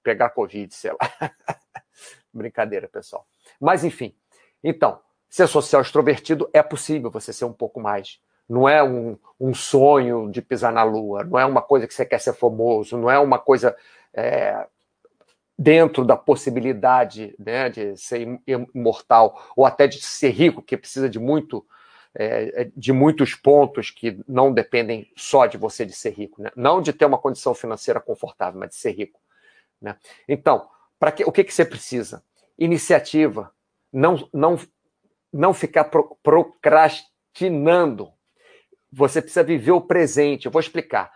pegar 0.03 0.31
Covid, 0.31 0.75
sei 0.75 0.93
lá. 0.93 0.99
Brincadeira, 2.33 2.89
pessoal. 2.89 3.27
Mas 3.61 3.85
enfim. 3.85 4.15
Então, 4.63 5.01
Ser 5.35 5.49
social 5.49 5.83
extrovertido 5.83 6.49
é 6.53 6.63
possível 6.63 7.11
você 7.11 7.33
ser 7.33 7.45
um 7.45 7.53
pouco 7.53 7.81
mais. 7.81 8.21
Não 8.49 8.69
é 8.69 8.85
um, 8.85 9.19
um 9.41 9.53
sonho 9.53 10.31
de 10.31 10.41
pisar 10.41 10.73
na 10.73 10.85
lua, 10.85 11.25
não 11.25 11.37
é 11.37 11.45
uma 11.45 11.61
coisa 11.61 11.89
que 11.89 11.93
você 11.93 12.07
quer 12.07 12.21
ser 12.21 12.35
famoso, 12.35 12.97
não 12.97 13.11
é 13.11 13.19
uma 13.19 13.37
coisa 13.37 13.77
é, 14.13 14.65
dentro 15.57 16.05
da 16.05 16.17
possibilidade 16.17 17.35
né, 17.39 17.69
de 17.69 17.97
ser 17.97 18.41
imortal 18.47 19.51
ou 19.57 19.65
até 19.65 19.87
de 19.87 20.01
ser 20.01 20.31
rico, 20.31 20.63
que 20.63 20.77
precisa 20.77 21.09
de 21.09 21.19
muito 21.19 21.65
é, 22.17 22.63
é, 22.63 22.71
de 22.77 22.93
muitos 22.93 23.35
pontos 23.35 23.91
que 23.91 24.21
não 24.29 24.53
dependem 24.53 25.11
só 25.17 25.47
de 25.47 25.59
você 25.59 25.85
de 25.85 25.93
ser 25.93 26.11
rico, 26.11 26.41
né? 26.41 26.51
não 26.55 26.81
de 26.81 26.93
ter 26.93 27.05
uma 27.05 27.19
condição 27.19 27.53
financeira 27.55 28.01
confortável, 28.01 28.61
mas 28.61 28.71
de 28.71 28.77
ser 28.77 28.93
rico. 28.93 29.21
Né? 29.83 29.97
Então, 30.29 30.69
para 30.97 31.11
que, 31.11 31.25
o 31.25 31.33
que, 31.33 31.43
que 31.43 31.53
você 31.53 31.65
precisa? 31.65 32.23
Iniciativa. 32.57 33.53
Não, 33.93 34.29
não 34.33 34.59
não 35.33 35.53
ficar 35.53 35.85
procrastinando, 35.85 37.09
procrastinando. 37.35 38.13
Você 38.93 39.21
precisa 39.21 39.43
viver 39.43 39.73
o 39.73 39.81
presente. 39.81 40.47
Eu 40.47 40.53
vou 40.53 40.61
explicar. 40.61 41.13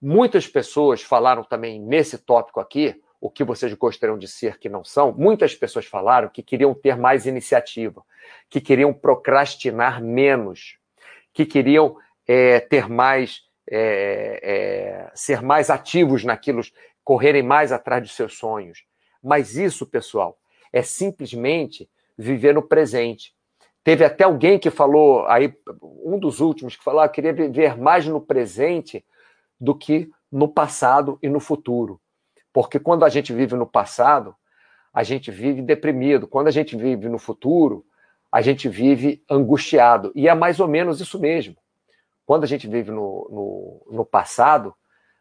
Muitas 0.00 0.46
pessoas 0.46 1.02
falaram 1.02 1.42
também 1.42 1.80
nesse 1.80 2.18
tópico 2.18 2.60
aqui, 2.60 3.00
o 3.22 3.30
que 3.30 3.44
vocês 3.44 3.72
gostariam 3.74 4.18
de 4.18 4.26
ser 4.26 4.58
que 4.58 4.68
não 4.68 4.82
são. 4.82 5.12
Muitas 5.12 5.54
pessoas 5.54 5.86
falaram 5.86 6.28
que 6.28 6.42
queriam 6.42 6.74
ter 6.74 6.96
mais 6.96 7.24
iniciativa, 7.24 8.04
que 8.50 8.60
queriam 8.60 8.92
procrastinar 8.92 10.02
menos, 10.02 10.76
que 11.32 11.46
queriam 11.46 11.96
é, 12.26 12.58
ter 12.58 12.88
mais, 12.88 13.42
é, 13.70 14.40
é, 14.42 15.10
ser 15.14 15.40
mais 15.40 15.70
ativos 15.70 16.24
naquilo, 16.24 16.62
correrem 17.04 17.44
mais 17.44 17.70
atrás 17.70 18.02
de 18.02 18.12
seus 18.12 18.36
sonhos. 18.36 18.84
Mas 19.22 19.56
isso, 19.56 19.86
pessoal, 19.86 20.36
é 20.72 20.82
simplesmente 20.82 21.88
viver 22.18 22.52
no 22.52 22.62
presente. 22.62 23.32
Teve 23.84 24.04
até 24.04 24.24
alguém 24.24 24.58
que 24.58 24.68
falou, 24.68 25.28
aí 25.28 25.54
um 25.80 26.18
dos 26.18 26.40
últimos 26.40 26.74
que 26.74 26.82
falou, 26.82 27.00
ah, 27.00 27.08
queria 27.08 27.32
viver 27.32 27.78
mais 27.78 28.04
no 28.04 28.20
presente 28.20 29.04
do 29.60 29.76
que 29.76 30.10
no 30.30 30.48
passado 30.48 31.20
e 31.22 31.28
no 31.28 31.38
futuro. 31.38 32.01
Porque 32.52 32.78
quando 32.78 33.04
a 33.04 33.08
gente 33.08 33.32
vive 33.32 33.54
no 33.56 33.66
passado, 33.66 34.34
a 34.92 35.02
gente 35.02 35.30
vive 35.30 35.62
deprimido. 35.62 36.26
Quando 36.26 36.48
a 36.48 36.50
gente 36.50 36.76
vive 36.76 37.08
no 37.08 37.18
futuro, 37.18 37.84
a 38.30 38.40
gente 38.40 38.68
vive 38.68 39.22
angustiado. 39.30 40.12
E 40.14 40.28
é 40.28 40.34
mais 40.34 40.60
ou 40.60 40.68
menos 40.68 41.00
isso 41.00 41.18
mesmo. 41.18 41.56
Quando 42.26 42.44
a 42.44 42.46
gente 42.46 42.68
vive 42.68 42.90
no, 42.90 43.28
no, 43.30 43.96
no 43.96 44.04
passado, 44.04 44.74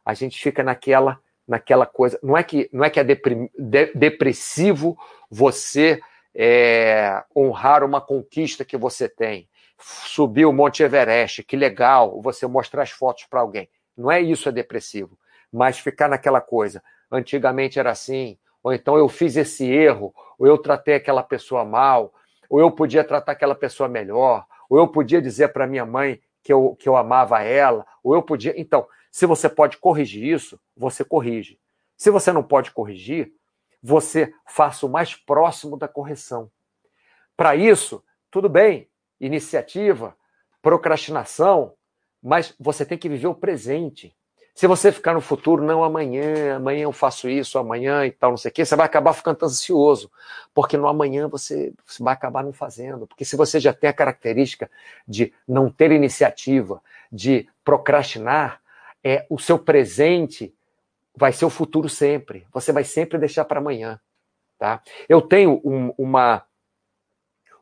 a 0.06 0.14
gente 0.14 0.42
fica 0.42 0.64
naquela 0.64 1.20
naquela 1.48 1.86
coisa. 1.86 2.18
Não 2.24 2.38
é 2.38 2.44
que 2.44 2.70
não 2.72 2.84
é 2.84 2.90
que 2.90 3.00
é 3.00 3.04
deprim, 3.04 3.50
de, 3.58 3.88
depressivo 3.94 4.98
você 5.30 6.00
é, 6.34 7.24
honrar 7.36 7.84
uma 7.84 8.00
conquista 8.00 8.64
que 8.64 8.78
você 8.78 9.10
tem, 9.10 9.50
subir 9.78 10.46
o 10.46 10.54
Monte 10.54 10.84
Everest, 10.84 11.44
que 11.44 11.58
legal, 11.58 12.22
você 12.22 12.48
mostrar 12.48 12.84
as 12.84 12.92
fotos 12.92 13.26
para 13.26 13.42
alguém. 13.42 13.70
Não 13.98 14.10
é 14.10 14.22
isso 14.22 14.48
é 14.48 14.52
depressivo, 14.52 15.18
mas 15.52 15.78
ficar 15.78 16.08
naquela 16.08 16.40
coisa. 16.40 16.82
Antigamente 17.12 17.78
era 17.80 17.92
assim, 17.92 18.38
ou 18.64 18.74
então 18.74 18.98
eu 18.98 19.10
fiz 19.10 19.36
esse 19.36 19.70
erro, 19.70 20.14
ou 20.40 20.48
eu 20.48 20.58
tratei 20.58 20.96
aquela 20.96 21.24
pessoa 21.24 21.66
mal, 21.66 22.14
ou 22.50 22.60
eu 22.60 22.72
podia 22.72 23.04
tratar 23.04 23.34
aquela 23.34 23.56
pessoa 23.56 23.90
melhor, 23.90 24.46
ou 24.70 24.78
eu 24.78 24.88
podia 24.88 25.22
dizer 25.22 25.50
para 25.50 25.68
minha 25.68 25.86
mãe 25.86 26.22
que 26.44 26.52
eu, 26.52 26.76
que 26.80 26.88
eu 26.88 26.96
amava 26.96 27.42
ela, 27.42 27.86
ou 28.04 28.16
eu 28.16 28.22
podia. 28.22 28.54
Então, 28.60 28.88
se 29.12 29.26
você 29.26 29.50
pode 29.50 29.78
corrigir 29.78 30.24
isso, 30.24 30.60
você 30.76 31.04
corrige. 31.04 31.60
Se 31.98 32.10
você 32.10 32.32
não 32.32 32.42
pode 32.42 32.72
corrigir, 32.72 33.34
você 33.84 34.34
faça 34.48 34.86
o 34.86 34.90
mais 34.90 35.16
próximo 35.16 35.78
da 35.78 35.88
correção. 35.88 36.50
Para 37.36 37.56
isso, 37.56 38.04
tudo 38.30 38.48
bem, 38.48 38.90
iniciativa, 39.20 40.16
procrastinação, 40.62 41.74
mas 42.22 42.56
você 42.60 42.86
tem 42.86 42.98
que 42.98 43.10
viver 43.10 43.28
o 43.28 43.36
presente. 43.36 44.16
Se 44.54 44.68
você 44.68 44.92
ficar 44.92 45.14
no 45.14 45.22
futuro, 45.22 45.64
não 45.64 45.84
amanhã, 45.84 46.58
amanhã 46.58 46.84
eu 46.84 46.92
faço 46.92 47.30
isso, 47.30 47.58
amanhã 47.58 48.06
e 48.06 48.12
tal, 48.12 48.32
não 48.32 48.38
sei 48.38 48.52
o 48.52 48.54
quê, 48.54 48.66
você 48.66 48.76
vai 48.76 48.86
acabar 48.86 49.14
ficando 49.14 49.44
ansioso, 49.44 50.12
porque 50.54 50.78
no 50.78 50.88
amanhã 50.88 51.28
você, 51.28 51.74
você 51.86 52.04
vai 52.04 52.14
acabar 52.14 52.44
não 52.44 52.54
fazendo. 52.54 53.08
Porque 53.08 53.24
se 53.26 53.36
você 53.36 53.60
já 53.60 53.74
tem 53.74 53.90
a 53.90 53.94
característica 53.94 54.70
de 55.08 55.34
não 55.48 55.70
ter 55.70 55.92
iniciativa, 55.92 56.82
de 57.12 57.48
procrastinar, 57.64 58.62
é 59.04 59.26
o 59.30 59.40
seu 59.40 59.58
presente 59.58 60.54
vai 61.16 61.34
ser 61.34 61.46
o 61.46 61.50
futuro 61.50 61.90
sempre. 61.90 62.46
Você 62.54 62.72
vai 62.72 62.84
sempre 62.84 63.18
deixar 63.18 63.46
para 63.46 63.60
amanhã. 63.60 64.00
Tá? 64.58 64.82
Eu 65.10 65.22
tenho 65.22 65.62
um, 65.64 65.94
uma, 65.98 66.44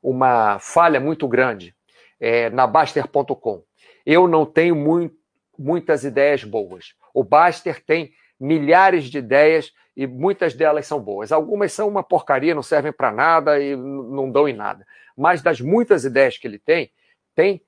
uma 0.03 0.59
falha 0.59 0.99
muito 0.99 1.27
grande 1.27 1.75
é, 2.19 2.49
na 2.49 2.67
Baster.com. 2.67 3.63
Eu 4.05 4.27
não 4.27 4.45
tenho 4.45 4.75
muito, 4.75 5.15
muitas 5.59 6.03
ideias 6.03 6.43
boas. 6.43 6.95
O 7.13 7.23
Baster 7.23 7.83
tem 7.83 8.11
milhares 8.39 9.05
de 9.05 9.17
ideias 9.17 9.73
e 9.95 10.07
muitas 10.07 10.53
delas 10.53 10.87
são 10.87 11.01
boas. 11.01 11.31
Algumas 11.31 11.73
são 11.73 11.87
uma 11.87 12.01
porcaria, 12.01 12.55
não 12.55 12.63
servem 12.63 12.93
para 12.93 13.11
nada 13.11 13.59
e 13.59 13.75
não 13.75 14.31
dão 14.31 14.47
em 14.47 14.53
nada. 14.53 14.87
Mas 15.17 15.41
das 15.41 15.59
muitas 15.59 16.05
ideias 16.05 16.37
que 16.37 16.47
ele 16.47 16.57
tem, 16.57 16.89
tem, 17.35 17.61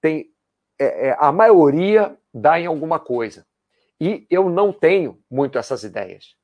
tem 0.00 0.30
é, 0.78 1.08
é, 1.08 1.16
a 1.18 1.30
maioria 1.30 2.16
dá 2.32 2.58
em 2.58 2.66
alguma 2.66 2.98
coisa. 2.98 3.46
E 4.00 4.26
eu 4.30 4.48
não 4.48 4.72
tenho 4.72 5.20
muito 5.30 5.58
essas 5.58 5.84
ideias. 5.84 6.34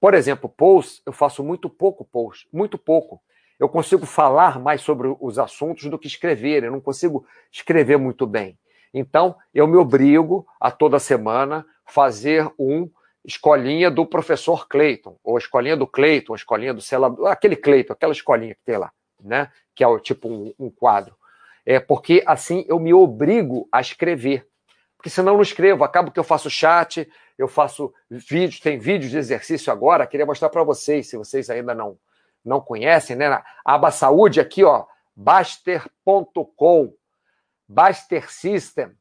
Por 0.00 0.14
exemplo, 0.14 0.48
posts, 0.48 1.02
eu 1.04 1.12
faço 1.12 1.42
muito 1.42 1.68
pouco 1.68 2.04
post, 2.04 2.48
muito 2.52 2.78
pouco. 2.78 3.20
Eu 3.58 3.68
consigo 3.68 4.06
falar 4.06 4.60
mais 4.60 4.80
sobre 4.80 5.14
os 5.20 5.38
assuntos 5.38 5.84
do 5.84 5.98
que 5.98 6.06
escrever, 6.06 6.64
eu 6.64 6.70
não 6.70 6.80
consigo 6.80 7.26
escrever 7.50 7.96
muito 7.96 8.26
bem. 8.26 8.58
Então, 8.94 9.36
eu 9.52 9.66
me 9.66 9.76
obrigo 9.76 10.46
a 10.58 10.70
toda 10.70 10.98
semana 10.98 11.66
fazer 11.84 12.48
um 12.58 12.88
escolinha 13.24 13.90
do 13.90 14.06
professor 14.06 14.68
Clayton, 14.68 15.18
ou 15.22 15.36
escolinha 15.36 15.76
do 15.76 15.86
Clayton, 15.86 16.32
a 16.32 16.36
escolinha 16.36 16.72
do 16.72 16.80
selador, 16.80 17.26
aquele 17.26 17.56
Clayton, 17.56 17.92
aquela 17.92 18.12
escolinha 18.12 18.54
que 18.54 18.64
tem 18.64 18.78
lá, 18.78 18.92
né? 19.20 19.50
Que 19.74 19.82
é 19.82 19.98
tipo 19.98 20.28
um, 20.28 20.54
um 20.58 20.70
quadro. 20.70 21.16
É 21.66 21.80
porque 21.80 22.22
assim 22.26 22.64
eu 22.68 22.78
me 22.78 22.94
obrigo 22.94 23.68
a 23.72 23.80
escrever 23.80 24.46
porque 25.04 25.10
senão 25.10 25.34
eu 25.34 25.36
não 25.36 25.42
escrevo. 25.42 25.84
Acabo 25.84 26.10
que 26.10 26.18
eu 26.18 26.24
faço 26.24 26.48
chat, 26.48 27.06
eu 27.36 27.46
faço 27.46 27.92
vídeos, 28.08 28.58
tem 28.58 28.78
vídeos 28.78 29.10
de 29.10 29.18
exercício 29.18 29.70
agora, 29.70 30.06
queria 30.06 30.24
mostrar 30.24 30.48
para 30.48 30.62
vocês, 30.62 31.10
se 31.10 31.18
vocês 31.18 31.50
ainda 31.50 31.74
não, 31.74 31.98
não 32.42 32.58
conhecem, 32.58 33.14
né? 33.14 33.28
Na 33.28 33.44
aba 33.62 33.90
saúde 33.90 34.40
aqui, 34.40 34.64
ó, 34.64 34.86
baster.com, 35.14 36.94
Baster 37.74 38.30
System, 38.30 38.92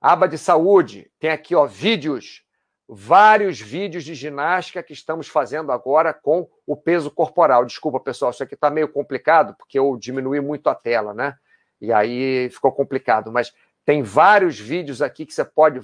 aba 0.00 0.28
de 0.28 0.38
saúde, 0.38 1.10
tem 1.18 1.30
aqui, 1.30 1.56
ó, 1.56 1.66
vídeos, 1.66 2.44
vários 2.88 3.60
vídeos 3.60 4.04
de 4.04 4.14
ginástica 4.14 4.80
que 4.80 4.92
estamos 4.92 5.26
fazendo 5.26 5.72
agora 5.72 6.14
com 6.14 6.48
o 6.64 6.76
peso 6.76 7.10
corporal. 7.10 7.64
Desculpa, 7.64 7.98
pessoal, 7.98 8.30
isso 8.30 8.44
aqui 8.44 8.54
está 8.54 8.70
meio 8.70 8.86
complicado, 8.88 9.56
porque 9.58 9.76
eu 9.76 9.96
diminui 9.96 10.40
muito 10.40 10.68
a 10.68 10.74
tela, 10.76 11.12
né? 11.12 11.34
E 11.80 11.92
aí 11.92 12.48
ficou 12.50 12.70
complicado, 12.70 13.32
mas 13.32 13.52
tem 13.84 14.04
vários 14.04 14.56
vídeos 14.56 15.02
aqui 15.02 15.26
que 15.26 15.34
você 15.34 15.44
pode. 15.44 15.80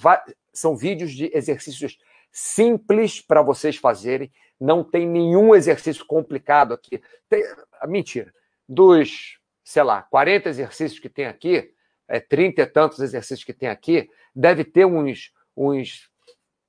São 0.52 0.76
vídeos 0.76 1.10
de 1.10 1.28
exercícios 1.34 1.98
simples 2.30 3.20
para 3.20 3.42
vocês 3.42 3.76
fazerem. 3.76 4.30
Não 4.60 4.84
tem 4.84 5.08
nenhum 5.08 5.56
exercício 5.56 6.06
complicado 6.06 6.72
aqui. 6.72 7.02
Tem, 7.28 7.42
mentira. 7.88 8.32
Dos, 8.68 9.40
sei 9.64 9.82
lá, 9.82 10.02
40 10.02 10.48
exercícios 10.48 11.00
que 11.00 11.08
tem 11.08 11.26
aqui, 11.26 11.74
é, 12.08 12.20
30 12.20 12.62
e 12.62 12.66
tantos 12.66 13.00
exercícios 13.00 13.44
que 13.44 13.52
tem 13.52 13.68
aqui, 13.68 14.08
deve 14.34 14.64
ter 14.64 14.84
uns, 14.84 15.32
uns 15.56 16.10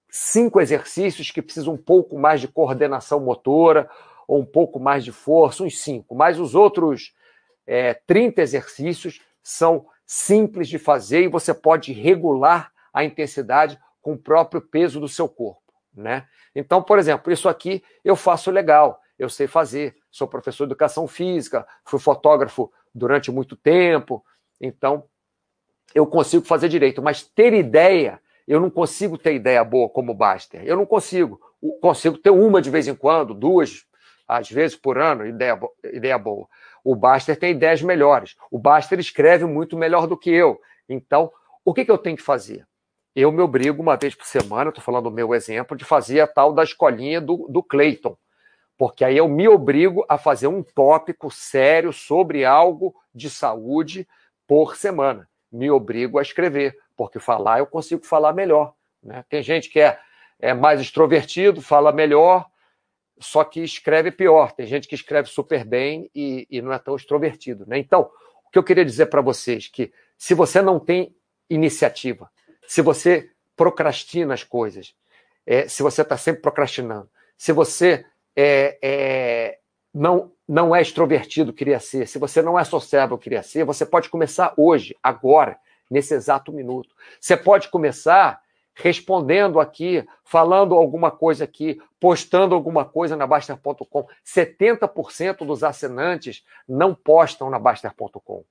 cinco 0.09 0.61
exercícios 0.61 1.31
que 1.31 1.41
precisam 1.41 1.73
um 1.73 1.77
pouco 1.77 2.17
mais 2.17 2.39
de 2.39 2.47
coordenação 2.47 3.19
motora, 3.19 3.89
ou 4.27 4.39
um 4.39 4.45
pouco 4.45 4.79
mais 4.79 5.03
de 5.03 5.11
força, 5.11 5.63
uns 5.63 5.81
cinco. 5.81 6.15
Mas 6.15 6.39
os 6.39 6.55
outros 6.55 7.13
é, 7.65 7.93
30 7.93 8.41
exercícios 8.41 9.21
são 9.41 9.85
simples 10.05 10.67
de 10.67 10.77
fazer 10.77 11.23
e 11.23 11.27
você 11.27 11.53
pode 11.53 11.91
regular 11.91 12.71
a 12.93 13.03
intensidade 13.03 13.79
com 14.01 14.13
o 14.13 14.17
próprio 14.17 14.61
peso 14.61 14.99
do 14.99 15.07
seu 15.07 15.27
corpo, 15.27 15.73
né? 15.93 16.27
Então, 16.53 16.83
por 16.83 16.99
exemplo, 16.99 17.31
isso 17.31 17.49
aqui 17.49 17.83
eu 18.03 18.15
faço 18.15 18.51
legal, 18.51 18.99
eu 19.17 19.29
sei 19.29 19.47
fazer, 19.47 19.95
sou 20.11 20.27
professor 20.27 20.65
de 20.65 20.73
educação 20.73 21.07
física, 21.07 21.65
fui 21.83 21.99
fotógrafo 21.99 22.71
durante 22.93 23.31
muito 23.31 23.55
tempo, 23.55 24.23
então 24.61 25.05
eu 25.93 26.05
consigo 26.05 26.45
fazer 26.45 26.69
direito, 26.69 27.01
mas 27.01 27.23
ter 27.23 27.53
ideia, 27.53 28.19
eu 28.47 28.59
não 28.59 28.69
consigo 28.69 29.17
ter 29.17 29.33
ideia 29.33 29.63
boa 29.63 29.89
como 29.89 30.13
Baster, 30.13 30.61
eu 30.65 30.75
não 30.75 30.85
consigo, 30.85 31.39
consigo 31.81 32.17
ter 32.17 32.29
uma 32.29 32.61
de 32.61 32.69
vez 32.69 32.87
em 32.87 32.95
quando, 32.95 33.33
duas, 33.33 33.85
às 34.27 34.49
vezes 34.49 34.75
por 34.75 34.97
ano, 34.97 35.25
ideia, 35.25 35.59
ideia 35.85 36.17
boa. 36.17 36.47
O 36.83 36.95
Baster 36.95 37.37
tem 37.37 37.51
ideias 37.51 37.81
melhores. 37.81 38.35
O 38.51 38.59
Baster 38.59 38.99
escreve 38.99 39.45
muito 39.45 39.77
melhor 39.77 40.07
do 40.07 40.17
que 40.17 40.29
eu. 40.29 40.59
Então, 40.89 41.31
o 41.63 41.73
que, 41.73 41.85
que 41.85 41.91
eu 41.91 41.97
tenho 41.97 42.17
que 42.17 42.23
fazer? 42.23 42.67
Eu 43.15 43.31
me 43.31 43.41
obrigo 43.41 43.81
uma 43.81 43.95
vez 43.95 44.15
por 44.15 44.25
semana, 44.25 44.69
estou 44.69 44.83
falando 44.83 45.05
do 45.05 45.11
meu 45.11 45.33
exemplo, 45.33 45.77
de 45.77 45.85
fazer 45.85 46.19
a 46.19 46.27
tal 46.27 46.51
da 46.51 46.63
escolinha 46.63 47.21
do, 47.21 47.47
do 47.47 47.61
Clayton. 47.61 48.17
Porque 48.77 49.05
aí 49.05 49.15
eu 49.15 49.27
me 49.27 49.47
obrigo 49.47 50.03
a 50.09 50.17
fazer 50.17 50.47
um 50.47 50.63
tópico 50.63 51.29
sério 51.29 51.93
sobre 51.93 52.43
algo 52.43 52.93
de 53.13 53.29
saúde 53.29 54.07
por 54.47 54.75
semana. 54.75 55.29
Me 55.53 55.69
obrigo 55.69 56.17
a 56.17 56.21
escrever, 56.21 56.77
porque 56.97 57.19
falar 57.19 57.59
eu 57.59 57.67
consigo 57.67 58.05
falar 58.05 58.33
melhor. 58.33 58.73
Né? 59.01 59.23
Tem 59.29 59.43
gente 59.43 59.69
que 59.69 59.79
é, 59.79 59.99
é 60.39 60.53
mais 60.53 60.81
extrovertido, 60.81 61.61
fala 61.61 61.91
melhor, 61.91 62.49
só 63.19 63.43
que 63.43 63.61
escreve 63.61 64.11
pior. 64.11 64.51
Tem 64.51 64.65
gente 64.65 64.87
que 64.87 64.95
escreve 64.95 65.29
super 65.29 65.63
bem 65.63 66.09
e, 66.13 66.47
e 66.49 66.61
não 66.61 66.73
é 66.73 66.79
tão 66.79 66.95
extrovertido. 66.95 67.65
Né? 67.67 67.77
Então, 67.77 68.09
o 68.45 68.49
que 68.49 68.57
eu 68.57 68.63
queria 68.63 68.83
dizer 68.83 69.05
para 69.05 69.21
vocês 69.21 69.67
que 69.67 69.93
se 70.17 70.33
você 70.33 70.61
não 70.61 70.79
tem 70.79 71.15
iniciativa, 71.49 72.29
se 72.67 72.81
você 72.81 73.29
procrastina 73.55 74.33
as 74.33 74.43
coisas, 74.43 74.95
é, 75.45 75.67
se 75.67 75.83
você 75.83 76.01
está 76.01 76.17
sempre 76.17 76.41
procrastinando, 76.41 77.09
se 77.37 77.51
você 77.51 78.05
é, 78.35 78.77
é, 78.81 79.59
não, 79.93 80.31
não 80.47 80.75
é 80.75 80.81
extrovertido, 80.81 81.53
queria 81.53 81.79
ser, 81.79 82.07
se 82.07 82.17
você 82.17 82.41
não 82.41 82.57
é 82.57 82.63
sociável, 82.63 83.17
queria 83.17 83.43
ser, 83.43 83.63
você 83.63 83.85
pode 83.85 84.09
começar 84.09 84.53
hoje, 84.57 84.95
agora, 85.03 85.57
nesse 85.89 86.13
exato 86.13 86.51
minuto. 86.51 86.95
Você 87.19 87.37
pode 87.37 87.69
começar 87.69 88.41
respondendo 88.75 89.59
aqui, 89.59 90.03
falando 90.23 90.73
alguma 90.73 91.11
coisa 91.11 91.43
aqui, 91.43 91.79
postando 91.99 92.55
alguma 92.55 92.83
coisa 92.83 93.15
na 93.15 93.27
Baster.com. 93.27 94.07
70% 94.25 95.45
dos 95.45 95.63
assinantes 95.63 96.43
não 96.67 96.95
postam 96.95 97.49
na 97.49 97.59
Baster.com. 97.59 98.43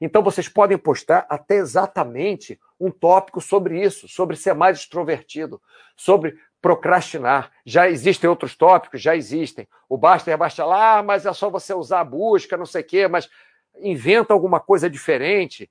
Então 0.00 0.22
vocês 0.22 0.48
podem 0.48 0.76
postar 0.76 1.26
até 1.28 1.56
exatamente 1.56 2.58
um 2.78 2.90
tópico 2.90 3.40
sobre 3.40 3.80
isso, 3.80 4.08
sobre 4.08 4.36
ser 4.36 4.54
mais 4.54 4.78
extrovertido, 4.78 5.62
sobre 5.96 6.36
procrastinar. 6.62 7.50
Já 7.66 7.90
existem 7.90 8.30
outros 8.30 8.56
tópicos, 8.56 9.02
já 9.02 9.16
existem. 9.16 9.68
O 9.88 9.98
basta 9.98 10.30
é 10.30 10.36
basta 10.36 10.64
lá, 10.64 10.98
ah, 10.98 11.02
mas 11.02 11.26
é 11.26 11.32
só 11.32 11.50
você 11.50 11.74
usar 11.74 12.00
a 12.00 12.04
busca, 12.04 12.56
não 12.56 12.64
sei 12.64 12.82
o 12.82 12.84
quê, 12.84 13.08
mas 13.08 13.28
inventa 13.80 14.32
alguma 14.32 14.60
coisa 14.60 14.88
diferente 14.88 15.68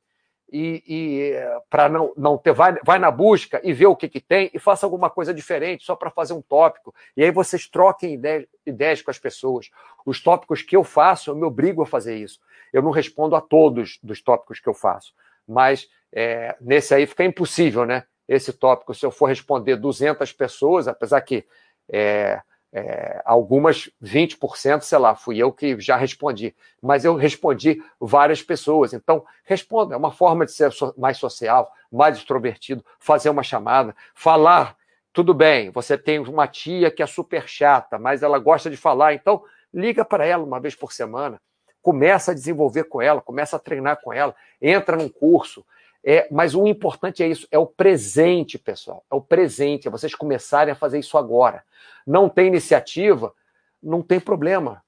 e, 0.52 0.84
e 0.86 1.34
para 1.70 1.88
não, 1.88 2.12
não 2.18 2.38
ter, 2.38 2.52
vai, 2.52 2.76
vai 2.84 3.00
na 3.00 3.10
busca 3.10 3.62
e 3.64 3.72
vê 3.72 3.86
o 3.86 3.96
que, 3.96 4.10
que 4.10 4.20
tem 4.20 4.52
e 4.54 4.60
faça 4.60 4.86
alguma 4.86 5.10
coisa 5.10 5.34
diferente 5.34 5.86
só 5.86 5.96
para 5.96 6.12
fazer 6.12 6.34
um 6.34 6.42
tópico. 6.42 6.94
E 7.16 7.24
aí 7.24 7.32
vocês 7.32 7.70
troquem 7.70 8.16
ideias, 8.16 8.46
ideias 8.66 9.02
com 9.02 9.10
as 9.10 9.18
pessoas. 9.18 9.70
Os 10.06 10.22
tópicos 10.22 10.62
que 10.62 10.76
eu 10.76 10.84
faço, 10.84 11.32
eu 11.32 11.36
me 11.36 11.46
obrigo 11.46 11.82
a 11.82 11.86
fazer 11.86 12.18
isso. 12.18 12.39
Eu 12.74 12.82
não 12.82 12.92
respondo 12.92 13.36
a 13.36 13.42
todos 13.42 13.98
dos 14.04 14.22
tópicos 14.22 14.60
que 14.60 14.68
eu 14.68 14.74
faço, 14.74 15.14
mas 15.48 15.88
é, 16.12 16.56
nesse 16.60 16.94
aí 16.94 17.06
fica 17.06 17.24
impossível, 17.24 17.86
né? 17.86 18.04
Esse 18.34 18.54
tópico, 18.54 18.94
se 18.94 19.06
eu 19.06 19.12
for 19.12 19.26
responder 19.26 19.76
200 19.76 20.32
pessoas, 20.32 20.88
apesar 20.88 21.20
que 21.20 21.46
é, 21.92 22.42
é, 22.72 23.22
algumas 23.26 23.90
20%, 24.02 24.82
sei 24.82 24.98
lá, 24.98 25.14
fui 25.16 25.38
eu 25.38 25.52
que 25.52 25.78
já 25.82 25.98
respondi, 25.98 26.56
mas 26.82 27.04
eu 27.04 27.16
respondi 27.16 27.84
várias 28.00 28.42
pessoas. 28.42 28.94
Então, 28.94 29.26
responda, 29.44 29.96
é 29.96 29.98
uma 29.98 30.14
forma 30.14 30.46
de 30.46 30.54
ser 30.54 30.72
mais 30.98 31.18
social, 31.18 31.70
mais 31.92 32.18
extrovertido, 32.18 32.86
fazer 33.00 33.30
uma 33.30 33.44
chamada, 33.44 33.94
falar. 34.16 34.78
Tudo 35.12 35.34
bem, 35.34 35.70
você 35.70 35.98
tem 35.98 36.20
uma 36.20 36.48
tia 36.48 36.90
que 36.90 37.04
é 37.04 37.06
super 37.06 37.50
chata, 37.50 38.00
mas 38.00 38.24
ela 38.24 38.40
gosta 38.40 38.70
de 38.70 38.78
falar, 38.78 39.14
então 39.14 39.44
liga 39.74 40.06
para 40.06 40.26
ela 40.26 40.46
uma 40.46 40.58
vez 40.58 40.74
por 40.74 40.94
semana, 40.94 41.42
começa 41.82 42.32
a 42.32 42.34
desenvolver 42.34 42.86
com 42.86 43.02
ela, 43.02 43.20
começa 43.22 43.58
a 43.58 43.60
treinar 43.60 44.00
com 44.02 44.14
ela, 44.14 44.34
entra 44.62 44.96
num 44.96 45.10
curso, 45.10 45.66
é, 46.04 46.28
mas 46.32 46.56
o 46.56 46.68
importante 46.68 47.22
é 47.22 47.28
isso, 47.28 47.47
é 47.52 47.60
o 47.60 47.66
presente, 47.66 48.58
pessoal. 48.58 49.06
É 49.12 49.16
o 49.16 49.22
presente, 49.22 49.88
é 49.88 49.91
vocês 49.91 50.16
começarem 50.16 50.72
a 50.72 50.76
fazer 50.76 50.99
isso 50.99 51.18
agora. 51.18 51.64
Não 52.06 52.28
tem 52.28 52.47
iniciativa, 52.47 53.34
não 53.82 54.02
tem 54.02 54.20
problema. 54.20 54.84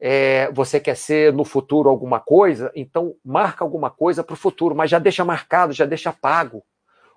É, 0.00 0.50
você 0.52 0.80
quer 0.80 0.96
ser 0.96 1.32
no 1.32 1.44
futuro 1.44 1.88
alguma 1.88 2.18
coisa, 2.18 2.70
então 2.74 3.14
marca 3.24 3.64
alguma 3.64 3.90
coisa 3.90 4.24
para 4.24 4.34
o 4.34 4.36
futuro, 4.36 4.74
mas 4.74 4.90
já 4.90 4.98
deixa 4.98 5.24
marcado, 5.24 5.72
já 5.72 5.84
deixa 5.84 6.12
pago. 6.12 6.62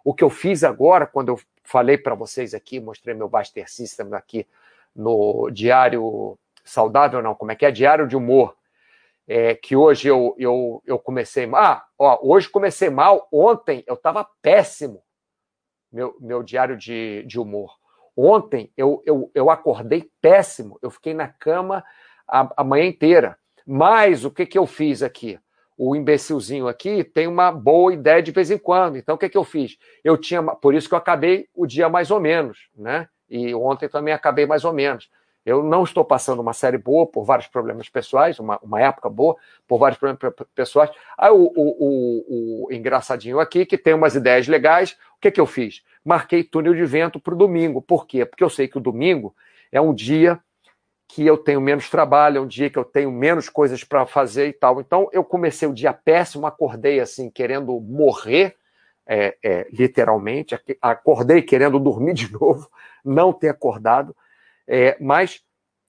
O 0.04 0.14
que 0.14 0.24
eu 0.24 0.30
fiz 0.30 0.64
agora, 0.64 1.06
quando 1.06 1.30
eu 1.30 1.40
falei 1.64 1.98
para 1.98 2.16
vocês 2.16 2.54
aqui, 2.54 2.80
mostrei 2.80 3.14
meu 3.16 3.28
Baster 3.28 3.70
System 3.70 4.14
aqui 4.14 4.48
no 4.96 5.50
Diário 5.52 6.38
Saudável, 6.64 7.22
não, 7.22 7.36
como 7.36 7.52
é 7.52 7.56
que 7.56 7.66
é? 7.66 7.72
Diário 7.72 8.08
de 8.08 8.16
Humor 8.16 8.56
é, 9.28 9.56
que 9.56 9.76
hoje 9.76 10.08
eu, 10.08 10.34
eu, 10.38 10.82
eu 10.86 10.98
comecei 10.98 11.46
mal. 11.46 11.62
Ah, 11.62 11.88
ó, 12.00 12.20
hoje 12.22 12.50
comecei 12.50 12.90
mal, 12.90 13.28
ontem 13.32 13.84
eu 13.86 13.96
estava 13.96 14.28
péssimo, 14.42 15.04
meu, 15.92 16.16
meu 16.20 16.42
diário 16.42 16.78
de, 16.78 17.24
de 17.24 17.40
humor. 17.40 17.76
Ontem 18.16 18.72
eu, 18.76 19.04
eu, 19.06 19.30
eu 19.36 19.50
acordei 19.50 20.10
péssimo, 20.22 20.80
eu 20.82 20.90
fiquei 20.90 21.14
na 21.14 21.28
cama 21.28 21.84
a, 22.28 22.52
a 22.58 22.64
manhã 22.64 22.86
inteira. 22.86 23.38
Mas 23.66 24.24
o 24.24 24.32
que, 24.32 24.46
que 24.46 24.58
eu 24.58 24.66
fiz 24.66 25.04
aqui? 25.04 25.38
O 25.78 25.96
imbecilzinho 25.96 26.68
aqui 26.68 27.04
tem 27.04 27.28
uma 27.28 27.52
boa 27.52 27.94
ideia 27.94 28.24
de 28.24 28.32
vez 28.32 28.50
em 28.50 28.58
quando. 28.58 28.98
Então, 28.98 29.16
o 29.16 29.18
que, 29.18 29.30
que 29.30 29.38
eu 29.38 29.44
fiz? 29.44 29.78
Eu 30.04 30.18
tinha, 30.18 30.42
por 30.42 30.74
isso 30.74 30.88
que 30.88 30.96
eu 30.96 30.98
acabei 30.98 31.48
o 31.54 31.68
dia 31.68 31.88
mais 31.90 32.10
ou 32.10 32.20
menos, 32.20 32.70
né? 32.76 33.08
E 33.30 33.54
ontem 33.54 33.90
também 33.90 34.14
acabei 34.14 34.46
mais 34.46 34.64
ou 34.64 34.74
menos. 34.74 35.10
Eu 35.48 35.64
não 35.64 35.86
estou 35.86 36.04
passando 36.04 36.42
uma 36.42 36.52
série 36.52 36.78
boa 36.78 37.08
por 37.08 37.24
vários 37.24 37.48
problemas 37.48 37.88
pessoais, 37.88 38.38
uma, 38.38 38.60
uma 38.62 38.82
época 38.82 39.10
boa 39.10 39.38
por 39.66 39.78
vários 39.78 39.98
problemas 39.98 40.36
pessoais. 40.54 40.92
Aí 41.18 41.32
o, 41.32 41.36
o, 41.36 42.66
o, 42.66 42.68
o 42.68 42.74
engraçadinho 42.74 43.40
aqui, 43.40 43.66
que 43.66 43.78
tem 43.78 43.94
umas 43.94 44.14
ideias 44.14 44.46
legais, 44.46 44.98
o 45.16 45.22
que, 45.22 45.32
que 45.32 45.40
eu 45.40 45.46
fiz? 45.46 45.86
Marquei 46.04 46.44
túnel 46.44 46.76
de 46.76 46.84
vento 46.84 47.18
para 47.18 47.34
o 47.34 47.38
domingo. 47.38 47.82
Por 47.82 48.06
quê? 48.06 48.26
Porque 48.26 48.44
eu 48.44 48.50
sei 48.50 48.68
que 48.68 48.78
o 48.78 48.82
domingo 48.82 49.34
é 49.72 49.80
um 49.80 49.94
dia 49.94 50.38
que 51.08 51.26
eu 51.26 51.38
tenho 51.38 51.62
menos 51.62 51.90
trabalho, 51.90 52.40
é 52.40 52.42
um 52.42 52.48
dia 52.48 52.70
que 52.70 52.78
eu 52.78 52.84
tenho 52.84 53.10
menos 53.10 53.48
coisas 53.48 53.86
para 53.86 54.06
fazer 54.06 54.50
e 54.50 54.54
tal. 54.54 54.82
Então 54.82 55.08
eu 55.14 55.24
comecei 55.24 55.66
o 55.66 55.74
dia 55.74 55.94
péssimo, 55.94 56.46
acordei 56.46 57.00
assim, 57.00 57.30
querendo 57.30 57.80
morrer, 57.80 58.54
é, 59.08 59.38
é, 59.42 59.66
literalmente, 59.72 60.60
acordei 60.82 61.42
querendo 61.42 61.80
dormir 61.80 62.16
de 62.16 62.30
novo, 62.38 62.70
não 63.06 63.32
ter 63.32 63.48
acordado. 63.48 64.14
É, 64.68 64.98
mas 65.00 65.42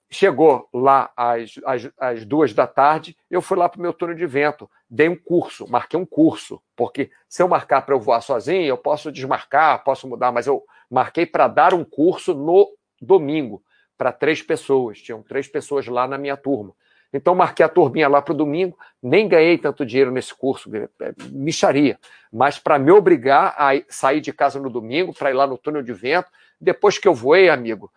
chegou 0.09 0.67
lá 0.73 1.11
às, 1.15 1.59
às, 1.65 1.89
às, 1.99 2.25
duas 2.25 2.53
da 2.53 2.65
tarde, 2.65 3.15
eu 3.29 3.41
fui 3.41 3.57
lá 3.57 3.69
para 3.69 3.77
o 3.77 3.81
meu 3.81 3.93
túnel 3.93 4.15
de 4.15 4.25
vento, 4.25 4.69
dei 4.89 5.07
um 5.07 5.15
curso, 5.15 5.69
marquei 5.69 5.99
um 5.99 6.05
curso, 6.05 6.61
porque 6.75 7.11
se 7.27 7.43
eu 7.43 7.47
marcar 7.47 7.83
para 7.83 7.93
eu 7.93 7.99
voar 7.99 8.21
sozinho, 8.21 8.63
eu 8.63 8.77
posso 8.77 9.11
desmarcar, 9.11 9.83
posso 9.83 10.07
mudar, 10.07 10.31
mas 10.31 10.47
eu 10.47 10.63
marquei 10.89 11.25
para 11.25 11.47
dar 11.47 11.73
um 11.73 11.83
curso 11.83 12.33
no 12.33 12.67
domingo 12.99 13.61
para 13.97 14.11
três 14.11 14.41
pessoas, 14.41 14.99
tinham 14.99 15.21
três 15.21 15.47
pessoas 15.47 15.85
lá 15.87 16.07
na 16.07 16.17
minha 16.17 16.37
turma. 16.37 16.73
Então, 17.11 17.33
marquei 17.33 17.65
a 17.65 17.69
turminha 17.69 18.07
lá 18.07 18.21
para 18.21 18.33
o 18.33 18.37
domingo, 18.37 18.77
nem 19.01 19.27
ganhei 19.27 19.57
tanto 19.57 19.85
dinheiro 19.85 20.11
nesse 20.11 20.33
curso, 20.33 20.69
é, 20.75 20.87
micharia. 21.31 21.99
Mas 22.31 22.59
para 22.59 22.77
me 22.77 22.91
obrigar 22.91 23.55
a 23.57 23.71
sair 23.89 24.21
de 24.21 24.31
casa 24.31 24.59
no 24.59 24.69
domingo, 24.69 25.13
para 25.13 25.31
ir 25.31 25.33
lá 25.33 25.47
no 25.47 25.57
túnel 25.57 25.81
de 25.81 25.91
vento, 25.91 26.29
depois 26.61 26.97
que 26.99 27.07
eu 27.07 27.13
voei, 27.13 27.49
amigo, 27.49 27.91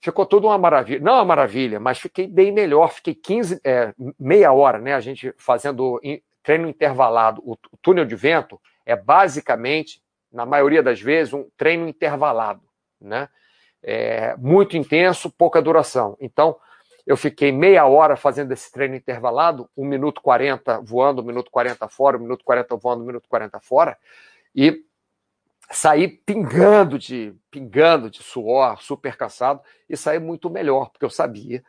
ficou 0.00 0.26
tudo 0.26 0.46
uma 0.46 0.58
maravilha. 0.58 1.00
Não 1.00 1.14
uma 1.14 1.24
maravilha, 1.24 1.80
mas 1.80 1.98
fiquei 1.98 2.26
bem 2.26 2.52
melhor. 2.52 2.92
Fiquei 2.92 3.14
15, 3.14 3.60
é, 3.64 3.94
meia 4.18 4.52
hora, 4.52 4.78
né? 4.78 4.94
A 4.94 5.00
gente 5.00 5.34
fazendo 5.36 6.00
treino 6.42 6.68
intervalado. 6.68 7.42
O, 7.44 7.56
túnel 7.82 8.04
de 8.04 8.16
vento 8.16 8.60
é 8.86 8.96
basicamente, 8.96 10.02
na 10.32 10.46
maioria 10.46 10.82
das 10.82 11.00
vezes, 11.00 11.32
um 11.32 11.48
treino 11.56 11.88
intervalado, 11.88 12.62
né? 13.00 13.28
É, 13.82 14.36
muito 14.36 14.76
intenso, 14.76 15.30
pouca 15.30 15.62
duração. 15.62 16.16
Então, 16.20 16.56
eu 17.06 17.16
fiquei 17.16 17.52
meia 17.52 17.86
hora 17.86 18.16
fazendo 18.16 18.52
esse 18.52 18.70
treino 18.72 18.94
intervalado, 18.94 19.68
1 19.76 19.84
minuto 19.84 20.20
40 20.20 20.80
voando, 20.80 21.22
1 21.22 21.24
minuto 21.24 21.50
40 21.50 21.88
fora, 21.88 22.18
1 22.18 22.20
minuto 22.20 22.44
40 22.44 22.76
voando, 22.76 23.02
1 23.02 23.06
minuto 23.06 23.28
40 23.28 23.60
fora, 23.60 23.96
e 24.54 24.84
saí 25.70 26.08
pingando 26.08 26.98
de 26.98 27.34
pingando 27.50 28.10
de 28.10 28.22
suor, 28.22 28.80
super 28.82 29.16
cansado 29.16 29.60
e 29.88 29.96
saí 29.96 30.18
muito 30.18 30.48
melhor, 30.48 30.90
porque 30.90 31.04
eu 31.04 31.10
sabia 31.10 31.62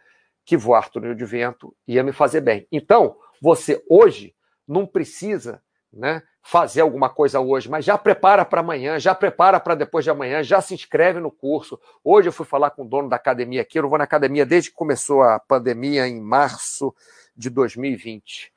que 0.46 0.58
voar 0.58 0.90
túnel 0.90 1.14
de 1.14 1.26
vento 1.26 1.76
ia 1.88 2.04
me 2.04 2.12
fazer 2.12 2.42
bem. 2.42 2.68
Então, 2.72 3.18
você 3.42 3.84
hoje 3.90 4.34
não 4.68 4.86
precisa, 4.86 5.62
né, 5.92 6.24
fazer 6.42 6.82
alguma 6.82 7.10
coisa 7.10 7.40
hoje, 7.40 7.70
mas 7.70 7.86
já 7.86 7.98
prepara 7.98 8.46
para 8.46 8.62
amanhã, 8.62 8.98
já 9.00 9.14
prepara 9.14 9.60
para 9.60 9.76
depois 9.76 10.04
de 10.04 10.12
amanhã, 10.12 10.42
já 10.42 10.62
se 10.62 10.74
inscreve 10.74 11.20
no 11.20 11.32
curso. 11.32 11.80
Hoje 12.04 12.30
eu 12.30 12.34
fui 12.34 12.46
falar 12.46 12.72
com 12.72 12.84
o 12.84 12.88
dono 12.88 13.10
da 13.10 13.18
academia 13.18 13.62
aqui, 13.62 13.78
eu 13.78 13.84
não 13.84 13.90
vou 13.90 13.98
na 13.98 14.06
academia 14.06 14.46
desde 14.46 14.70
que 14.70 14.76
começou 14.76 15.22
a 15.22 15.40
pandemia 15.40 16.08
em 16.08 16.20
março 16.20 16.96
de 17.36 17.50
2020 17.50 18.52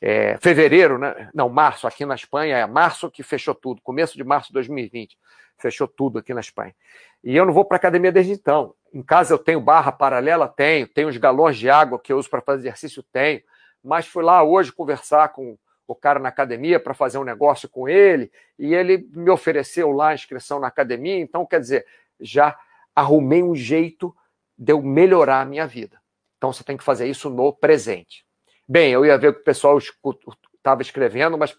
é, 0.00 0.36
fevereiro, 0.38 0.98
né? 0.98 1.28
não, 1.34 1.48
março, 1.48 1.86
aqui 1.86 2.06
na 2.06 2.14
Espanha, 2.14 2.56
é 2.56 2.66
março 2.66 3.10
que 3.10 3.22
fechou 3.22 3.54
tudo, 3.54 3.82
começo 3.82 4.16
de 4.16 4.24
março 4.24 4.48
de 4.48 4.54
2020, 4.54 5.18
fechou 5.58 5.88
tudo 5.88 6.18
aqui 6.18 6.32
na 6.32 6.40
Espanha. 6.40 6.74
E 7.22 7.36
eu 7.36 7.44
não 7.44 7.52
vou 7.52 7.64
para 7.64 7.76
academia 7.76 8.12
desde 8.12 8.32
então. 8.32 8.74
Em 8.92 9.02
casa 9.02 9.34
eu 9.34 9.38
tenho 9.38 9.60
barra 9.60 9.90
paralela? 9.92 10.48
Tenho. 10.48 10.86
Tenho 10.86 11.08
os 11.08 11.16
galões 11.16 11.56
de 11.56 11.68
água 11.68 11.98
que 11.98 12.12
eu 12.12 12.18
uso 12.18 12.30
para 12.30 12.40
fazer 12.40 12.68
exercício? 12.68 13.02
Tenho. 13.02 13.42
Mas 13.82 14.06
fui 14.06 14.22
lá 14.22 14.42
hoje 14.42 14.72
conversar 14.72 15.28
com 15.30 15.58
o 15.86 15.94
cara 15.94 16.18
na 16.18 16.28
academia 16.28 16.78
para 16.78 16.94
fazer 16.94 17.18
um 17.18 17.24
negócio 17.24 17.68
com 17.68 17.88
ele 17.88 18.30
e 18.58 18.74
ele 18.74 19.08
me 19.12 19.30
ofereceu 19.30 19.90
lá 19.90 20.10
a 20.10 20.14
inscrição 20.14 20.60
na 20.60 20.68
academia. 20.68 21.18
Então, 21.18 21.46
quer 21.46 21.60
dizer, 21.60 21.86
já 22.20 22.56
arrumei 22.94 23.42
um 23.42 23.54
jeito 23.54 24.14
de 24.56 24.72
eu 24.72 24.82
melhorar 24.82 25.40
a 25.40 25.44
minha 25.44 25.66
vida. 25.66 26.00
Então, 26.36 26.52
você 26.52 26.62
tem 26.62 26.76
que 26.76 26.84
fazer 26.84 27.08
isso 27.08 27.30
no 27.30 27.52
presente. 27.52 28.27
Bem, 28.68 28.92
eu 28.92 29.06
ia 29.06 29.16
ver 29.16 29.28
o 29.28 29.34
que 29.34 29.40
o 29.40 29.44
pessoal 29.44 29.78
estava 29.78 30.82
escrevendo, 30.82 31.38
mas 31.38 31.56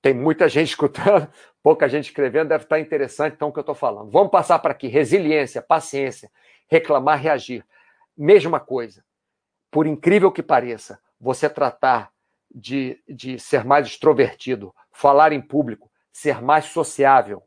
tem 0.00 0.14
muita 0.14 0.48
gente 0.48 0.68
escutando, 0.70 1.28
pouca 1.60 1.88
gente 1.88 2.04
escrevendo, 2.04 2.50
deve 2.50 2.64
estar 2.64 2.78
interessante 2.78 3.34
então 3.34 3.48
o 3.48 3.52
que 3.52 3.58
eu 3.58 3.62
estou 3.62 3.74
falando. 3.74 4.10
Vamos 4.12 4.30
passar 4.30 4.60
para 4.60 4.70
aqui: 4.70 4.86
resiliência, 4.86 5.60
paciência, 5.60 6.30
reclamar, 6.68 7.20
reagir. 7.20 7.66
Mesma 8.16 8.60
coisa. 8.60 9.04
Por 9.72 9.88
incrível 9.88 10.30
que 10.30 10.42
pareça, 10.42 11.00
você 11.20 11.50
tratar 11.50 12.12
de, 12.48 13.02
de 13.08 13.38
ser 13.38 13.64
mais 13.64 13.86
extrovertido, 13.86 14.72
falar 14.92 15.32
em 15.32 15.40
público, 15.40 15.90
ser 16.12 16.40
mais 16.40 16.66
sociável, 16.66 17.42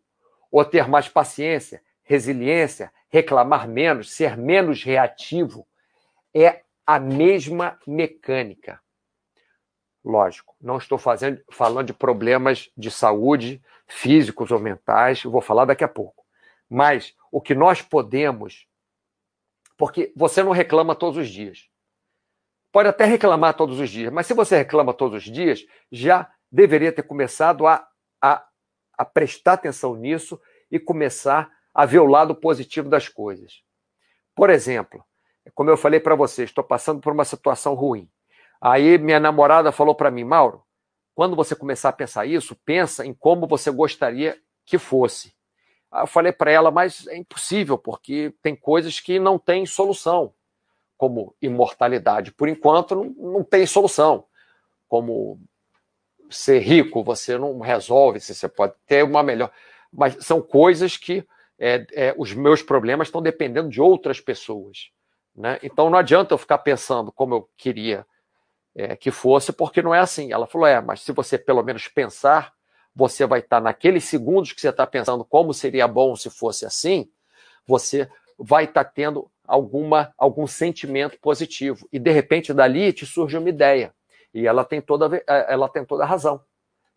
ou 0.52 0.64
ter 0.66 0.90
mais 0.90 1.08
paciência, 1.08 1.82
resiliência, 2.04 2.92
reclamar 3.10 3.68
menos, 3.68 4.12
ser 4.12 4.36
menos 4.38 4.84
reativo, 4.84 5.66
é 6.34 6.63
a 6.86 7.00
mesma 7.00 7.80
mecânica. 7.88 8.82
Lógico, 10.04 10.56
não 10.60 10.78
estou 10.78 10.98
fazendo, 10.98 11.42
falando 11.50 11.88
de 11.88 11.94
problemas 11.94 12.70
de 12.76 12.92
saúde 12.92 13.64
físicos 13.88 14.52
ou 14.52 14.60
mentais, 14.60 15.24
vou 15.24 15.42
falar 15.42 15.66
daqui 15.66 15.84
a 15.84 15.88
pouco. 15.88 16.26
Mas 16.70 17.16
o 17.32 17.40
que 17.40 17.56
nós 17.56 17.82
podemos. 17.82 18.68
Porque 19.78 20.12
você 20.16 20.44
não 20.44 20.52
reclama 20.52 20.96
todos 20.96 21.18
os 21.18 21.30
dias. 21.30 21.70
Pode 22.72 22.90
até 22.90 23.06
reclamar 23.06 23.56
todos 23.56 23.80
os 23.80 23.90
dias, 23.90 24.12
mas 24.12 24.26
se 24.26 24.34
você 24.34 24.58
reclama 24.58 24.94
todos 24.94 25.24
os 25.24 25.32
dias, 25.32 25.66
já 25.92 26.32
deveria 26.52 26.92
ter 26.92 27.04
começado 27.04 27.68
a, 27.68 27.88
a, 28.22 28.44
a 28.98 29.06
prestar 29.06 29.54
atenção 29.54 29.96
nisso 29.96 30.42
e 30.72 30.80
começar 30.80 31.52
a 31.74 31.86
ver 31.86 32.00
o 32.00 32.08
lado 32.08 32.36
positivo 32.36 32.90
das 32.90 33.08
coisas. 33.08 33.64
Por 34.36 34.50
exemplo, 34.50 35.06
como 35.52 35.70
eu 35.70 35.78
falei 35.78 36.00
para 36.00 36.16
você, 36.16 36.44
estou 36.44 36.64
passando 36.64 37.02
por 37.02 37.14
uma 37.14 37.26
situação 37.26 37.74
ruim. 37.74 38.10
Aí 38.62 38.98
minha 38.98 39.20
namorada 39.20 39.72
falou 39.72 39.94
para 39.94 40.10
mim, 40.10 40.24
Mauro, 40.24 40.64
quando 41.14 41.36
você 41.36 41.56
começar 41.56 41.90
a 41.90 41.94
pensar 41.94 42.26
isso, 42.26 42.56
pensa 42.66 43.06
em 43.06 43.14
como 43.14 43.48
você 43.48 43.70
gostaria 43.70 44.38
que 44.66 44.78
fosse. 44.78 45.34
Aí 45.92 46.04
eu 46.04 46.08
falei 46.08 46.32
para 46.32 46.52
ela, 46.52 46.72
mas 46.72 47.06
é 47.08 47.18
impossível, 47.18 47.78
porque 47.78 48.34
tem 48.42 48.56
coisas 48.56 49.00
que 49.00 49.20
não 49.20 49.38
têm 49.38 49.66
solução, 49.66 50.34
como 50.98 51.36
imortalidade. 51.42 52.32
Por 52.32 52.50
enquanto, 52.50 52.96
não, 52.96 53.04
não 53.34 53.44
tem 53.44 53.66
solução. 53.66 54.26
Como 54.88 55.40
ser 56.30 56.60
rico, 56.60 57.04
você 57.04 57.38
não 57.38 57.60
resolve, 57.60 58.20
se 58.20 58.34
você 58.34 58.48
pode 58.48 58.74
ter 58.88 59.04
uma 59.04 59.22
melhor. 59.22 59.52
Mas 59.92 60.18
são 60.26 60.42
coisas 60.42 60.98
que 60.98 61.24
é, 61.60 61.86
é, 61.94 62.16
os 62.18 62.34
meus 62.34 62.64
problemas 62.64 63.08
estão 63.08 63.22
dependendo 63.22 63.70
de 63.70 63.80
outras 63.80 64.20
pessoas. 64.20 64.90
Né? 65.36 65.60
Então 65.64 65.90
não 65.90 65.98
adianta 65.98 66.34
eu 66.34 66.38
ficar 66.38 66.60
pensando 66.60 67.12
como 67.12 67.36
eu 67.36 67.50
queria 67.58 68.06
é, 68.76 68.96
que 68.96 69.12
fosse, 69.12 69.52
porque 69.52 69.82
não 69.82 69.94
é 69.94 70.00
assim. 70.00 70.32
Ela 70.32 70.48
falou: 70.48 70.68
é, 70.68 70.82
mas 70.82 71.02
se 71.02 71.12
você 71.12 71.38
pelo 71.38 71.64
menos 71.64 71.88
pensar, 71.88 72.54
você 72.96 73.26
vai 73.26 73.40
estar 73.40 73.60
naqueles 73.60 74.04
segundos 74.04 74.52
que 74.52 74.62
você 74.62 74.70
está 74.70 74.86
pensando 74.86 75.26
como 75.26 75.54
seria 75.54 75.88
bom 75.88 76.16
se 76.16 76.30
fosse 76.30 76.66
assim, 76.66 77.10
você 77.66 78.10
vai 78.38 78.66
estar 78.66 78.84
tendo 78.84 79.30
alguma 79.46 80.14
algum 80.18 80.48
sentimento 80.48 81.20
positivo 81.20 81.88
e 81.92 82.00
de 82.00 82.12
repente 82.12 82.54
dali 82.54 82.94
te 82.94 83.06
surge 83.06 83.38
uma 83.38 83.50
ideia 83.50 83.94
e 84.34 84.48
ela 84.48 84.64
tem 84.64 84.82
toda 84.82 85.22
ela 85.28 85.68
tem 85.68 85.84
toda 85.84 86.04
a 86.04 86.08
razão 86.08 86.42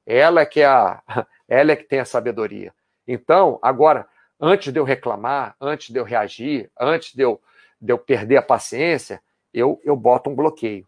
ela 0.06 0.42
é 0.42 0.46
que 0.46 0.60
é 0.60 0.66
a 0.66 1.02
ela 1.48 1.72
é 1.72 1.76
que 1.76 1.82
tem 1.82 1.98
a 1.98 2.04
sabedoria 2.04 2.72
então 3.06 3.58
agora 3.60 4.08
antes 4.40 4.72
de 4.72 4.78
eu 4.78 4.84
reclamar, 4.84 5.56
antes 5.60 5.90
de 5.90 5.98
eu 5.98 6.04
reagir, 6.04 6.70
antes 6.78 7.14
de 7.14 7.22
eu, 7.22 7.40
de 7.80 7.92
eu 7.92 7.98
perder 7.98 8.36
a 8.36 8.42
paciência, 8.42 9.20
eu, 9.52 9.80
eu 9.84 9.96
boto 9.96 10.30
um 10.30 10.34
bloqueio. 10.34 10.86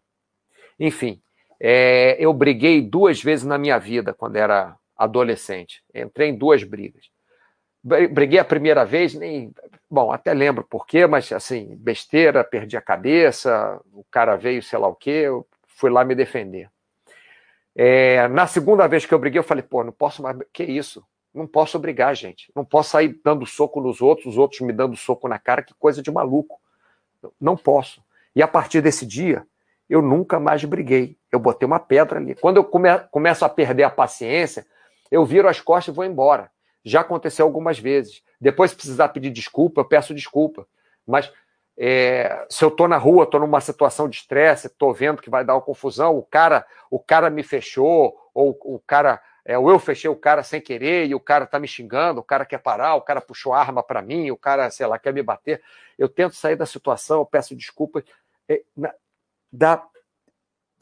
Enfim, 0.79 1.21
é, 1.59 2.15
eu 2.19 2.33
briguei 2.33 2.81
duas 2.81 3.21
vezes 3.21 3.45
na 3.45 3.57
minha 3.57 3.77
vida 3.77 4.13
quando 4.13 4.35
era 4.35 4.75
adolescente. 4.97 5.83
Entrei 5.93 6.29
em 6.29 6.37
duas 6.37 6.63
brigas. 6.63 7.09
Briguei 7.81 8.39
a 8.39 8.45
primeira 8.45 8.83
vez, 8.83 9.13
nem. 9.13 9.53
Bom, 9.89 10.11
até 10.11 10.33
lembro 10.33 10.65
por 10.65 10.85
quê, 10.85 11.07
mas 11.07 11.31
assim, 11.31 11.75
besteira, 11.77 12.43
perdi 12.43 12.75
a 12.75 12.81
cabeça, 12.81 13.79
o 13.93 14.03
cara 14.11 14.35
veio, 14.35 14.61
sei 14.61 14.77
lá 14.77 14.87
o 14.87 14.95
quê, 14.95 15.23
eu 15.25 15.47
fui 15.65 15.89
lá 15.89 16.03
me 16.03 16.13
defender. 16.13 16.69
É, 17.73 18.27
na 18.27 18.45
segunda 18.45 18.85
vez 18.87 19.05
que 19.05 19.13
eu 19.13 19.19
briguei, 19.19 19.39
eu 19.39 19.43
falei, 19.43 19.63
pô, 19.63 19.83
não 19.83 19.93
posso 19.93 20.21
mais. 20.21 20.37
Que 20.51 20.63
isso? 20.63 21.01
Não 21.33 21.47
posso 21.47 21.77
obrigar, 21.77 22.13
gente. 22.13 22.51
Não 22.53 22.65
posso 22.65 22.89
sair 22.89 23.19
dando 23.23 23.45
soco 23.45 23.79
nos 23.79 24.01
outros, 24.01 24.27
os 24.27 24.37
outros 24.37 24.59
me 24.59 24.73
dando 24.73 24.97
soco 24.97 25.27
na 25.29 25.39
cara, 25.39 25.63
que 25.63 25.73
coisa 25.75 26.01
de 26.01 26.11
maluco. 26.11 26.59
Não 27.39 27.55
posso. 27.57 28.01
E 28.35 28.41
a 28.41 28.47
partir 28.47 28.81
desse 28.81 29.05
dia, 29.05 29.45
eu 29.89 30.01
nunca 30.01 30.39
mais 30.39 30.63
briguei. 30.63 31.17
Eu 31.31 31.39
botei 31.39 31.65
uma 31.65 31.79
pedra 31.79 32.19
ali. 32.19 32.35
Quando 32.35 32.57
eu 32.57 32.63
come 32.63 32.89
começo 33.11 33.43
a 33.43 33.49
perder 33.49 33.83
a 33.83 33.89
paciência, 33.89 34.65
eu 35.11 35.25
viro 35.25 35.47
as 35.47 35.59
costas 35.59 35.93
e 35.93 35.95
vou 35.95 36.05
embora. 36.05 36.51
Já 36.83 37.01
aconteceu 37.01 37.45
algumas 37.45 37.79
vezes. 37.79 38.21
Depois, 38.39 38.71
se 38.71 38.77
precisar 38.77 39.09
pedir 39.09 39.31
desculpa, 39.31 39.81
eu 39.81 39.85
peço 39.85 40.13
desculpa. 40.13 40.67
Mas 41.05 41.31
é, 41.77 42.45
se 42.49 42.63
eu 42.63 42.69
estou 42.69 42.87
na 42.87 42.97
rua, 42.97 43.23
estou 43.23 43.39
numa 43.39 43.61
situação 43.61 44.07
de 44.07 44.17
estresse, 44.17 44.67
estou 44.67 44.93
vendo 44.93 45.21
que 45.21 45.29
vai 45.29 45.45
dar 45.45 45.55
uma 45.55 45.61
confusão, 45.61 46.17
o 46.17 46.23
cara, 46.23 46.65
o 46.91 46.99
cara 46.99 47.29
me 47.29 47.41
fechou, 47.41 48.15
ou 48.33 48.57
o 48.63 48.79
cara 48.85 49.21
é, 49.49 49.57
ou 49.57 49.67
eu 49.71 49.79
fechei 49.79 50.07
o 50.07 50.15
cara 50.15 50.43
sem 50.43 50.61
querer 50.61 51.07
e 51.07 51.15
o 51.15 51.19
cara 51.19 51.47
tá 51.47 51.57
me 51.57 51.67
xingando, 51.67 52.19
o 52.19 52.23
cara 52.23 52.45
quer 52.45 52.59
parar, 52.59 52.93
o 52.93 53.01
cara 53.01 53.19
puxou 53.19 53.51
arma 53.51 53.81
para 53.81 53.99
mim, 53.99 54.29
o 54.29 54.37
cara, 54.37 54.69
sei 54.69 54.85
lá, 54.85 54.99
quer 54.99 55.11
me 55.11 55.23
bater. 55.23 55.59
Eu 55.97 56.07
tento 56.07 56.35
sair 56.35 56.55
da 56.55 56.67
situação, 56.67 57.17
eu 57.17 57.25
peço 57.25 57.55
desculpas 57.55 58.03
é, 58.47 58.61
na, 58.77 58.93
da 59.51 59.83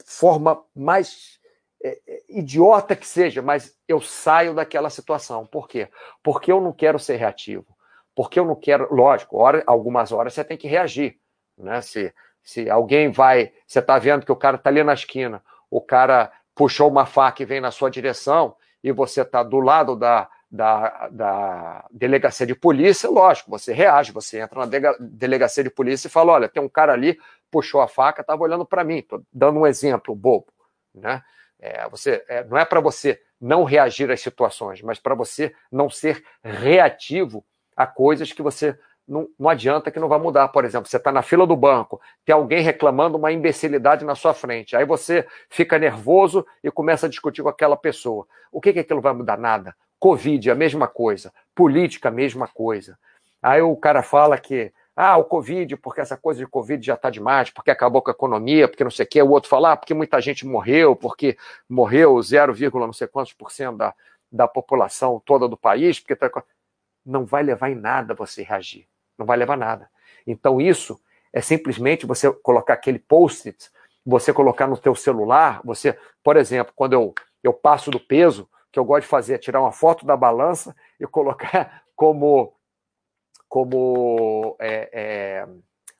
forma 0.04 0.62
mais 0.76 1.40
é, 1.82 1.98
é, 2.06 2.22
idiota 2.28 2.94
que 2.94 3.06
seja, 3.06 3.40
mas 3.40 3.74
eu 3.88 4.02
saio 4.02 4.52
daquela 4.52 4.90
situação. 4.90 5.46
Por 5.46 5.66
quê? 5.66 5.88
Porque 6.22 6.52
eu 6.52 6.60
não 6.60 6.74
quero 6.74 6.98
ser 6.98 7.16
reativo. 7.16 7.66
Porque 8.14 8.38
eu 8.38 8.44
não 8.44 8.54
quero, 8.54 8.94
lógico, 8.94 9.38
hora, 9.38 9.62
algumas 9.66 10.12
horas 10.12 10.34
você 10.34 10.44
tem 10.44 10.58
que 10.58 10.68
reagir. 10.68 11.18
Né? 11.56 11.80
Se, 11.80 12.14
se 12.42 12.68
alguém 12.68 13.10
vai, 13.10 13.50
você 13.66 13.78
está 13.78 13.98
vendo 13.98 14.26
que 14.26 14.32
o 14.32 14.36
cara 14.36 14.56
está 14.56 14.68
ali 14.68 14.84
na 14.84 14.92
esquina, 14.92 15.42
o 15.70 15.80
cara 15.80 16.30
puxou 16.54 16.90
uma 16.90 17.06
faca 17.06 17.42
e 17.42 17.46
vem 17.46 17.62
na 17.62 17.70
sua 17.70 17.88
direção, 17.88 18.54
e 18.82 18.92
você 18.92 19.22
está 19.22 19.42
do 19.42 19.58
lado 19.58 19.96
da, 19.96 20.28
da, 20.50 21.08
da, 21.08 21.86
delegacia 21.90 22.46
de 22.46 22.54
polícia, 22.54 23.08
lógico, 23.10 23.50
você 23.50 23.72
reage, 23.72 24.12
você 24.12 24.40
entra 24.40 24.66
na 24.66 24.94
delegacia 25.00 25.62
de 25.62 25.70
polícia 25.70 26.08
e 26.08 26.10
fala: 26.10 26.32
olha, 26.32 26.48
tem 26.48 26.62
um 26.62 26.68
cara 26.68 26.92
ali, 26.92 27.18
puxou 27.50 27.80
a 27.80 27.88
faca, 27.88 28.20
estava 28.20 28.42
olhando 28.42 28.64
para 28.64 28.84
mim, 28.84 28.98
estou 28.98 29.22
dando 29.32 29.58
um 29.60 29.66
exemplo 29.66 30.14
bobo. 30.14 30.46
Né? 30.94 31.22
É, 31.60 31.88
você, 31.88 32.24
é, 32.28 32.44
não 32.44 32.56
é 32.56 32.64
para 32.64 32.80
você 32.80 33.20
não 33.40 33.64
reagir 33.64 34.10
às 34.10 34.20
situações, 34.20 34.82
mas 34.82 34.98
para 34.98 35.14
você 35.14 35.54
não 35.70 35.90
ser 35.90 36.24
reativo 36.42 37.44
a 37.76 37.86
coisas 37.86 38.32
que 38.32 38.42
você 38.42 38.78
não, 39.08 39.28
não 39.38 39.48
adianta 39.48 39.90
que 39.90 39.98
não 39.98 40.08
vai 40.08 40.18
mudar. 40.18 40.48
Por 40.48 40.64
exemplo, 40.64 40.88
você 40.88 40.98
está 40.98 41.10
na 41.10 41.22
fila 41.22 41.46
do 41.46 41.56
banco, 41.56 42.00
tem 42.24 42.34
alguém 42.34 42.62
reclamando 42.62 43.16
uma 43.16 43.32
imbecilidade 43.32 44.04
na 44.04 44.14
sua 44.14 44.34
frente. 44.34 44.76
Aí 44.76 44.84
você 44.84 45.26
fica 45.48 45.78
nervoso 45.78 46.46
e 46.62 46.70
começa 46.70 47.06
a 47.06 47.08
discutir 47.08 47.42
com 47.42 47.48
aquela 47.48 47.76
pessoa. 47.76 48.26
O 48.52 48.60
que, 48.60 48.72
que 48.72 48.80
aquilo 48.80 49.00
vai 49.00 49.14
mudar? 49.14 49.38
Nada. 49.38 49.74
Covid, 49.98 50.50
a 50.50 50.54
mesma 50.54 50.86
coisa. 50.86 51.32
Política, 51.54 52.08
a 52.08 52.12
mesma 52.12 52.46
coisa. 52.46 52.98
Aí 53.42 53.62
o 53.62 53.74
cara 53.76 54.02
fala 54.02 54.36
que, 54.36 54.72
ah, 54.94 55.16
o 55.16 55.24
Covid, 55.24 55.76
porque 55.76 56.00
essa 56.00 56.16
coisa 56.16 56.40
de 56.40 56.46
Covid 56.46 56.84
já 56.84 56.94
está 56.94 57.08
demais, 57.08 57.50
porque 57.50 57.70
acabou 57.70 58.02
com 58.02 58.10
a 58.10 58.12
economia, 58.12 58.68
porque 58.68 58.84
não 58.84 58.90
sei 58.90 59.06
o 59.06 59.08
quê. 59.08 59.22
O 59.22 59.30
outro 59.30 59.48
fala, 59.48 59.72
ah, 59.72 59.76
porque 59.76 59.94
muita 59.94 60.20
gente 60.20 60.46
morreu, 60.46 60.94
porque 60.94 61.36
morreu 61.68 62.20
0, 62.20 62.54
não 62.74 62.92
sei 62.92 63.06
quantos 63.06 63.32
por 63.32 63.50
cento 63.50 63.78
da, 63.78 63.94
da 64.30 64.46
população 64.46 65.20
toda 65.24 65.48
do 65.48 65.56
país, 65.56 65.98
porque 65.98 66.14
tá... 66.14 66.30
não 67.04 67.24
vai 67.24 67.42
levar 67.42 67.70
em 67.70 67.74
nada 67.74 68.14
você 68.14 68.42
reagir. 68.42 68.86
Não 69.18 69.26
vai 69.26 69.36
levar 69.36 69.56
nada. 69.56 69.90
Então 70.26 70.60
isso 70.60 71.00
é 71.32 71.40
simplesmente 71.40 72.06
você 72.06 72.30
colocar 72.30 72.74
aquele 72.74 72.98
post-it, 72.98 73.70
você 74.06 74.32
colocar 74.32 74.66
no 74.66 74.76
teu 74.76 74.94
celular, 74.94 75.60
você, 75.64 75.98
por 76.22 76.36
exemplo, 76.36 76.72
quando 76.74 76.94
eu, 76.94 77.14
eu 77.42 77.52
passo 77.52 77.90
do 77.90 78.00
peso, 78.00 78.48
que 78.70 78.78
eu 78.78 78.84
gosto 78.84 79.02
de 79.02 79.08
fazer 79.08 79.34
é 79.34 79.38
tirar 79.38 79.60
uma 79.60 79.72
foto 79.72 80.06
da 80.06 80.16
balança 80.16 80.74
e 81.00 81.06
colocar 81.06 81.82
como 81.94 82.54
como 83.48 84.56
é, 84.60 84.90
é, 84.92 85.48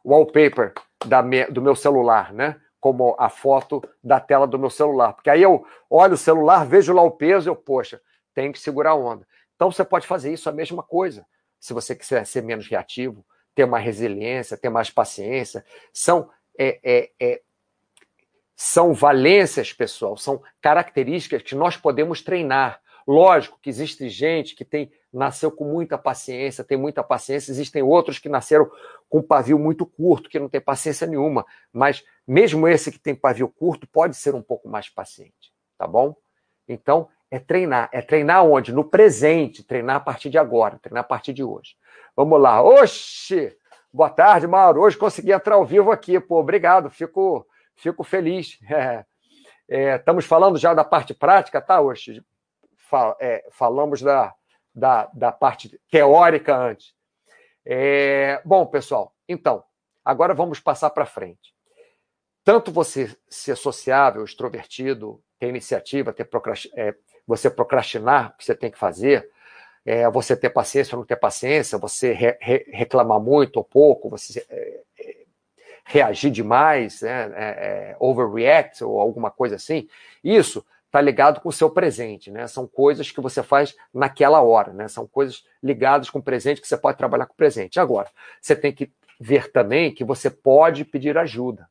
wallpaper 0.05 0.75
da 1.07 1.23
me, 1.23 1.47
do 1.47 1.63
meu 1.63 1.75
celular, 1.75 2.31
né? 2.31 2.61
Como 2.79 3.17
a 3.19 3.31
foto 3.31 3.83
da 4.05 4.21
tela 4.21 4.47
do 4.47 4.59
meu 4.59 4.69
celular. 4.69 5.15
Porque 5.15 5.31
aí 5.31 5.43
eu 5.43 5.67
olho 5.89 6.13
o 6.13 6.19
celular, 6.19 6.67
vejo 6.67 6.93
lá 6.93 7.03
o 7.03 7.11
peso 7.11 7.49
eu, 7.49 7.57
poxa, 7.57 8.03
tenho 8.35 8.53
que 8.53 8.61
segurar 8.61 8.91
a 8.91 8.95
onda. 8.95 9.27
Então 9.57 9.73
você 9.73 9.83
pode 9.83 10.07
fazer 10.07 10.31
isso 10.31 10.49
a 10.49 10.53
mesma 10.53 10.83
coisa 10.83 11.25
se 11.59 11.73
você 11.73 11.95
quiser 11.95 12.25
ser 12.27 12.43
menos 12.43 12.67
reativo, 12.69 13.25
ter 13.55 13.67
mais 13.67 13.85
resiliência, 13.85 14.57
ter 14.57 14.69
mais 14.69 14.91
paciência, 14.91 15.65
são 15.93 16.31
é, 16.59 16.81
é, 16.83 17.11
é, 17.21 17.41
são 18.55 18.93
valências, 18.93 19.73
pessoal, 19.73 20.17
são 20.17 20.43
características 20.61 21.43
que 21.43 21.55
nós 21.55 21.77
podemos 21.77 22.21
treinar. 22.23 22.81
Lógico 23.07 23.59
que 23.63 23.71
existe 23.71 24.09
gente 24.09 24.55
que 24.55 24.65
tem 24.65 24.91
nasceu 25.13 25.51
com 25.51 25.65
muita 25.65 25.97
paciência, 25.97 26.63
tem 26.63 26.77
muita 26.77 27.03
paciência, 27.03 27.51
existem 27.51 27.83
outros 27.83 28.19
que 28.19 28.29
nasceram 28.29 28.71
com 29.09 29.23
pavio 29.23 29.59
muito 29.59 29.87
curto, 29.87 30.29
que 30.29 30.39
não 30.39 30.49
tem 30.49 30.61
paciência 30.61 31.07
nenhuma, 31.07 31.47
mas 31.73 32.05
mesmo 32.27 32.69
esse 32.69 32.93
que 32.93 32.99
tem 32.99 33.15
pavio 33.15 33.49
curto 33.49 33.87
pode 33.87 34.17
ser 34.17 34.35
um 34.35 34.43
pouco 34.43 34.69
mais 34.69 34.89
paciente, 34.89 35.53
tá 35.79 35.87
bom? 35.87 36.15
Então, 36.69 37.09
é 37.31 37.39
treinar. 37.39 37.89
É 37.93 38.01
treinar 38.01 38.45
onde? 38.45 38.73
No 38.73 38.85
presente. 38.85 39.63
Treinar 39.63 39.97
a 39.97 40.01
partir 40.01 40.31
de 40.31 40.39
agora. 40.39 40.79
Treinar 40.79 41.05
a 41.05 41.07
partir 41.07 41.33
de 41.33 41.45
hoje. 41.45 41.75
Vamos 42.17 42.41
lá. 42.41 42.63
Oxi! 42.63 43.57
Boa 43.93 44.11
tarde, 44.11 44.47
Mauro. 44.47 44.83
Hoje 44.83 44.97
consegui 44.97 45.33
entrar 45.33 45.55
ao 45.55 45.65
vivo 45.65 45.91
aqui. 45.91 46.21
Pô, 46.21 46.39
obrigado. 46.41 46.91
Fico, 46.91 47.47
fico 47.77 48.03
feliz. 48.05 48.59
É, 49.71 49.93
é, 49.93 49.97
estamos 49.97 50.25
falando 50.25 50.57
já 50.57 50.73
da 50.73 50.83
parte 50.83 51.13
prática, 51.13 51.61
tá, 51.61 51.79
Oxi? 51.79 52.25
Fal, 52.89 53.15
é, 53.21 53.47
falamos 53.51 54.01
da, 54.01 54.33
da, 54.75 55.11
da 55.13 55.31
parte 55.31 55.79
teórica 55.91 56.57
antes. 56.57 56.95
É, 57.67 58.41
bom, 58.47 58.65
pessoal, 58.65 59.15
então, 59.29 59.63
agora 60.03 60.33
vamos 60.33 60.59
passar 60.59 60.89
para 60.89 61.05
frente. 61.05 61.55
tanto 62.43 62.73
você 62.73 63.15
ser 63.29 63.57
sociável, 63.57 64.25
extrovertido, 64.25 65.23
ter 65.39 65.49
iniciativa, 65.49 66.15
ter 66.15 66.27
é, 66.75 66.95
você 67.29 67.51
procrastinar 67.51 68.31
o 68.31 68.39
que 68.39 68.45
você 68.45 68.55
tem 68.55 68.71
que 68.71 68.79
fazer, 68.79 69.31
é, 69.85 70.09
você 70.11 70.35
ter 70.35 70.49
paciência 70.49 70.97
ou 70.97 71.01
não 71.01 71.07
ter 71.07 71.17
paciência, 71.17 71.77
você 71.77 72.13
re, 72.13 72.37
re, 72.41 72.65
reclamar 72.73 73.21
muito 73.21 73.59
ou 73.59 73.65
pouco, 73.65 74.09
você 74.09 74.45
é, 74.49 74.81
é 74.99 75.17
reagir 75.85 76.31
demais, 76.31 77.03
né, 77.03 77.33
é, 77.35 77.45
é, 77.93 77.97
overreact 78.01 78.83
ou 78.83 78.99
alguma 78.99 79.31
coisa 79.31 79.57
assim, 79.57 79.87
isso 80.25 80.65
está 80.87 81.03
ligado 81.03 81.41
com 81.41 81.51
o 81.51 81.53
seu 81.53 81.69
presente, 81.69 82.31
né? 82.31 82.47
São 82.47 82.67
coisas 82.67 83.11
que 83.11 83.21
você 83.21 83.43
faz 83.43 83.77
naquela 83.93 84.41
hora, 84.41 84.73
né? 84.73 84.89
São 84.89 85.07
coisas 85.07 85.45
ligadas 85.63 86.09
com 86.09 86.19
o 86.19 86.23
presente 86.23 86.63
que 86.63 86.67
você 86.67 86.79
pode 86.79 86.97
trabalhar 86.97 87.27
com 87.27 87.35
o 87.35 87.37
presente. 87.37 87.79
Agora, 87.79 88.11
você 88.41 88.57
tem 88.57 88.73
que 88.73 88.91
ver 89.21 89.53
também 89.53 89.95
que 89.95 90.03
você 90.03 90.31
pode 90.31 90.87
pedir 90.87 91.19
ajuda. 91.19 91.69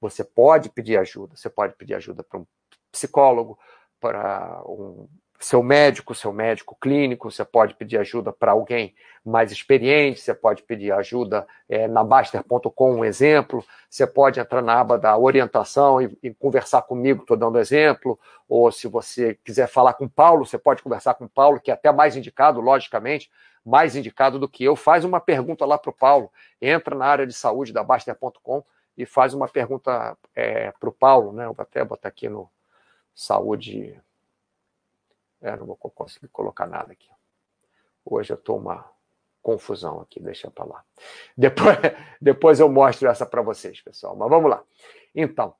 Você 0.00 0.22
pode 0.22 0.68
pedir 0.70 0.96
ajuda. 0.96 1.36
Você 1.36 1.50
pode 1.50 1.74
pedir 1.74 1.94
ajuda 1.94 2.22
para 2.22 2.38
um 2.38 2.46
psicólogo, 2.92 3.58
para 4.00 4.62
um 4.66 5.06
seu 5.40 5.62
médico, 5.62 6.14
seu 6.14 6.32
médico 6.32 6.76
clínico, 6.78 7.30
você 7.30 7.44
pode 7.44 7.74
pedir 7.74 7.96
ajuda 7.96 8.30
para 8.30 8.52
alguém 8.52 8.94
mais 9.24 9.50
experiente, 9.50 10.20
você 10.20 10.34
pode 10.34 10.62
pedir 10.62 10.92
ajuda 10.92 11.46
é, 11.66 11.88
na 11.88 12.04
Baster.com, 12.04 12.94
um 12.96 13.04
exemplo, 13.04 13.64
você 13.88 14.06
pode 14.06 14.38
entrar 14.38 14.60
na 14.60 14.78
aba 14.78 14.98
da 14.98 15.16
orientação 15.16 16.00
e, 16.00 16.16
e 16.22 16.34
conversar 16.34 16.82
comigo, 16.82 17.22
estou 17.22 17.38
dando 17.38 17.58
exemplo, 17.58 18.18
ou 18.46 18.70
se 18.70 18.86
você 18.86 19.34
quiser 19.42 19.66
falar 19.66 19.94
com 19.94 20.06
Paulo, 20.06 20.44
você 20.44 20.58
pode 20.58 20.82
conversar 20.82 21.14
com 21.14 21.26
Paulo, 21.26 21.58
que 21.58 21.70
é 21.70 21.74
até 21.74 21.90
mais 21.90 22.16
indicado, 22.16 22.60
logicamente, 22.60 23.30
mais 23.64 23.96
indicado 23.96 24.38
do 24.38 24.48
que 24.48 24.64
eu. 24.64 24.76
Faz 24.76 25.04
uma 25.04 25.20
pergunta 25.20 25.64
lá 25.64 25.78
para 25.78 25.90
o 25.90 25.94
Paulo, 25.94 26.30
entra 26.60 26.94
na 26.94 27.06
área 27.06 27.26
de 27.26 27.32
saúde 27.32 27.72
da 27.72 27.82
Baster.com 27.82 28.62
e 28.96 29.06
faz 29.06 29.32
uma 29.32 29.48
pergunta 29.48 30.16
é, 30.34 30.70
para 30.78 30.88
o 30.88 30.92
Paulo, 30.92 31.32
né? 31.32 31.46
Eu 31.46 31.54
vou 31.54 31.62
até 31.62 31.82
botar 31.82 32.08
aqui 32.08 32.28
no 32.28 32.50
saúde 33.20 34.00
é, 35.42 35.54
não 35.56 35.66
vou 35.66 35.76
conseguir 35.76 36.28
colocar 36.28 36.66
nada 36.66 36.92
aqui. 36.92 37.08
Hoje 38.04 38.32
eu 38.32 38.36
estou 38.36 38.58
uma 38.58 38.90
confusão 39.42 40.00
aqui, 40.00 40.20
deixa 40.20 40.50
para 40.50 40.64
lá. 40.64 40.84
Depois, 41.36 41.76
depois 42.20 42.60
eu 42.60 42.68
mostro 42.68 43.08
essa 43.08 43.26
para 43.26 43.42
vocês, 43.42 43.80
pessoal. 43.80 44.16
Mas 44.16 44.28
vamos 44.28 44.50
lá. 44.50 44.62
Então, 45.14 45.54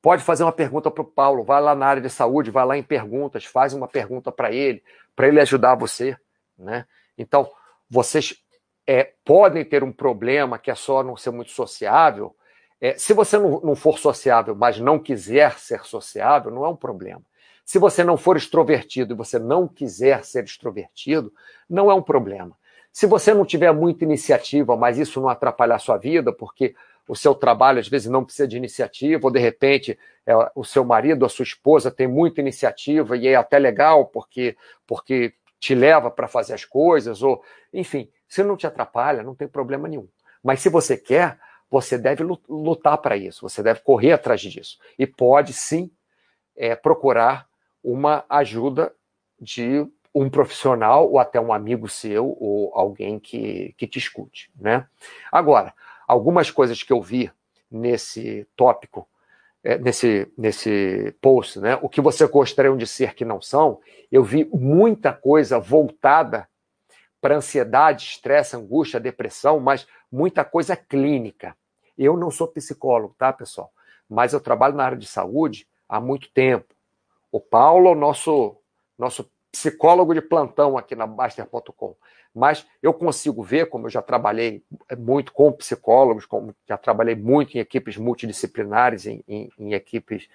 pode 0.00 0.22
fazer 0.22 0.44
uma 0.44 0.52
pergunta 0.52 0.90
para 0.90 1.02
o 1.02 1.06
Paulo, 1.06 1.44
vai 1.44 1.60
lá 1.60 1.74
na 1.74 1.86
área 1.86 2.02
de 2.02 2.10
saúde, 2.10 2.50
vai 2.50 2.64
lá 2.64 2.76
em 2.76 2.82
perguntas, 2.82 3.44
faz 3.44 3.72
uma 3.72 3.88
pergunta 3.88 4.32
para 4.32 4.52
ele, 4.52 4.82
para 5.14 5.28
ele 5.28 5.40
ajudar 5.40 5.74
você. 5.74 6.16
Né? 6.56 6.86
Então, 7.16 7.52
vocês 7.88 8.40
é, 8.86 9.14
podem 9.24 9.64
ter 9.64 9.82
um 9.82 9.92
problema 9.92 10.58
que 10.58 10.70
é 10.70 10.74
só 10.74 11.02
não 11.02 11.16
ser 11.16 11.30
muito 11.30 11.50
sociável. 11.50 12.36
É, 12.82 12.98
se 12.98 13.14
você 13.14 13.38
não, 13.38 13.60
não 13.60 13.76
for 13.76 13.96
sociável, 13.96 14.56
mas 14.56 14.80
não 14.80 14.98
quiser 14.98 15.56
ser 15.56 15.84
sociável, 15.84 16.50
não 16.50 16.64
é 16.64 16.68
um 16.68 16.74
problema. 16.74 17.22
Se 17.64 17.78
você 17.78 18.02
não 18.02 18.16
for 18.16 18.36
extrovertido 18.36 19.14
e 19.14 19.16
você 19.16 19.38
não 19.38 19.68
quiser 19.68 20.24
ser 20.24 20.42
extrovertido, 20.42 21.32
não 21.70 21.88
é 21.88 21.94
um 21.94 22.02
problema. 22.02 22.58
Se 22.92 23.06
você 23.06 23.32
não 23.32 23.44
tiver 23.44 23.72
muita 23.72 24.02
iniciativa, 24.02 24.76
mas 24.76 24.98
isso 24.98 25.20
não 25.20 25.28
atrapalhar 25.28 25.76
a 25.76 25.78
sua 25.78 25.96
vida, 25.96 26.32
porque 26.32 26.74
o 27.06 27.14
seu 27.14 27.36
trabalho 27.36 27.78
às 27.78 27.86
vezes 27.86 28.10
não 28.10 28.24
precisa 28.24 28.48
de 28.48 28.56
iniciativa, 28.56 29.24
ou 29.24 29.30
de 29.30 29.38
repente 29.38 29.96
é, 30.26 30.34
o 30.52 30.64
seu 30.64 30.84
marido, 30.84 31.24
a 31.24 31.28
sua 31.28 31.44
esposa 31.44 31.88
tem 31.88 32.08
muita 32.08 32.40
iniciativa 32.40 33.16
e 33.16 33.28
é 33.28 33.36
até 33.36 33.60
legal 33.60 34.06
porque, 34.06 34.56
porque 34.88 35.34
te 35.60 35.72
leva 35.72 36.10
para 36.10 36.26
fazer 36.26 36.54
as 36.54 36.64
coisas, 36.64 37.22
ou 37.22 37.44
enfim, 37.72 38.10
se 38.28 38.42
não 38.42 38.56
te 38.56 38.66
atrapalha, 38.66 39.22
não 39.22 39.36
tem 39.36 39.46
problema 39.46 39.86
nenhum. 39.86 40.08
Mas 40.42 40.60
se 40.60 40.68
você 40.68 40.96
quer, 40.96 41.38
você 41.72 41.96
deve 41.96 42.22
lutar 42.46 42.98
para 42.98 43.16
isso, 43.16 43.48
você 43.48 43.62
deve 43.62 43.80
correr 43.80 44.12
atrás 44.12 44.42
disso. 44.42 44.78
E 44.98 45.06
pode 45.06 45.54
sim 45.54 45.90
é, 46.54 46.76
procurar 46.76 47.48
uma 47.82 48.26
ajuda 48.28 48.94
de 49.40 49.86
um 50.14 50.28
profissional 50.28 51.10
ou 51.10 51.18
até 51.18 51.40
um 51.40 51.50
amigo 51.50 51.88
seu 51.88 52.36
ou 52.38 52.70
alguém 52.74 53.18
que, 53.18 53.74
que 53.78 53.86
te 53.86 53.98
escute, 53.98 54.50
né? 54.54 54.86
Agora, 55.32 55.72
algumas 56.06 56.50
coisas 56.50 56.82
que 56.82 56.92
eu 56.92 57.00
vi 57.00 57.32
nesse 57.70 58.46
tópico, 58.54 59.08
é, 59.64 59.78
nesse, 59.78 60.30
nesse 60.36 61.16
post, 61.22 61.58
né? 61.58 61.78
O 61.80 61.88
que 61.88 62.02
você 62.02 62.26
gostaria 62.26 62.76
de 62.76 62.86
ser 62.86 63.14
que 63.14 63.24
não 63.24 63.40
são, 63.40 63.80
eu 64.10 64.22
vi 64.22 64.44
muita 64.52 65.10
coisa 65.10 65.58
voltada 65.58 66.46
para 67.18 67.36
ansiedade, 67.36 68.04
estresse, 68.04 68.56
angústia, 68.56 69.00
depressão, 69.00 69.58
mas 69.58 69.86
muita 70.10 70.44
coisa 70.44 70.76
clínica. 70.76 71.56
Eu 71.96 72.16
não 72.16 72.30
sou 72.30 72.48
psicólogo, 72.48 73.14
tá, 73.18 73.32
pessoal? 73.32 73.72
Mas 74.08 74.32
eu 74.32 74.40
trabalho 74.40 74.74
na 74.74 74.84
área 74.84 74.98
de 74.98 75.06
saúde 75.06 75.66
há 75.88 76.00
muito 76.00 76.30
tempo. 76.30 76.74
O 77.30 77.40
Paulo 77.40 77.88
é 77.88 77.92
o 77.92 77.94
nosso, 77.94 78.56
nosso 78.98 79.30
psicólogo 79.50 80.14
de 80.14 80.20
plantão 80.20 80.76
aqui 80.76 80.94
na 80.94 81.06
Baster.com. 81.06 81.94
Mas 82.34 82.66
eu 82.82 82.94
consigo 82.94 83.42
ver, 83.42 83.68
como 83.68 83.86
eu 83.86 83.90
já 83.90 84.00
trabalhei 84.00 84.64
muito 84.98 85.32
com 85.32 85.52
psicólogos, 85.52 86.24
como 86.24 86.54
já 86.66 86.78
trabalhei 86.78 87.14
muito 87.14 87.56
em 87.56 87.60
equipes 87.60 87.96
multidisciplinares, 87.98 89.06
em, 89.06 89.22
em, 89.28 89.50
em 89.58 89.72
equipes 89.74 90.28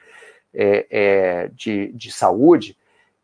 é, 0.53 0.87
é, 0.89 1.47
de, 1.49 1.91
de 1.93 2.11
saúde, 2.11 2.77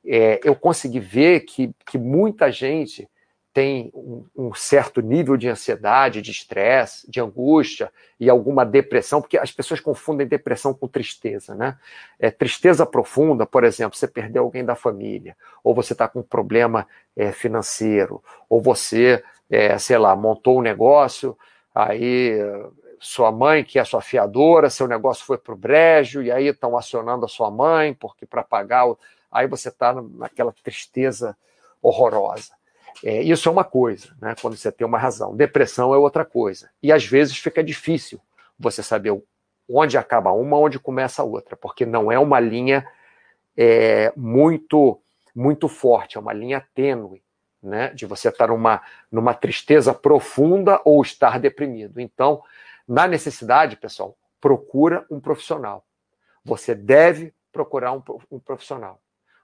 é, 0.06 0.40
eu 0.44 0.56
consegui 0.56 1.00
ver 1.00 1.42
que, 1.42 1.74
que 1.86 1.98
muita 1.98 2.52
gente 2.52 3.08
tem 3.54 3.92
um, 3.94 4.26
um, 4.36 4.54
certo 4.54 5.00
nível 5.00 5.38
de 5.38 5.48
ansiedade, 5.48 6.24
de 6.24 6.32
estresse, 6.32 7.10
de 7.10 7.22
angústia 7.22 7.92
e 8.20 8.28
alguma 8.28 8.66
depressão, 8.66 9.22
porque 9.22 9.38
as 9.38 9.52
pessoas 9.52 9.80
confundem 9.80 10.26
depressão 10.26 10.74
com 10.74 10.88
tristeza, 10.88 11.54
né? 11.54 11.78
É, 12.20 12.32
tristeza 12.32 12.84
profunda, 12.84 13.46
por 13.46 13.64
exemplo, 13.64 13.96
você 13.96 14.08
perdeu 14.08 14.44
alguém 14.44 14.66
da 14.66 14.76
família, 14.76 15.38
ou 15.64 15.76
você 15.76 15.94
está 15.94 16.08
com 16.08 16.22
um 16.22 16.24
problema 16.24 16.88
é, 17.16 17.32
financeiro, 17.32 18.24
ou 18.50 18.60
você, 18.60 19.24
é, 19.50 19.78
sei 19.78 20.00
lá, 20.00 20.16
montou 20.16 20.58
um 20.58 20.62
negócio, 20.62 21.38
aí 21.76 22.40
sua 23.00 23.32
mãe, 23.32 23.64
que 23.64 23.78
é 23.78 23.84
sua 23.84 24.02
fiadora, 24.02 24.70
seu 24.70 24.88
negócio 24.88 25.26
foi 25.26 25.38
para 25.38 25.54
o 25.54 25.58
brejo, 25.58 26.24
e 26.24 26.32
aí 26.32 26.48
estão 26.48 26.76
acionando 26.76 27.26
a 27.26 27.30
sua 27.30 27.52
mãe, 27.52 27.94
porque 27.94 28.26
para 28.26 28.44
pagar, 28.44 28.86
aí 29.32 29.46
você 29.46 29.70
está 29.70 29.94
naquela 29.94 30.54
tristeza 30.64 31.38
horrorosa. 31.82 32.54
É, 33.04 33.22
isso 33.22 33.48
é 33.48 33.52
uma 33.52 33.64
coisa, 33.64 34.16
né, 34.22 34.36
quando 34.42 34.56
você 34.56 34.72
tem 34.72 34.86
uma 34.86 34.98
razão. 34.98 35.36
Depressão 35.36 35.94
é 35.94 35.98
outra 35.98 36.26
coisa. 36.26 36.70
E 36.82 36.92
às 36.92 37.06
vezes 37.06 37.38
fica 37.38 37.64
difícil 37.64 38.20
você 38.60 38.84
saber 38.84 39.22
onde 39.70 39.98
acaba 39.98 40.32
uma, 40.32 40.58
onde 40.58 40.80
começa 40.80 41.22
a 41.22 41.26
outra, 41.26 41.56
porque 41.56 41.86
não 41.86 42.12
é 42.12 42.20
uma 42.20 42.40
linha 42.40 42.88
é, 43.58 44.12
muito 44.16 45.00
muito 45.36 45.68
forte, 45.68 46.16
é 46.16 46.20
uma 46.20 46.32
linha 46.32 46.64
tênue, 46.76 47.24
né, 47.62 47.90
de 47.90 48.06
você 48.06 48.30
estar 48.30 48.50
numa, 48.50 48.82
numa 49.12 49.34
tristeza 49.34 49.94
profunda 49.94 50.80
ou 50.86 51.02
estar 51.02 51.40
deprimido. 51.40 52.00
Então, 52.00 52.44
na 52.88 53.08
necessidade, 53.08 53.78
pessoal, 53.78 54.16
procura 54.40 55.06
um 55.10 55.20
profissional. 55.20 55.84
Você 56.44 56.76
deve 56.76 57.34
procurar 57.52 57.94
um, 57.94 58.04
um 58.30 58.38
profissional, 58.38 59.00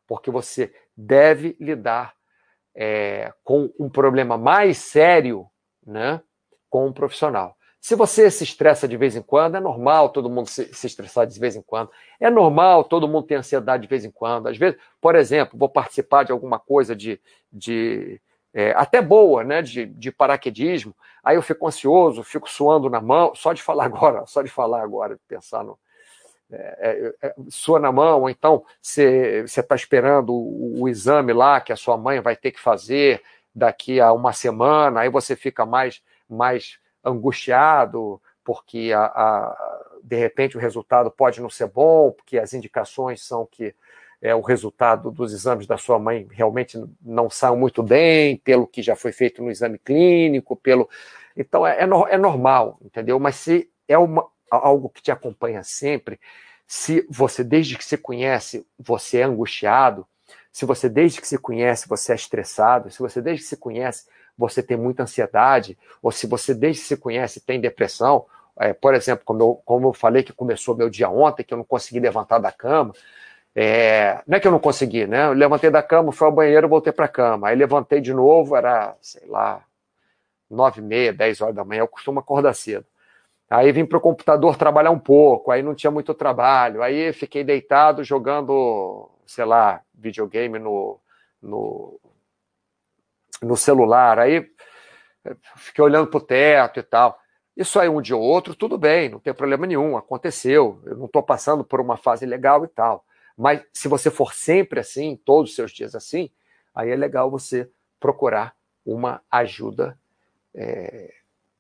porque 0.05 0.29
você 0.29 0.73
deve 0.95 1.55
lidar 1.59 2.13
é, 2.75 3.33
com 3.43 3.71
um 3.79 3.89
problema 3.89 4.37
mais 4.37 4.77
sério 4.77 5.47
né, 5.85 6.21
com 6.69 6.87
um 6.87 6.93
profissional. 6.93 7.55
Se 7.81 7.95
você 7.95 8.29
se 8.29 8.43
estressa 8.43 8.87
de 8.87 8.97
vez 8.97 9.15
em 9.15 9.21
quando, 9.21 9.55
é 9.55 9.59
normal 9.59 10.09
todo 10.09 10.29
mundo 10.29 10.47
se, 10.47 10.73
se, 10.73 10.85
estressar 10.85 11.25
de 11.25 11.39
vez 11.39 11.55
em 11.55 11.61
quando. 11.61 11.89
É 12.19 12.29
normal 12.29 12.83
todo 12.83 13.07
mundo 13.07 13.25
ter 13.25 13.35
ansiedade 13.35 13.83
de 13.83 13.89
vez 13.89 14.03
em 14.03 14.11
quando. 14.11 14.47
Às 14.47 14.57
vezes, 14.57 14.77
por 14.99 15.15
exemplo, 15.15 15.57
vou 15.57 15.69
participar 15.69 16.23
de 16.23 16.31
alguma 16.31 16.59
coisa 16.59 16.93
de, 16.93 17.21
de 17.51 18.19
é, 18.53 18.71
até 18.71 19.01
boa, 19.01 19.45
né, 19.45 19.61
de, 19.61 19.85
de 19.85 20.11
paraquedismo. 20.11 20.93
Aí 21.23 21.37
eu 21.37 21.41
fico 21.41 21.65
ansioso, 21.65 22.21
fico 22.21 22.49
suando 22.49 22.89
na 22.89 22.99
mão, 22.99 23.33
só 23.33 23.53
de 23.53 23.63
falar 23.63 23.85
agora, 23.87 24.25
só 24.25 24.41
de 24.41 24.49
falar 24.49 24.83
agora, 24.83 25.15
de 25.15 25.21
pensar 25.25 25.63
no, 25.63 25.79
é, 26.51 27.13
é, 27.21 27.27
é, 27.27 27.35
sua 27.49 27.79
na 27.79 27.91
mão, 27.91 28.21
ou 28.21 28.29
então 28.29 28.63
você 28.81 29.43
está 29.45 29.75
esperando 29.75 30.33
o, 30.33 30.81
o, 30.81 30.89
exame 30.89 31.31
lá 31.31 31.61
que 31.61 31.71
a 31.71 31.75
sua 31.75 31.95
mãe 31.95 32.19
vai 32.21 32.35
ter 32.35 32.51
que 32.51 32.59
fazer 32.59 33.21
daqui 33.53 33.99
a 33.99 34.11
uma 34.11 34.33
semana, 34.33 35.01
aí 35.01 35.09
você 35.09 35.35
fica 35.35 35.63
mais, 35.65 36.01
mais 36.27 36.79
angustiado, 37.03 38.19
porque 38.43 38.91
a, 38.95 39.05
a, 39.05 39.81
de 40.03 40.15
repente 40.15 40.57
o 40.57 40.59
resultado 40.59 41.11
pode 41.11 41.39
não 41.39 41.51
ser 41.51 41.67
bom, 41.67 42.11
porque 42.11 42.39
as 42.39 42.53
indicações 42.53 43.21
são 43.21 43.45
que 43.45 43.75
é, 44.21 44.33
o 44.33 44.41
resultado 44.41 45.11
dos 45.11 45.31
exames 45.31 45.67
da 45.67 45.77
sua 45.77 45.99
mãe 45.99 46.27
realmente 46.31 46.83
não 47.01 47.29
saiu 47.29 47.55
muito 47.55 47.83
bem, 47.83 48.37
pelo 48.37 48.65
que 48.67 48.81
já 48.81 48.95
foi 48.95 49.11
feito 49.11 49.43
no 49.43 49.51
exame 49.51 49.77
clínico, 49.77 50.55
pelo. 50.55 50.89
Então 51.37 51.65
é, 51.65 51.77
é, 51.79 51.83
é 51.83 52.17
normal, 52.17 52.79
entendeu? 52.81 53.19
Mas 53.19 53.35
se 53.35 53.69
é 53.87 53.97
uma, 53.97 54.25
algo 54.49 54.89
que 54.89 55.01
te 55.01 55.11
acompanha 55.11 55.63
sempre, 55.63 56.19
se 56.67 57.05
você, 57.09 57.43
desde 57.43 57.77
que 57.77 57.83
se 57.83 57.97
conhece, 57.97 58.65
você 58.77 59.19
é 59.19 59.23
angustiado, 59.23 60.05
se 60.51 60.65
você, 60.65 60.87
desde 60.87 61.19
que 61.21 61.27
se 61.27 61.37
conhece, 61.37 61.87
você 61.87 62.11
é 62.11 62.15
estressado, 62.15 62.91
se 62.91 62.99
você, 62.99 63.21
desde 63.21 63.43
que 63.43 63.49
se 63.49 63.57
conhece, 63.57 64.07
você 64.37 64.61
tem 64.63 64.77
muita 64.77 65.03
ansiedade, 65.03 65.77
ou 66.01 66.11
se 66.11 66.27
você, 66.27 66.53
desde 66.53 66.81
que 66.81 66.87
se 66.87 66.97
conhece, 66.97 67.41
tem 67.41 67.59
depressão, 67.59 68.25
é, 68.57 68.73
por 68.73 68.93
exemplo, 68.93 69.23
como 69.25 69.41
eu, 69.41 69.61
como 69.65 69.87
eu 69.87 69.93
falei 69.93 70.21
que 70.23 70.33
começou 70.33 70.75
meu 70.75 70.89
dia 70.89 71.09
ontem, 71.09 71.43
que 71.43 71.53
eu 71.53 71.57
não 71.57 71.65
consegui 71.65 71.99
levantar 71.99 72.39
da 72.39 72.51
cama, 72.51 72.93
é, 73.55 74.21
não 74.27 74.37
é 74.37 74.39
que 74.39 74.47
eu 74.47 74.51
não 74.51 74.59
consegui, 74.59 75.07
né? 75.07 75.25
Eu 75.25 75.33
levantei 75.33 75.69
da 75.69 75.81
cama, 75.83 76.11
fui 76.11 76.27
ao 76.27 76.31
banheiro, 76.31 76.69
voltei 76.69 76.93
para 76.93 77.05
a 77.05 77.09
cama. 77.09 77.49
Aí 77.49 77.55
levantei 77.55 77.99
de 77.99 78.13
novo, 78.13 78.55
era, 78.55 78.95
sei 79.01 79.27
lá, 79.27 79.63
nove 80.49 80.81
e 80.81 80.83
meia, 80.83 81.13
dez 81.13 81.41
horas 81.41 81.55
da 81.55 81.65
manhã, 81.65 81.81
eu 81.81 81.87
costumo 81.87 82.19
acordar 82.19 82.53
cedo. 82.53 82.85
Aí 83.49 83.71
vim 83.71 83.83
para 83.83 83.97
o 83.97 84.01
computador 84.01 84.55
trabalhar 84.57 84.91
um 84.91 84.99
pouco, 84.99 85.49
aí 85.49 85.63
não 85.63 85.73
tinha 85.73 85.89
muito 85.89 86.13
trabalho, 86.13 86.83
aí 86.83 87.11
fiquei 87.11 87.43
deitado 87.43 88.03
jogando, 88.03 89.09
sei 89.25 89.43
lá, 89.43 89.81
videogame 89.91 90.59
no, 90.59 90.99
no, 91.41 91.99
no 93.41 93.57
celular, 93.57 94.19
aí 94.19 94.47
fiquei 95.55 95.83
olhando 95.83 96.07
para 96.07 96.17
o 96.19 96.21
teto 96.21 96.79
e 96.79 96.83
tal. 96.83 97.19
Isso 97.57 97.79
aí 97.79 97.89
um 97.89 98.01
dia 98.01 98.15
ou 98.15 98.21
outro, 98.21 98.53
tudo 98.53 98.77
bem, 98.77 99.09
não 99.09 99.19
tem 99.19 99.33
problema 99.33 99.65
nenhum, 99.65 99.97
aconteceu, 99.97 100.79
eu 100.85 100.95
não 100.95 101.05
estou 101.07 101.23
passando 101.23 101.63
por 101.63 101.81
uma 101.81 101.97
fase 101.97 102.27
legal 102.27 102.63
e 102.63 102.67
tal. 102.67 103.03
Mas 103.35 103.63
se 103.73 103.87
você 103.87 104.11
for 104.11 104.31
sempre 104.31 104.79
assim, 104.79 105.19
todos 105.25 105.49
os 105.49 105.55
seus 105.55 105.71
dias 105.71 105.95
assim, 105.95 106.29
aí 106.73 106.91
é 106.91 106.95
legal 106.95 107.31
você 107.31 107.67
procurar 107.99 108.55
uma 108.85 109.21
ajuda 109.31 109.97
é, 110.53 111.13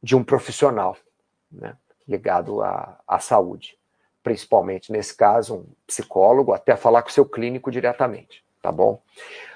de 0.03 0.15
um 0.15 0.23
profissional 0.23 0.95
né, 1.51 1.75
ligado 2.07 2.61
à, 2.61 2.99
à 3.07 3.19
saúde. 3.19 3.77
Principalmente, 4.23 4.91
nesse 4.91 5.15
caso, 5.15 5.55
um 5.55 5.65
psicólogo, 5.87 6.53
até 6.53 6.75
falar 6.75 7.01
com 7.01 7.09
o 7.09 7.11
seu 7.11 7.25
clínico 7.25 7.71
diretamente, 7.71 8.43
tá 8.61 8.71
bom? 8.71 9.01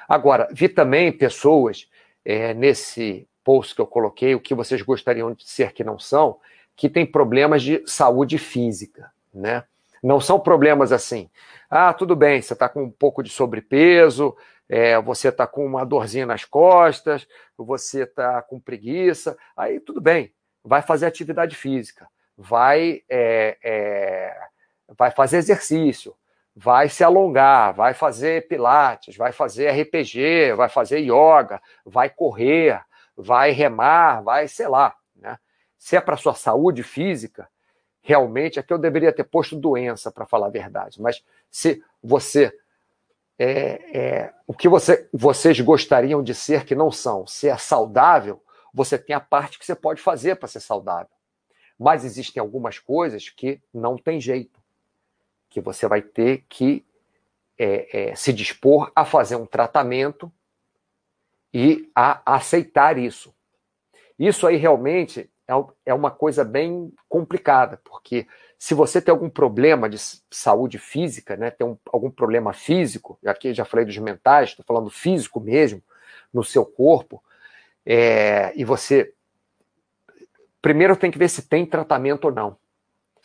Agora, 0.07 0.47
vi 0.51 0.69
também 0.69 1.11
pessoas 1.11 1.89
é, 2.23 2.53
nesse 2.53 3.27
post 3.43 3.75
que 3.75 3.81
eu 3.81 3.87
coloquei, 3.87 4.35
o 4.35 4.39
que 4.39 4.55
vocês 4.55 4.81
gostariam 4.81 5.33
de 5.33 5.47
ser 5.47 5.73
que 5.73 5.83
não 5.83 5.99
são, 5.99 6.39
que 6.75 6.89
tem 6.89 7.05
problemas 7.05 7.61
de 7.61 7.83
saúde 7.85 8.37
física, 8.37 9.11
né? 9.33 9.63
Não 10.01 10.19
são 10.19 10.39
problemas 10.39 10.91
assim. 10.91 11.29
Ah, 11.69 11.93
tudo 11.93 12.15
bem, 12.15 12.41
você 12.41 12.53
está 12.53 12.67
com 12.67 12.83
um 12.83 12.89
pouco 12.89 13.23
de 13.23 13.29
sobrepeso, 13.29 14.35
é, 14.67 14.99
você 15.01 15.29
está 15.29 15.45
com 15.45 15.65
uma 15.65 15.85
dorzinha 15.85 16.25
nas 16.25 16.45
costas, 16.45 17.27
você 17.57 18.03
está 18.03 18.41
com 18.41 18.59
preguiça, 18.59 19.37
aí 19.55 19.79
tudo 19.79 20.01
bem, 20.01 20.31
vai 20.63 20.81
fazer 20.81 21.05
atividade 21.05 21.55
física, 21.55 22.07
vai, 22.37 23.03
é, 23.09 23.57
é, 23.63 24.37
vai 24.97 25.11
fazer 25.11 25.37
exercício, 25.37 26.15
vai 26.55 26.87
se 26.87 27.03
alongar, 27.03 27.73
vai 27.73 27.93
fazer 27.93 28.47
pilates, 28.47 29.17
vai 29.17 29.31
fazer 29.31 29.69
RPG, 29.71 30.53
vai 30.55 30.69
fazer 30.69 30.99
yoga, 30.99 31.61
vai 31.85 32.09
correr, 32.09 32.81
vai 33.17 33.51
remar, 33.51 34.21
vai, 34.21 34.47
sei 34.47 34.67
lá. 34.67 34.95
Né? 35.15 35.37
Se 35.77 35.95
é 35.95 36.01
para 36.01 36.17
sua 36.17 36.33
saúde 36.33 36.83
física, 36.83 37.49
realmente, 38.01 38.59
aqui 38.59 38.71
eu 38.71 38.77
deveria 38.77 39.13
ter 39.13 39.23
posto 39.23 39.55
doença, 39.55 40.11
para 40.11 40.25
falar 40.25 40.47
a 40.47 40.51
verdade, 40.51 41.01
mas 41.01 41.23
se 41.49 41.83
você. 42.01 42.55
É, 43.39 43.97
é, 43.99 44.33
o 44.45 44.53
que 44.53 44.69
você, 44.69 45.09
vocês 45.11 45.59
gostariam 45.59 46.21
de 46.21 46.35
ser 46.35 46.65
que 46.65 46.75
não 46.75 46.91
são, 46.91 47.25
se 47.25 47.49
é 47.49 47.57
saudável, 47.57 48.39
você 48.73 48.97
tem 48.97 49.15
a 49.15 49.19
parte 49.19 49.59
que 49.59 49.65
você 49.65 49.75
pode 49.75 50.01
fazer 50.01 50.35
para 50.35 50.47
ser 50.47 50.59
saudável. 50.59 51.15
Mas 51.77 52.03
existem 52.03 52.41
algumas 52.41 52.79
coisas 52.79 53.29
que 53.29 53.61
não 53.73 53.97
tem 53.97 54.19
jeito, 54.19 54.59
que 55.49 55.61
você 55.61 55.87
vai 55.87 56.01
ter 56.01 56.45
que 56.49 56.85
é, 57.57 58.11
é 58.11 58.15
se 58.15 58.33
dispor 58.33 58.91
a 58.95 59.05
fazer 59.05 59.35
um 59.35 59.45
tratamento 59.45 60.31
e 61.53 61.89
a 61.95 62.35
aceitar 62.35 62.97
isso. 62.97 63.33
Isso 64.17 64.47
aí 64.47 64.55
realmente 64.55 65.29
é, 65.47 65.53
é 65.85 65.93
uma 65.93 66.09
coisa 66.09 66.43
bem 66.43 66.91
complicada, 67.07 67.79
porque 67.83 68.27
se 68.57 68.73
você 68.73 69.01
tem 69.01 69.11
algum 69.11 69.29
problema 69.29 69.89
de 69.89 69.97
saúde 70.31 70.79
física, 70.79 71.35
né, 71.35 71.51
tem 71.51 71.67
um, 71.67 71.77
algum 71.91 72.09
problema 72.09 72.53
físico, 72.53 73.19
aqui 73.25 73.53
já 73.53 73.65
falei 73.65 73.85
dos 73.85 73.97
mentais, 73.97 74.49
estou 74.49 74.65
falando 74.65 74.89
físico 74.89 75.39
mesmo, 75.39 75.83
no 76.33 76.43
seu 76.43 76.65
corpo, 76.65 77.21
é, 77.85 78.51
e 78.55 78.63
você. 78.63 79.13
Primeiro 80.61 80.95
tem 80.95 81.11
que 81.11 81.17
ver 81.17 81.29
se 81.29 81.41
tem 81.41 81.65
tratamento 81.65 82.25
ou 82.25 82.31
não. 82.31 82.57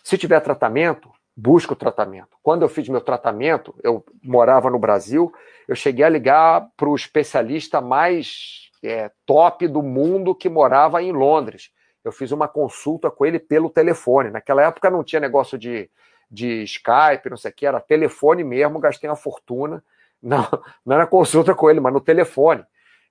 Se 0.02 0.18
tiver 0.18 0.40
tratamento, 0.40 1.10
busca 1.36 1.72
o 1.72 1.76
tratamento. 1.76 2.36
Quando 2.42 2.62
eu 2.62 2.68
fiz 2.68 2.88
meu 2.88 3.00
tratamento, 3.00 3.74
eu 3.82 4.04
morava 4.22 4.70
no 4.70 4.78
Brasil, 4.78 5.32
eu 5.68 5.76
cheguei 5.76 6.04
a 6.04 6.08
ligar 6.08 6.68
para 6.76 6.88
o 6.88 6.96
especialista 6.96 7.80
mais 7.80 8.70
é, 8.82 9.10
top 9.24 9.68
do 9.68 9.82
mundo 9.82 10.34
que 10.34 10.48
morava 10.48 11.02
em 11.02 11.12
Londres 11.12 11.70
eu 12.08 12.12
fiz 12.12 12.32
uma 12.32 12.48
consulta 12.48 13.10
com 13.10 13.24
ele 13.24 13.38
pelo 13.38 13.70
telefone. 13.70 14.30
Naquela 14.30 14.62
época 14.62 14.90
não 14.90 15.04
tinha 15.04 15.20
negócio 15.20 15.58
de, 15.58 15.90
de 16.30 16.62
Skype, 16.62 17.30
não 17.30 17.36
sei 17.36 17.50
o 17.50 17.54
que, 17.54 17.66
era 17.66 17.80
telefone 17.80 18.42
mesmo, 18.42 18.80
gastei 18.80 19.08
uma 19.08 19.16
fortuna. 19.16 19.82
Não, 20.20 20.46
não 20.84 20.96
era 20.96 21.06
consulta 21.06 21.54
com 21.54 21.70
ele, 21.70 21.80
mas 21.80 21.92
no 21.92 22.00
telefone. 22.00 22.64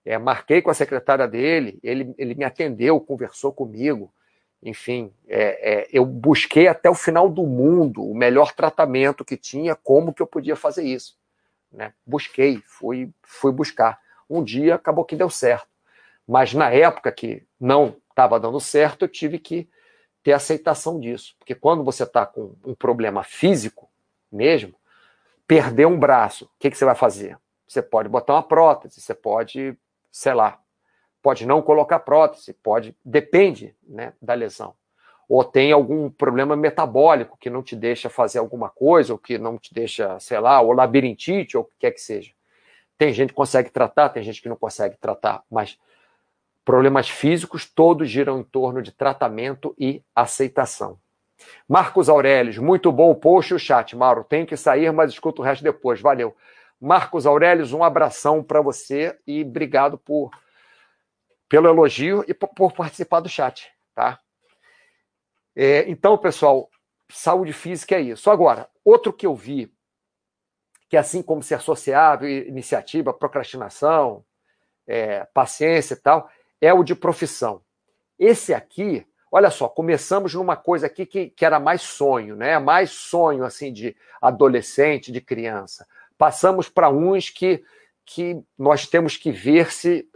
É, 0.07 0.17
marquei 0.17 0.61
com 0.61 0.71
a 0.71 0.73
secretária 0.73 1.27
dele, 1.27 1.79
ele, 1.83 2.15
ele 2.17 2.33
me 2.33 2.45
atendeu, 2.45 2.97
conversou 2.97 3.51
comigo. 3.51 4.09
Enfim, 4.63 5.13
é, 5.27 5.81
é, 5.81 5.87
eu 5.91 6.05
busquei 6.05 6.69
até 6.69 6.89
o 6.89 6.95
final 6.95 7.27
do 7.27 7.45
mundo 7.45 8.01
o 8.01 8.15
melhor 8.15 8.53
tratamento 8.53 9.25
que 9.25 9.35
tinha, 9.35 9.75
como 9.75 10.13
que 10.13 10.21
eu 10.21 10.25
podia 10.25 10.55
fazer 10.55 10.83
isso. 10.83 11.17
Né? 11.69 11.91
Busquei, 12.05 12.63
fui, 12.65 13.11
fui 13.21 13.51
buscar. 13.51 13.99
Um 14.29 14.41
dia 14.41 14.75
acabou 14.75 15.03
que 15.03 15.13
deu 15.13 15.29
certo. 15.29 15.67
Mas 16.25 16.53
na 16.53 16.71
época 16.71 17.11
que 17.11 17.45
não 17.59 17.97
estava 18.09 18.39
dando 18.39 18.61
certo, 18.61 19.03
eu 19.03 19.09
tive 19.09 19.37
que 19.37 19.69
ter 20.23 20.31
aceitação 20.31 21.01
disso. 21.01 21.35
Porque 21.37 21.53
quando 21.53 21.83
você 21.83 22.03
está 22.03 22.25
com 22.25 22.55
um 22.63 22.73
problema 22.73 23.25
físico 23.25 23.89
mesmo, 24.31 24.73
perder 25.45 25.85
um 25.85 25.99
braço, 25.99 26.45
o 26.45 26.49
que, 26.57 26.71
que 26.71 26.77
você 26.77 26.85
vai 26.85 26.95
fazer? 26.95 27.37
Você 27.67 27.81
pode 27.81 28.07
botar 28.07 28.35
uma 28.35 28.43
prótese, 28.43 29.01
você 29.01 29.13
pode, 29.13 29.77
sei 30.17 30.33
lá, 30.33 30.59
pode 31.21 31.45
não 31.45 31.61
colocar 31.61 31.99
prótese, 31.99 32.53
pode, 32.53 32.95
depende 33.03 33.75
né, 33.87 34.13
da 34.21 34.33
lesão. 34.33 34.73
Ou 35.29 35.43
tem 35.43 35.71
algum 35.71 36.09
problema 36.09 36.55
metabólico 36.55 37.37
que 37.37 37.49
não 37.49 37.61
te 37.61 37.75
deixa 37.75 38.09
fazer 38.09 38.39
alguma 38.39 38.69
coisa, 38.69 39.13
ou 39.13 39.19
que 39.19 39.37
não 39.37 39.57
te 39.57 39.73
deixa, 39.73 40.19
sei 40.19 40.39
lá, 40.39 40.61
ou 40.61 40.71
labirintite, 40.71 41.57
ou 41.57 41.63
o 41.63 41.65
que 41.65 41.75
quer 41.79 41.91
que 41.91 42.01
seja. 42.01 42.31
Tem 42.97 43.11
gente 43.11 43.29
que 43.29 43.35
consegue 43.35 43.69
tratar, 43.69 44.09
tem 44.09 44.23
gente 44.23 44.41
que 44.41 44.49
não 44.49 44.55
consegue 44.55 44.95
tratar, 44.97 45.43
mas 45.51 45.77
Problemas 46.67 47.07
físicos 47.07 47.65
todos 47.65 48.09
giram 48.09 48.41
em 48.41 48.43
torno 48.43 48.81
de 48.81 48.91
tratamento 48.91 49.73
e 49.79 50.03
aceitação. 50.13 50.99
Marcos 51.65 52.09
Aurelius, 52.09 52.57
muito 52.57 52.91
bom 52.91 53.09
o 53.09 53.15
post 53.15 53.53
e 53.53 53.55
o 53.55 53.59
chat, 53.59 53.95
Mauro. 53.95 54.25
Tenho 54.25 54.45
que 54.45 54.57
sair, 54.57 54.91
mas 54.91 55.13
escuto 55.13 55.41
o 55.41 55.45
resto 55.45 55.63
depois. 55.63 56.01
Valeu. 56.01 56.35
Marcos 56.79 57.25
Aurelius, 57.25 57.73
um 57.73 57.83
abração 57.83 58.43
para 58.43 58.61
você 58.61 59.17
e 59.25 59.41
obrigado 59.41 59.97
por 59.97 60.31
pelo 61.49 61.67
elogio 61.67 62.25
e 62.27 62.33
por, 62.33 62.49
por 62.49 62.73
participar 62.73 63.21
do 63.21 63.29
chat, 63.29 63.71
tá? 63.95 64.19
É, 65.55 65.89
então, 65.89 66.17
pessoal, 66.17 66.69
saúde 67.09 67.53
física 67.53 67.95
é 67.95 68.01
isso. 68.01 68.29
Agora, 68.29 68.69
outro 68.83 69.13
que 69.13 69.25
eu 69.25 69.33
vi, 69.33 69.73
que 70.89 70.97
é 70.97 70.99
assim 70.99 71.21
como 71.21 71.41
ser 71.41 71.61
sociável, 71.61 72.29
iniciativa, 72.29 73.13
procrastinação, 73.13 74.23
é, 74.85 75.25
paciência 75.33 75.93
e 75.93 75.97
tal, 75.97 76.29
é 76.61 76.73
o 76.73 76.83
de 76.83 76.95
profissão. 76.95 77.61
Esse 78.19 78.53
aqui, 78.53 79.05
olha 79.31 79.49
só, 79.49 79.67
começamos 79.67 80.33
numa 80.33 80.55
coisa 80.55 80.87
aqui 80.87 81.05
que, 81.05 81.29
que 81.29 81.45
era 81.45 81.59
mais 81.59 81.81
sonho, 81.81 82.35
né? 82.35 82.59
Mais 82.59 82.91
sonho 82.91 83.43
assim 83.43 83.71
de 83.71 83.95
adolescente, 84.21 85.11
de 85.11 85.21
criança. 85.21 85.87
Passamos 86.17 86.69
para 86.69 86.89
uns 86.89 87.29
que, 87.29 87.63
que 88.05 88.41
nós 88.57 88.87
temos 88.87 89.17
que 89.17 89.31
ver 89.31 89.71
se 89.71 90.07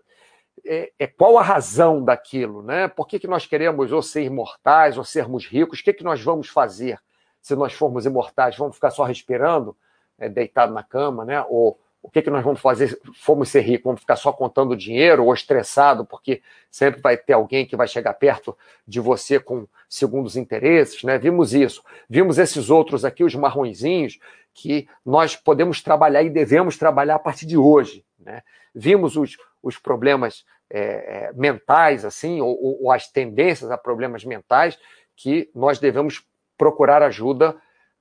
é, 0.65 0.91
é, 0.99 1.07
qual 1.07 1.37
a 1.37 1.41
razão 1.41 2.03
daquilo, 2.03 2.61
né? 2.61 2.87
Por 2.87 3.07
que, 3.07 3.19
que 3.19 3.27
nós 3.27 3.45
queremos 3.45 3.91
ou 3.91 4.01
ser 4.01 4.23
imortais 4.23 4.97
ou 4.97 5.03
sermos 5.03 5.45
ricos? 5.47 5.79
O 5.79 5.83
que, 5.83 5.93
que 5.93 6.03
nós 6.03 6.21
vamos 6.21 6.47
fazer 6.47 6.99
se 7.41 7.55
nós 7.55 7.73
formos 7.73 8.05
imortais? 8.05 8.57
Vamos 8.57 8.75
ficar 8.75 8.91
só 8.91 9.03
respirando, 9.03 9.75
é, 10.19 10.29
deitado 10.29 10.73
na 10.73 10.83
cama, 10.83 11.25
né? 11.25 11.43
Ou 11.49 11.79
o 12.03 12.09
que, 12.09 12.21
que 12.21 12.31
nós 12.31 12.43
vamos 12.43 12.59
fazer? 12.59 12.99
Fomos 13.15 13.49
ser 13.49 13.61
ricos, 13.61 13.83
vamos 13.83 14.01
ficar 14.01 14.15
só 14.15 14.31
contando 14.31 14.75
dinheiro 14.75 15.25
ou 15.25 15.33
estressado, 15.33 16.03
porque 16.03 16.41
sempre 16.69 16.99
vai 16.99 17.15
ter 17.15 17.33
alguém 17.33 17.65
que 17.65 17.75
vai 17.75 17.87
chegar 17.87 18.13
perto 18.15 18.57
de 18.87 18.99
você 18.99 19.39
com 19.39 19.67
segundos 19.87 20.35
interesses, 20.35 21.03
né? 21.03 21.17
Vimos 21.19 21.53
isso. 21.53 21.83
Vimos 22.09 22.37
esses 22.39 22.69
outros 22.69 23.05
aqui, 23.05 23.23
os 23.23 23.35
marronzinhos, 23.35 24.19
que 24.53 24.87
nós 25.05 25.35
podemos 25.35 25.81
trabalhar 25.81 26.23
e 26.23 26.29
devemos 26.29 26.77
trabalhar 26.77 27.15
a 27.15 27.19
partir 27.19 27.45
de 27.45 27.57
hoje, 27.57 28.05
né? 28.19 28.41
Vimos 28.73 29.17
os, 29.17 29.37
os 29.61 29.77
problemas 29.77 30.45
é, 30.69 31.29
é 31.29 31.33
mentais, 31.33 32.05
assim, 32.05 32.41
ou, 32.41 32.83
ou 32.83 32.91
as 32.91 33.09
tendências 33.09 33.69
a 33.69 33.77
problemas 33.77 34.23
mentais, 34.23 34.77
que 35.15 35.49
nós 35.53 35.79
devemos 35.79 36.25
procurar 36.57 37.03
ajuda 37.03 37.55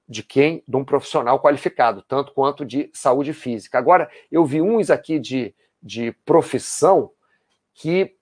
de 0.08 0.22
quem? 0.22 0.62
De 0.66 0.76
um 0.76 0.84
profissional 0.84 1.40
qualificado, 1.40 2.02
tanto 2.02 2.32
quanto 2.32 2.64
de 2.64 2.90
saúde 2.92 3.32
física. 3.32 3.78
Agora, 3.78 4.10
eu 4.30 4.44
vi 4.44 4.60
uns 4.60 4.90
aqui 4.90 5.18
de, 5.18 5.54
de 5.82 6.12
profissão 6.24 7.12
que 7.74 8.16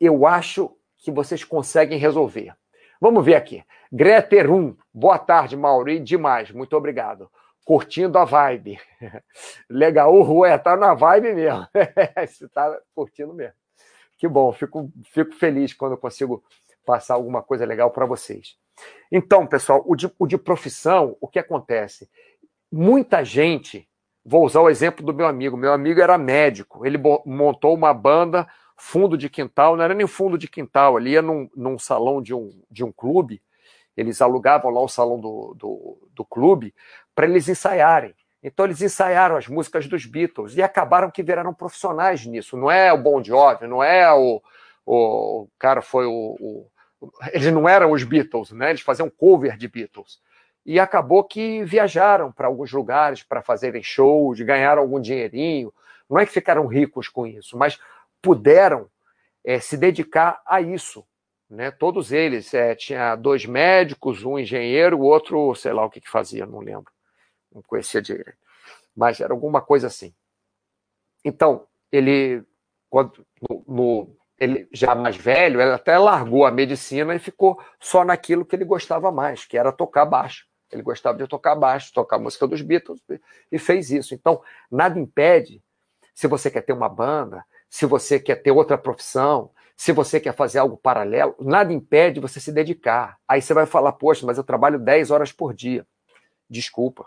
eu 0.00 0.26
acho 0.26 0.76
que 0.98 1.10
vocês 1.10 1.44
conseguem 1.44 1.98
resolver. 1.98 2.54
Vamos 3.00 3.24
ver 3.24 3.36
aqui. 3.36 3.64
Greterum, 3.90 4.76
boa 4.92 5.18
tarde, 5.18 5.56
Mauri, 5.56 5.98
demais, 5.98 6.50
muito 6.50 6.76
obrigado. 6.76 7.30
Curtindo 7.64 8.18
a 8.18 8.24
vibe. 8.24 8.78
Legal, 9.68 10.14
o 10.14 10.22
Rua 10.22 10.58
tá 10.58 10.76
na 10.76 10.94
vibe 10.94 11.34
mesmo. 11.34 11.66
Você 12.26 12.48
tá 12.48 12.78
curtindo 12.94 13.32
mesmo. 13.32 13.54
Que 14.18 14.28
bom, 14.28 14.52
fico, 14.52 14.90
fico 15.04 15.34
feliz 15.34 15.72
quando 15.72 15.92
eu 15.92 15.98
consigo 15.98 16.42
passar 16.84 17.14
alguma 17.14 17.42
coisa 17.42 17.64
legal 17.64 17.90
para 17.90 18.06
vocês. 18.06 18.56
Então, 19.12 19.46
pessoal, 19.46 19.82
o 19.86 19.94
de, 19.94 20.10
o 20.18 20.26
de 20.26 20.36
profissão, 20.36 21.16
o 21.20 21.28
que 21.28 21.38
acontece? 21.38 22.08
Muita 22.70 23.24
gente, 23.24 23.88
vou 24.24 24.44
usar 24.44 24.60
o 24.60 24.70
exemplo 24.70 25.04
do 25.04 25.14
meu 25.14 25.26
amigo, 25.26 25.56
meu 25.56 25.72
amigo 25.72 26.00
era 26.00 26.18
médico, 26.18 26.86
ele 26.86 26.98
montou 27.24 27.74
uma 27.74 27.92
banda 27.94 28.46
fundo 28.76 29.16
de 29.16 29.28
quintal, 29.28 29.76
não 29.76 29.84
era 29.84 29.94
nem 29.94 30.06
fundo 30.06 30.38
de 30.38 30.48
quintal, 30.48 30.96
ali 30.96 31.10
ia 31.12 31.22
num, 31.22 31.48
num 31.54 31.78
salão 31.78 32.22
de 32.22 32.34
um, 32.34 32.50
de 32.70 32.84
um 32.84 32.92
clube, 32.92 33.42
eles 33.98 34.22
alugavam 34.22 34.70
lá 34.70 34.80
o 34.80 34.88
salão 34.88 35.18
do, 35.18 35.54
do, 35.58 36.08
do 36.14 36.24
clube 36.24 36.72
para 37.16 37.26
eles 37.26 37.48
ensaiarem. 37.48 38.14
Então 38.40 38.64
eles 38.64 38.80
ensaiaram 38.80 39.36
as 39.36 39.48
músicas 39.48 39.88
dos 39.88 40.06
Beatles 40.06 40.56
e 40.56 40.62
acabaram 40.62 41.10
que 41.10 41.20
viraram 41.20 41.52
profissionais 41.52 42.24
nisso. 42.24 42.56
Não 42.56 42.70
é 42.70 42.92
o 42.92 43.02
Bon 43.02 43.20
Jovi, 43.24 43.66
não 43.66 43.82
é 43.82 44.08
o, 44.12 44.40
o 44.86 45.48
cara 45.58 45.82
foi 45.82 46.06
o, 46.06 46.36
o, 46.38 46.66
eles 47.32 47.52
não 47.52 47.68
eram 47.68 47.90
os 47.90 48.04
Beatles, 48.04 48.52
né? 48.52 48.70
Eles 48.70 48.82
faziam 48.82 49.10
cover 49.10 49.56
de 49.56 49.66
Beatles. 49.66 50.20
E 50.64 50.78
acabou 50.78 51.24
que 51.24 51.64
viajaram 51.64 52.30
para 52.30 52.46
alguns 52.46 52.70
lugares 52.70 53.24
para 53.24 53.42
fazerem 53.42 53.82
shows, 53.82 54.40
ganharam 54.40 54.82
algum 54.82 55.00
dinheirinho. 55.00 55.74
Não 56.08 56.20
é 56.20 56.24
que 56.24 56.30
ficaram 56.30 56.68
ricos 56.68 57.08
com 57.08 57.26
isso, 57.26 57.58
mas 57.58 57.80
puderam 58.22 58.88
é, 59.44 59.58
se 59.58 59.76
dedicar 59.76 60.40
a 60.46 60.60
isso. 60.60 61.04
Né? 61.48 61.70
Todos 61.70 62.12
eles. 62.12 62.52
É, 62.54 62.74
tinha 62.74 63.16
dois 63.16 63.46
médicos, 63.46 64.24
um 64.24 64.38
engenheiro, 64.38 64.98
o 64.98 65.02
outro, 65.02 65.54
sei 65.54 65.72
lá 65.72 65.84
o 65.84 65.90
que, 65.90 66.00
que 66.00 66.10
fazia, 66.10 66.46
não 66.46 66.60
lembro. 66.60 66.92
Não 67.52 67.62
conhecia 67.62 68.02
direito. 68.02 68.36
Mas 68.94 69.20
era 69.20 69.32
alguma 69.32 69.60
coisa 69.60 69.86
assim. 69.86 70.14
Então, 71.24 71.66
ele, 71.90 72.44
quando, 72.90 73.26
no, 73.48 73.64
no 73.66 74.18
ele 74.38 74.68
já 74.72 74.94
mais 74.94 75.16
velho, 75.16 75.60
ele 75.60 75.72
até 75.72 75.98
largou 75.98 76.46
a 76.46 76.50
medicina 76.50 77.14
e 77.14 77.18
ficou 77.18 77.60
só 77.80 78.04
naquilo 78.04 78.44
que 78.44 78.54
ele 78.54 78.64
gostava 78.64 79.10
mais, 79.10 79.44
que 79.44 79.58
era 79.58 79.72
tocar 79.72 80.04
baixo. 80.04 80.46
Ele 80.70 80.82
gostava 80.82 81.18
de 81.18 81.26
tocar 81.26 81.56
baixo, 81.56 81.92
tocar 81.92 82.18
música 82.18 82.46
dos 82.46 82.62
Beatles 82.62 83.00
e 83.50 83.58
fez 83.58 83.90
isso. 83.90 84.14
Então, 84.14 84.40
nada 84.70 84.98
impede, 84.98 85.62
se 86.14 86.26
você 86.26 86.50
quer 86.50 86.62
ter 86.62 86.72
uma 86.72 86.88
banda, 86.88 87.44
se 87.68 87.84
você 87.86 88.20
quer 88.20 88.36
ter 88.36 88.50
outra 88.50 88.78
profissão, 88.78 89.50
se 89.78 89.92
você 89.92 90.18
quer 90.18 90.34
fazer 90.34 90.58
algo 90.58 90.76
paralelo, 90.76 91.36
nada 91.38 91.72
impede 91.72 92.18
você 92.18 92.40
se 92.40 92.50
dedicar. 92.50 93.16
Aí 93.28 93.40
você 93.40 93.54
vai 93.54 93.64
falar, 93.64 93.92
poxa, 93.92 94.26
mas 94.26 94.36
eu 94.36 94.42
trabalho 94.42 94.76
10 94.76 95.12
horas 95.12 95.30
por 95.30 95.54
dia. 95.54 95.86
Desculpa. 96.50 97.06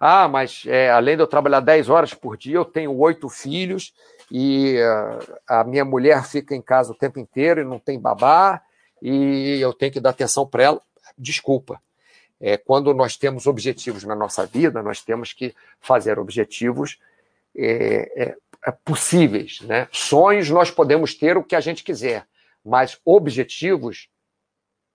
Ah, 0.00 0.26
mas 0.26 0.64
é, 0.66 0.90
além 0.90 1.14
de 1.16 1.22
eu 1.22 1.28
trabalhar 1.28 1.60
10 1.60 1.88
horas 1.88 2.12
por 2.12 2.36
dia, 2.36 2.56
eu 2.56 2.64
tenho 2.64 2.92
oito 2.98 3.28
filhos 3.28 3.94
e 4.28 4.80
uh, 4.80 5.38
a 5.46 5.62
minha 5.62 5.84
mulher 5.84 6.24
fica 6.24 6.56
em 6.56 6.60
casa 6.60 6.90
o 6.90 6.96
tempo 6.96 7.20
inteiro 7.20 7.60
e 7.60 7.64
não 7.64 7.78
tem 7.78 8.00
babá 8.00 8.60
e 9.00 9.60
eu 9.60 9.72
tenho 9.72 9.92
que 9.92 10.00
dar 10.00 10.10
atenção 10.10 10.44
para 10.44 10.64
ela. 10.64 10.82
Desculpa. 11.16 11.80
É, 12.40 12.56
quando 12.56 12.92
nós 12.92 13.16
temos 13.16 13.46
objetivos 13.46 14.02
na 14.02 14.16
nossa 14.16 14.44
vida, 14.44 14.82
nós 14.82 15.00
temos 15.04 15.32
que 15.32 15.54
fazer 15.78 16.18
objetivos 16.18 16.98
é, 17.56 18.24
é, 18.24 18.36
possíveis. 18.70 19.60
Né? 19.62 19.88
Sonhos 19.90 20.48
nós 20.50 20.70
podemos 20.70 21.14
ter 21.14 21.36
o 21.36 21.42
que 21.42 21.56
a 21.56 21.60
gente 21.60 21.82
quiser, 21.82 22.26
mas 22.64 23.00
objetivos, 23.04 24.08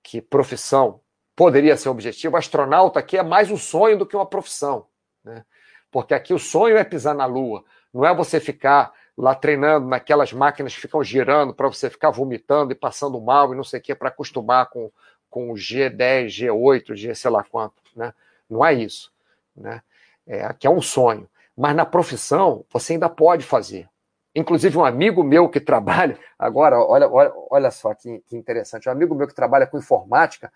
que 0.01 0.21
profissão 0.21 1.01
poderia 1.35 1.75
ser 1.75 1.89
objetivo, 1.89 2.37
astronauta 2.37 2.99
aqui 2.99 3.17
é 3.17 3.23
mais 3.23 3.51
um 3.51 3.57
sonho 3.57 3.97
do 3.97 4.05
que 4.05 4.15
uma 4.15 4.25
profissão. 4.25 4.87
Né? 5.23 5.43
Porque 5.91 6.13
aqui 6.13 6.33
o 6.33 6.39
sonho 6.39 6.77
é 6.77 6.83
pisar 6.83 7.13
na 7.13 7.25
Lua, 7.25 7.63
não 7.93 8.05
é 8.05 8.15
você 8.15 8.39
ficar 8.39 8.93
lá 9.17 9.33
treinando 9.33 9.87
naquelas 9.87 10.31
máquinas 10.31 10.75
que 10.75 10.81
ficam 10.81 11.03
girando 11.03 11.53
para 11.53 11.67
você 11.67 11.89
ficar 11.89 12.11
vomitando 12.11 12.71
e 12.71 12.75
passando 12.75 13.19
mal 13.19 13.51
e 13.51 13.57
não 13.57 13.63
sei 13.63 13.79
o 13.79 13.83
que, 13.83 13.95
para 13.95 14.09
acostumar 14.09 14.69
com, 14.69 14.91
com 15.29 15.51
o 15.51 15.55
G10, 15.55 16.27
G8, 16.27 16.95
G 16.95 17.15
sei 17.15 17.31
lá 17.31 17.43
quanto. 17.43 17.81
Né? 17.95 18.13
Não 18.49 18.63
é 18.63 18.73
isso. 18.73 19.11
Né? 19.55 19.81
É, 20.25 20.45
aqui 20.45 20.67
é 20.67 20.69
um 20.69 20.81
sonho. 20.81 21.27
Mas 21.57 21.75
na 21.75 21.85
profissão, 21.85 22.63
você 22.69 22.93
ainda 22.93 23.09
pode 23.09 23.43
fazer. 23.43 23.89
Inclusive, 24.35 24.77
um 24.77 24.85
amigo 24.85 25.23
meu 25.23 25.49
que 25.49 25.59
trabalha, 25.59 26.17
agora, 26.37 26.77
olha, 26.79 27.09
olha, 27.09 27.33
olha 27.49 27.71
só 27.71 27.95
que, 27.95 28.19
que 28.27 28.37
interessante, 28.37 28.87
um 28.87 28.91
amigo 28.91 29.15
meu 29.15 29.27
que 29.27 29.33
trabalha 29.33 29.65
com 29.65 29.79
informática, 29.79 30.53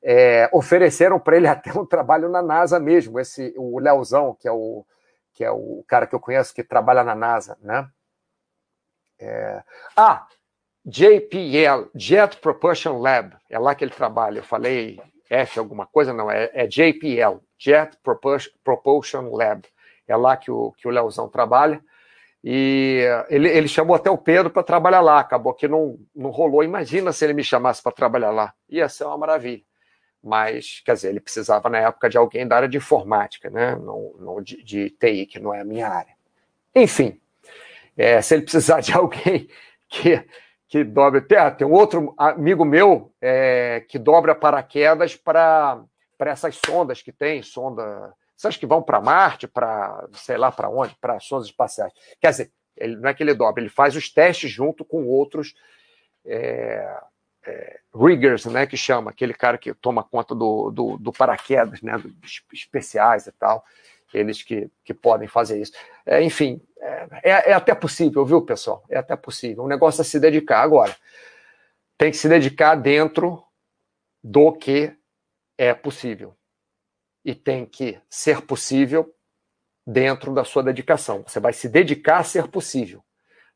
é, 0.00 0.48
ofereceram 0.52 1.18
para 1.18 1.36
ele 1.36 1.48
até 1.48 1.72
um 1.76 1.84
trabalho 1.84 2.28
na 2.28 2.40
NASA 2.40 2.78
mesmo, 2.78 3.18
esse, 3.18 3.52
o 3.56 3.80
Leozão, 3.80 4.36
que 4.38 4.46
é 4.46 4.52
o, 4.52 4.86
que 5.34 5.44
é 5.44 5.50
o 5.50 5.84
cara 5.88 6.06
que 6.06 6.14
eu 6.14 6.20
conheço 6.20 6.54
que 6.54 6.62
trabalha 6.62 7.02
na 7.02 7.16
NASA, 7.16 7.58
né? 7.60 7.88
É... 9.18 9.62
Ah, 9.96 10.28
JPL, 10.84 11.90
Jet 11.94 12.36
Propulsion 12.38 12.98
Lab, 12.98 13.36
é 13.50 13.58
lá 13.58 13.74
que 13.74 13.84
ele 13.84 13.92
trabalha. 13.92 14.38
Eu 14.38 14.44
falei 14.44 15.00
F 15.28 15.58
alguma 15.58 15.86
coisa, 15.86 16.12
não, 16.12 16.30
é, 16.30 16.50
é 16.54 16.66
JPL, 16.66 17.40
Jet 17.58 17.98
Propulsion 18.62 19.30
Lab. 19.30 19.66
É 20.12 20.16
lá 20.16 20.36
que 20.36 20.50
o, 20.50 20.72
que 20.76 20.88
o 20.88 20.90
Leozão 20.90 21.28
trabalha. 21.28 21.80
E 22.42 23.04
ele, 23.28 23.48
ele 23.48 23.68
chamou 23.68 23.96
até 23.96 24.10
o 24.10 24.16
Pedro 24.16 24.50
para 24.50 24.62
trabalhar 24.62 25.00
lá, 25.00 25.18
acabou 25.18 25.52
que 25.52 25.66
não, 25.66 25.98
não 26.14 26.30
rolou. 26.30 26.62
Imagina 26.62 27.12
se 27.12 27.24
ele 27.24 27.34
me 27.34 27.42
chamasse 27.42 27.82
para 27.82 27.92
trabalhar 27.92 28.30
lá, 28.30 28.54
ia 28.68 28.88
ser 28.88 29.04
uma 29.04 29.18
maravilha 29.18 29.62
mas, 30.22 30.82
quer 30.84 30.94
dizer, 30.94 31.08
ele 31.10 31.20
precisava 31.20 31.68
na 31.68 31.78
época 31.78 32.08
de 32.08 32.18
alguém 32.18 32.46
da 32.46 32.56
área 32.56 32.68
de 32.68 32.76
informática, 32.76 33.48
né? 33.50 33.76
não, 33.76 34.12
não 34.18 34.42
de, 34.42 34.62
de 34.62 34.90
TI, 34.90 35.26
que 35.26 35.38
não 35.38 35.54
é 35.54 35.60
a 35.60 35.64
minha 35.64 35.88
área. 35.88 36.14
Enfim, 36.74 37.20
é, 37.96 38.20
se 38.20 38.34
ele 38.34 38.42
precisar 38.42 38.80
de 38.80 38.92
alguém 38.96 39.48
que, 39.88 40.24
que 40.68 40.84
dobre 40.84 41.20
terra, 41.20 41.50
tem 41.50 41.66
um 41.66 41.72
outro 41.72 42.14
amigo 42.18 42.64
meu 42.64 43.12
é, 43.20 43.84
que 43.88 43.98
dobra 43.98 44.34
paraquedas 44.34 45.16
para 45.16 45.86
essas 46.20 46.58
sondas 46.66 47.00
que 47.00 47.12
tem, 47.12 47.42
sonda, 47.42 48.12
essas 48.38 48.56
que 48.56 48.66
vão 48.66 48.80
para 48.80 49.00
Marte, 49.00 49.48
para 49.48 50.06
sei 50.12 50.36
lá 50.36 50.52
para 50.52 50.70
onde, 50.70 50.94
para 51.00 51.18
sondas 51.18 51.48
espaciais. 51.48 51.92
Quer 52.20 52.30
dizer, 52.30 52.52
ele, 52.76 52.96
não 52.96 53.08
é 53.08 53.14
que 53.14 53.22
ele 53.22 53.34
dobra, 53.34 53.60
ele 53.60 53.68
faz 53.68 53.96
os 53.96 54.08
testes 54.08 54.50
junto 54.50 54.84
com 54.84 55.04
outros 55.04 55.54
é, 56.24 57.00
é, 57.44 57.80
riggers, 57.92 58.46
né, 58.46 58.64
que 58.66 58.76
chama, 58.76 59.10
aquele 59.10 59.34
cara 59.34 59.58
que 59.58 59.74
toma 59.74 60.04
conta 60.04 60.34
do, 60.34 60.70
do, 60.70 60.96
do 60.98 61.12
paraquedas, 61.12 61.82
né, 61.82 61.98
dos 61.98 62.42
especiais 62.52 63.26
e 63.26 63.32
tal, 63.32 63.64
eles 64.14 64.42
que, 64.42 64.70
que 64.84 64.94
podem 64.94 65.26
fazer 65.26 65.60
isso. 65.60 65.72
É, 66.06 66.22
enfim, 66.22 66.62
é, 66.80 67.50
é, 67.50 67.52
até 67.52 67.74
possível, 67.74 68.24
viu, 68.24 68.40
pessoal? 68.42 68.84
É 68.88 68.96
até 68.96 69.16
possível. 69.16 69.64
O 69.64 69.68
negócio 69.68 70.00
é 70.00 70.04
se 70.04 70.18
dedicar. 70.18 70.62
Agora, 70.62 70.96
tem 71.98 72.10
que 72.10 72.16
se 72.16 72.28
dedicar 72.28 72.76
dentro 72.76 73.42
do 74.22 74.52
que 74.52 74.96
é 75.58 75.74
possível. 75.74 76.37
E 77.28 77.34
tem 77.34 77.66
que 77.66 78.00
ser 78.08 78.42
possível 78.42 79.14
dentro 79.86 80.32
da 80.32 80.44
sua 80.44 80.62
dedicação. 80.62 81.22
Você 81.26 81.40
vai 81.40 81.52
se 81.52 81.68
dedicar 81.68 82.18
a 82.18 82.24
ser 82.24 82.48
possível 82.48 83.02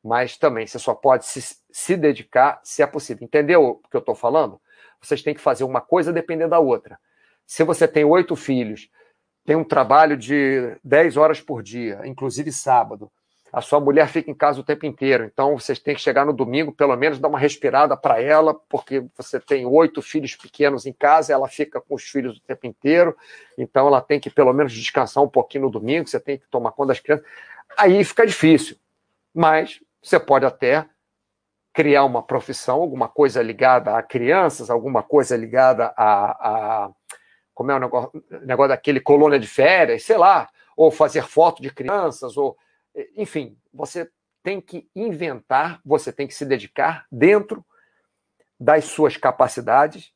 mas 0.02 0.36
também 0.36 0.66
você 0.66 0.78
só 0.78 0.94
pode 0.94 1.26
se, 1.26 1.56
se 1.70 1.96
dedicar 1.96 2.60
se 2.64 2.82
é 2.82 2.86
possível. 2.86 3.24
Entendeu 3.24 3.62
o 3.62 3.88
que 3.88 3.96
eu 3.96 4.00
estou 4.00 4.14
falando? 4.14 4.60
Vocês 5.00 5.22
têm 5.22 5.34
que 5.34 5.40
fazer 5.40 5.64
uma 5.64 5.80
coisa 5.80 6.12
dependendo 6.12 6.50
da 6.50 6.58
outra. 6.58 6.98
Se 7.46 7.62
você 7.62 7.86
tem 7.86 8.04
oito 8.04 8.34
filhos, 8.34 8.90
tem 9.44 9.54
um 9.54 9.64
trabalho 9.64 10.16
de 10.16 10.76
dez 10.82 11.16
horas 11.16 11.40
por 11.40 11.62
dia, 11.62 12.00
inclusive 12.04 12.50
sábado, 12.52 13.10
a 13.52 13.60
sua 13.60 13.78
mulher 13.78 14.08
fica 14.08 14.30
em 14.30 14.34
casa 14.34 14.60
o 14.60 14.64
tempo 14.64 14.86
inteiro, 14.86 15.24
então 15.24 15.58
vocês 15.58 15.78
têm 15.78 15.94
que 15.94 16.00
chegar 16.00 16.24
no 16.24 16.32
domingo, 16.32 16.72
pelo 16.72 16.96
menos 16.96 17.18
dar 17.18 17.28
uma 17.28 17.38
respirada 17.38 17.94
para 17.94 18.20
ela, 18.20 18.54
porque 18.54 19.04
você 19.14 19.38
tem 19.38 19.66
oito 19.66 20.00
filhos 20.00 20.34
pequenos 20.34 20.86
em 20.86 20.92
casa, 20.92 21.34
ela 21.34 21.46
fica 21.46 21.78
com 21.78 21.94
os 21.94 22.02
filhos 22.02 22.38
o 22.38 22.40
tempo 22.40 22.66
inteiro, 22.66 23.14
então 23.58 23.86
ela 23.86 24.00
tem 24.00 24.18
que 24.18 24.30
pelo 24.30 24.54
menos 24.54 24.72
descansar 24.72 25.22
um 25.22 25.28
pouquinho 25.28 25.64
no 25.64 25.70
domingo, 25.70 26.08
você 26.08 26.18
tem 26.18 26.38
que 26.38 26.46
tomar 26.46 26.72
conta 26.72 26.88
das 26.88 27.00
crianças. 27.00 27.26
Aí 27.76 28.02
fica 28.04 28.26
difícil, 28.26 28.76
mas 29.34 29.80
você 30.02 30.18
pode 30.18 30.46
até 30.46 30.86
criar 31.74 32.04
uma 32.04 32.22
profissão, 32.22 32.80
alguma 32.80 33.08
coisa 33.08 33.42
ligada 33.42 33.96
a 33.96 34.02
crianças, 34.02 34.70
alguma 34.70 35.02
coisa 35.02 35.36
ligada 35.36 35.92
a, 35.94 36.84
a 36.84 36.90
como 37.52 37.70
é 37.70 37.74
o 37.74 37.78
negócio, 37.78 38.24
negócio 38.46 38.68
daquele 38.70 38.98
colônia 38.98 39.38
de 39.38 39.46
férias, 39.46 40.04
sei 40.04 40.16
lá, 40.16 40.48
ou 40.74 40.90
fazer 40.90 41.22
foto 41.22 41.60
de 41.60 41.70
crianças, 41.70 42.38
ou 42.38 42.56
enfim, 43.16 43.56
você 43.72 44.10
tem 44.42 44.60
que 44.60 44.88
inventar, 44.94 45.80
você 45.84 46.12
tem 46.12 46.26
que 46.26 46.34
se 46.34 46.44
dedicar 46.44 47.06
dentro 47.10 47.64
das 48.58 48.84
suas 48.84 49.16
capacidades 49.16 50.12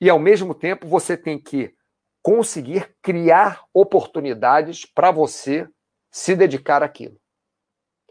e 0.00 0.08
ao 0.08 0.18
mesmo 0.18 0.54
tempo 0.54 0.86
você 0.86 1.16
tem 1.16 1.38
que 1.38 1.74
conseguir 2.22 2.94
criar 3.02 3.64
oportunidades 3.72 4.84
para 4.84 5.10
você 5.10 5.68
se 6.10 6.34
dedicar 6.34 6.82
àquilo. 6.82 7.18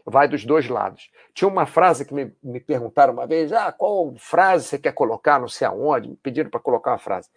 vai 0.04 0.26
dos 0.26 0.44
dois 0.44 0.68
lados. 0.68 1.10
Tinha 1.34 1.48
uma 1.48 1.66
frase 1.66 2.04
que 2.04 2.14
me, 2.14 2.34
me 2.42 2.60
perguntaram 2.60 3.12
uma 3.12 3.26
vez: 3.26 3.52
ah, 3.52 3.70
qual 3.70 4.14
frase 4.16 4.64
você 4.64 4.78
quer 4.78 4.92
colocar, 4.92 5.38
não 5.38 5.48
sei 5.48 5.66
aonde? 5.66 6.08
Me 6.08 6.16
pediram 6.16 6.50
para 6.50 6.60
colocar 6.60 6.92
uma 6.92 6.98
frase. 6.98 7.28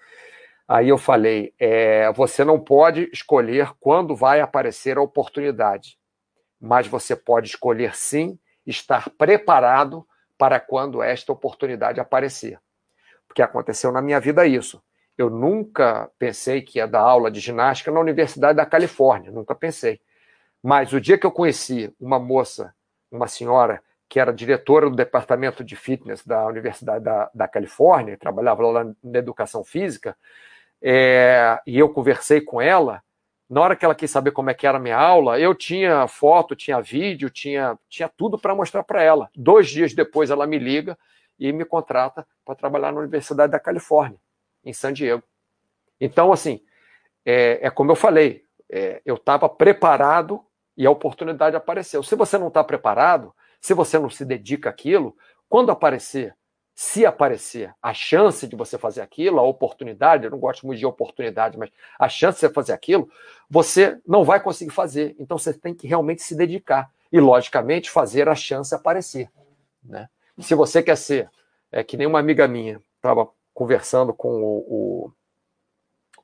Aí 0.67 0.87
eu 0.87 0.97
falei: 0.97 1.53
é, 1.59 2.11
você 2.13 2.45
não 2.45 2.59
pode 2.59 3.09
escolher 3.11 3.73
quando 3.79 4.15
vai 4.15 4.39
aparecer 4.39 4.97
a 4.97 5.01
oportunidade, 5.01 5.99
mas 6.61 6.87
você 6.87 7.15
pode 7.15 7.47
escolher 7.47 7.95
sim 7.95 8.37
estar 8.65 9.09
preparado 9.17 10.07
para 10.37 10.59
quando 10.59 11.01
esta 11.01 11.31
oportunidade 11.31 11.99
aparecer. 11.99 12.59
Porque 13.27 13.41
aconteceu 13.41 13.91
na 13.91 14.01
minha 14.01 14.19
vida 14.19 14.45
isso. 14.45 14.81
Eu 15.17 15.29
nunca 15.29 16.09
pensei 16.19 16.61
que 16.61 16.77
ia 16.77 16.87
dar 16.87 17.01
aula 17.01 17.31
de 17.31 17.39
ginástica 17.39 17.91
na 17.91 17.99
Universidade 17.99 18.57
da 18.57 18.65
Califórnia, 18.65 19.31
nunca 19.31 19.55
pensei. 19.55 19.99
Mas 20.61 20.93
o 20.93 21.01
dia 21.01 21.17
que 21.17 21.25
eu 21.25 21.31
conheci 21.31 21.93
uma 21.99 22.19
moça, 22.19 22.73
uma 23.11 23.27
senhora, 23.27 23.81
que 24.07 24.19
era 24.19 24.33
diretora 24.33 24.89
do 24.89 24.95
departamento 24.95 25.63
de 25.63 25.75
fitness 25.75 26.25
da 26.25 26.45
Universidade 26.45 27.03
da, 27.03 27.31
da 27.33 27.47
Califórnia, 27.47 28.17
trabalhava 28.17 28.61
lá 28.67 28.83
na 29.03 29.19
educação 29.19 29.63
física, 29.63 30.15
é, 30.81 31.59
e 31.65 31.77
eu 31.77 31.89
conversei 31.89 32.41
com 32.41 32.61
ela, 32.61 33.01
na 33.51 33.59
hora 33.59 33.75
que 33.75 33.83
ela 33.83 33.93
quis 33.93 34.09
saber 34.09 34.31
como 34.31 34.49
é 34.49 34.53
que 34.53 34.65
era 34.65 34.77
a 34.77 34.81
minha 34.81 34.97
aula, 34.97 35.37
eu 35.37 35.53
tinha 35.53 36.07
foto, 36.07 36.55
tinha 36.55 36.79
vídeo, 36.79 37.29
tinha, 37.29 37.77
tinha 37.89 38.07
tudo 38.07 38.39
para 38.39 38.55
mostrar 38.55 38.81
para 38.81 39.03
ela. 39.03 39.29
Dois 39.35 39.69
dias 39.69 39.93
depois 39.93 40.29
ela 40.29 40.47
me 40.47 40.57
liga 40.57 40.97
e 41.37 41.51
me 41.51 41.65
contrata 41.65 42.25
para 42.45 42.55
trabalhar 42.55 42.93
na 42.93 43.01
Universidade 43.01 43.51
da 43.51 43.59
Califórnia, 43.59 44.17
em 44.63 44.71
San 44.71 44.93
Diego. 44.93 45.21
Então, 45.99 46.31
assim, 46.31 46.61
é, 47.25 47.59
é 47.67 47.69
como 47.69 47.91
eu 47.91 47.95
falei, 47.97 48.45
é, 48.69 49.01
eu 49.05 49.15
estava 49.15 49.49
preparado 49.49 50.41
e 50.77 50.85
a 50.85 50.91
oportunidade 50.91 51.53
apareceu. 51.53 52.01
Se 52.03 52.15
você 52.15 52.37
não 52.37 52.47
está 52.47 52.63
preparado, 52.63 53.35
se 53.59 53.73
você 53.73 53.99
não 53.99 54.09
se 54.09 54.23
dedica 54.23 54.69
àquilo, 54.69 55.13
quando 55.49 55.73
aparecer, 55.73 56.33
se 56.73 57.05
aparecer 57.05 57.73
a 57.81 57.93
chance 57.93 58.47
de 58.47 58.55
você 58.55 58.77
fazer 58.77 59.01
aquilo, 59.01 59.39
a 59.39 59.43
oportunidade, 59.43 60.25
eu 60.25 60.31
não 60.31 60.39
gosto 60.39 60.65
muito 60.65 60.79
de 60.79 60.85
oportunidade, 60.85 61.57
mas 61.57 61.69
a 61.99 62.09
chance 62.09 62.37
de 62.37 62.41
você 62.41 62.49
fazer 62.49 62.73
aquilo, 62.73 63.09
você 63.49 63.99
não 64.07 64.23
vai 64.23 64.41
conseguir 64.41 64.71
fazer. 64.71 65.15
Então 65.19 65.37
você 65.37 65.53
tem 65.53 65.73
que 65.73 65.87
realmente 65.87 66.21
se 66.21 66.35
dedicar 66.35 66.89
e, 67.11 67.19
logicamente, 67.19 67.91
fazer 67.91 68.29
a 68.29 68.35
chance 68.35 68.73
aparecer. 68.73 69.29
Né? 69.83 70.09
Se 70.39 70.55
você 70.55 70.81
quer 70.81 70.95
ser, 70.95 71.29
é 71.71 71.83
que 71.83 71.97
nem 71.97 72.07
uma 72.07 72.19
amiga 72.19 72.47
minha, 72.47 72.81
estava 72.95 73.27
conversando 73.53 74.13
com 74.13 74.41
o, 74.41 75.11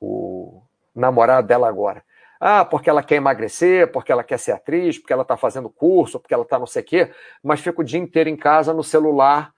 o 0.00 0.62
namorado 0.94 1.46
dela 1.46 1.68
agora. 1.68 2.02
Ah, 2.40 2.64
porque 2.64 2.88
ela 2.88 3.02
quer 3.02 3.16
emagrecer, 3.16 3.90
porque 3.90 4.12
ela 4.12 4.22
quer 4.22 4.38
ser 4.38 4.52
atriz, 4.52 4.96
porque 4.96 5.12
ela 5.12 5.22
está 5.22 5.36
fazendo 5.36 5.68
curso, 5.68 6.20
porque 6.20 6.32
ela 6.32 6.44
está 6.44 6.58
não 6.58 6.66
sei 6.66 6.82
o 6.82 6.84
quê, 6.84 7.12
mas 7.42 7.60
fica 7.60 7.80
o 7.80 7.84
dia 7.84 7.98
inteiro 7.98 8.30
em 8.30 8.36
casa 8.36 8.72
no 8.72 8.84
celular 8.84 9.52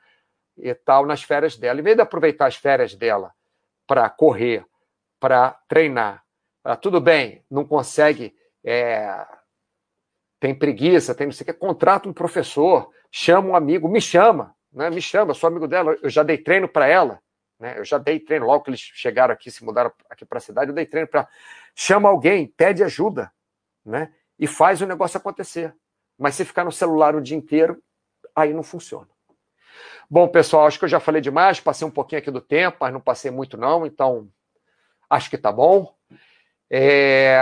e 0.62 0.74
tal, 0.74 1.06
nas 1.06 1.22
férias 1.22 1.56
dela. 1.56 1.80
Em 1.80 1.82
vez 1.82 1.96
de 1.96 2.02
aproveitar 2.02 2.46
as 2.46 2.56
férias 2.56 2.94
dela 2.94 3.32
para 3.86 4.08
correr, 4.08 4.64
para 5.18 5.50
treinar, 5.68 6.24
tudo 6.80 7.00
bem, 7.00 7.44
não 7.50 7.64
consegue, 7.64 8.34
é, 8.64 9.26
tem 10.38 10.54
preguiça, 10.54 11.14
tem 11.14 11.26
não 11.26 11.32
sei 11.32 11.44
o 11.44 11.46
quê, 11.46 11.52
contrata 11.52 12.08
um 12.08 12.12
professor, 12.12 12.90
chama 13.10 13.48
um 13.48 13.56
amigo, 13.56 13.88
me 13.88 14.00
chama, 14.00 14.54
né, 14.72 14.90
me 14.90 15.02
chama, 15.02 15.34
sou 15.34 15.48
amigo 15.48 15.66
dela, 15.66 15.96
eu 16.02 16.08
já 16.08 16.22
dei 16.22 16.38
treino 16.38 16.68
para 16.68 16.86
ela, 16.86 17.20
né, 17.58 17.78
eu 17.78 17.84
já 17.84 17.98
dei 17.98 18.20
treino, 18.20 18.46
logo 18.46 18.64
que 18.64 18.70
eles 18.70 18.80
chegaram 18.80 19.32
aqui, 19.32 19.50
se 19.50 19.64
mudaram 19.64 19.92
aqui 20.08 20.24
para 20.24 20.38
a 20.38 20.40
cidade, 20.40 20.70
eu 20.70 20.74
dei 20.74 20.86
treino 20.86 21.08
para 21.08 21.28
chama 21.74 22.08
alguém, 22.08 22.46
pede 22.46 22.82
ajuda, 22.82 23.32
né? 23.84 24.12
E 24.38 24.46
faz 24.46 24.80
o 24.80 24.86
negócio 24.86 25.16
acontecer. 25.16 25.74
Mas 26.18 26.34
se 26.34 26.44
ficar 26.44 26.64
no 26.64 26.72
celular 26.72 27.14
o 27.14 27.20
dia 27.20 27.36
inteiro, 27.36 27.82
aí 28.34 28.52
não 28.52 28.62
funciona. 28.62 29.08
Bom, 30.08 30.28
pessoal, 30.28 30.66
acho 30.66 30.78
que 30.78 30.84
eu 30.84 30.88
já 30.88 31.00
falei 31.00 31.20
demais, 31.20 31.60
passei 31.60 31.86
um 31.86 31.90
pouquinho 31.90 32.20
aqui 32.20 32.30
do 32.30 32.40
tempo, 32.40 32.78
mas 32.80 32.92
não 32.92 33.00
passei 33.00 33.30
muito 33.30 33.56
não, 33.56 33.86
então 33.86 34.28
acho 35.08 35.30
que 35.30 35.38
tá 35.38 35.50
bom. 35.52 35.94
É... 36.70 37.38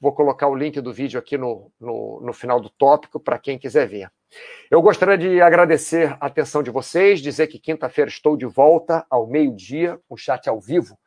Vou 0.00 0.12
colocar 0.12 0.48
o 0.48 0.54
link 0.54 0.80
do 0.80 0.92
vídeo 0.92 1.18
aqui 1.18 1.38
no, 1.38 1.72
no, 1.80 2.20
no 2.20 2.32
final 2.32 2.60
do 2.60 2.68
tópico 2.68 3.18
para 3.18 3.38
quem 3.38 3.58
quiser 3.58 3.88
ver. 3.88 4.10
Eu 4.70 4.82
gostaria 4.82 5.16
de 5.16 5.40
agradecer 5.40 6.16
a 6.20 6.26
atenção 6.26 6.62
de 6.62 6.70
vocês, 6.70 7.20
dizer 7.20 7.46
que 7.46 7.58
quinta-feira 7.58 8.10
estou 8.10 8.36
de 8.36 8.46
volta 8.46 9.06
ao 9.08 9.26
meio-dia, 9.26 9.98
com 10.08 10.16
chat 10.16 10.48
ao 10.48 10.60
vivo 10.60 10.98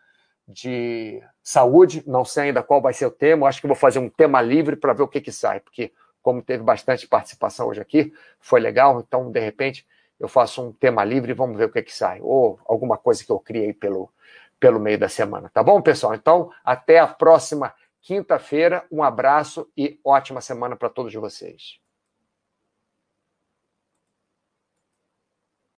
de 0.47 1.21
saúde, 1.43 2.01
não 2.07 2.23
sei 2.23 2.45
ainda 2.45 2.63
qual 2.63 2.81
vai 2.81 2.93
ser 2.93 3.05
o 3.05 3.11
tema, 3.11 3.47
acho 3.47 3.59
que 3.59 3.67
vou 3.67 3.75
fazer 3.75 3.99
um 3.99 4.09
tema 4.09 4.41
livre 4.41 4.77
para 4.77 4.93
ver 4.93 5.03
o 5.03 5.07
que, 5.07 5.19
que 5.19 5.31
sai, 5.31 5.59
porque 5.59 5.91
como 6.21 6.41
teve 6.41 6.63
bastante 6.63 7.07
participação 7.07 7.67
hoje 7.67 7.81
aqui, 7.81 8.13
foi 8.39 8.59
legal, 8.59 8.99
então 8.99 9.29
de 9.29 9.39
repente 9.39 9.85
eu 10.19 10.27
faço 10.27 10.61
um 10.61 10.71
tema 10.71 11.03
livre 11.03 11.31
e 11.31 11.35
vamos 11.35 11.57
ver 11.57 11.65
o 11.65 11.71
que, 11.71 11.81
que 11.81 11.93
sai, 11.93 12.19
ou 12.21 12.59
alguma 12.65 12.97
coisa 12.97 13.23
que 13.23 13.31
eu 13.31 13.39
criei 13.39 13.73
pelo, 13.73 14.09
pelo 14.59 14.79
meio 14.79 14.97
da 14.97 15.09
semana, 15.09 15.49
tá 15.49 15.61
bom, 15.61 15.81
pessoal? 15.81 16.13
Então, 16.15 16.51
até 16.63 16.99
a 16.99 17.07
próxima 17.07 17.73
quinta-feira, 18.01 18.85
um 18.91 19.03
abraço 19.03 19.69
e 19.75 19.99
ótima 20.03 20.41
semana 20.41 20.75
para 20.75 20.89
todos 20.89 21.13
vocês. 21.13 21.79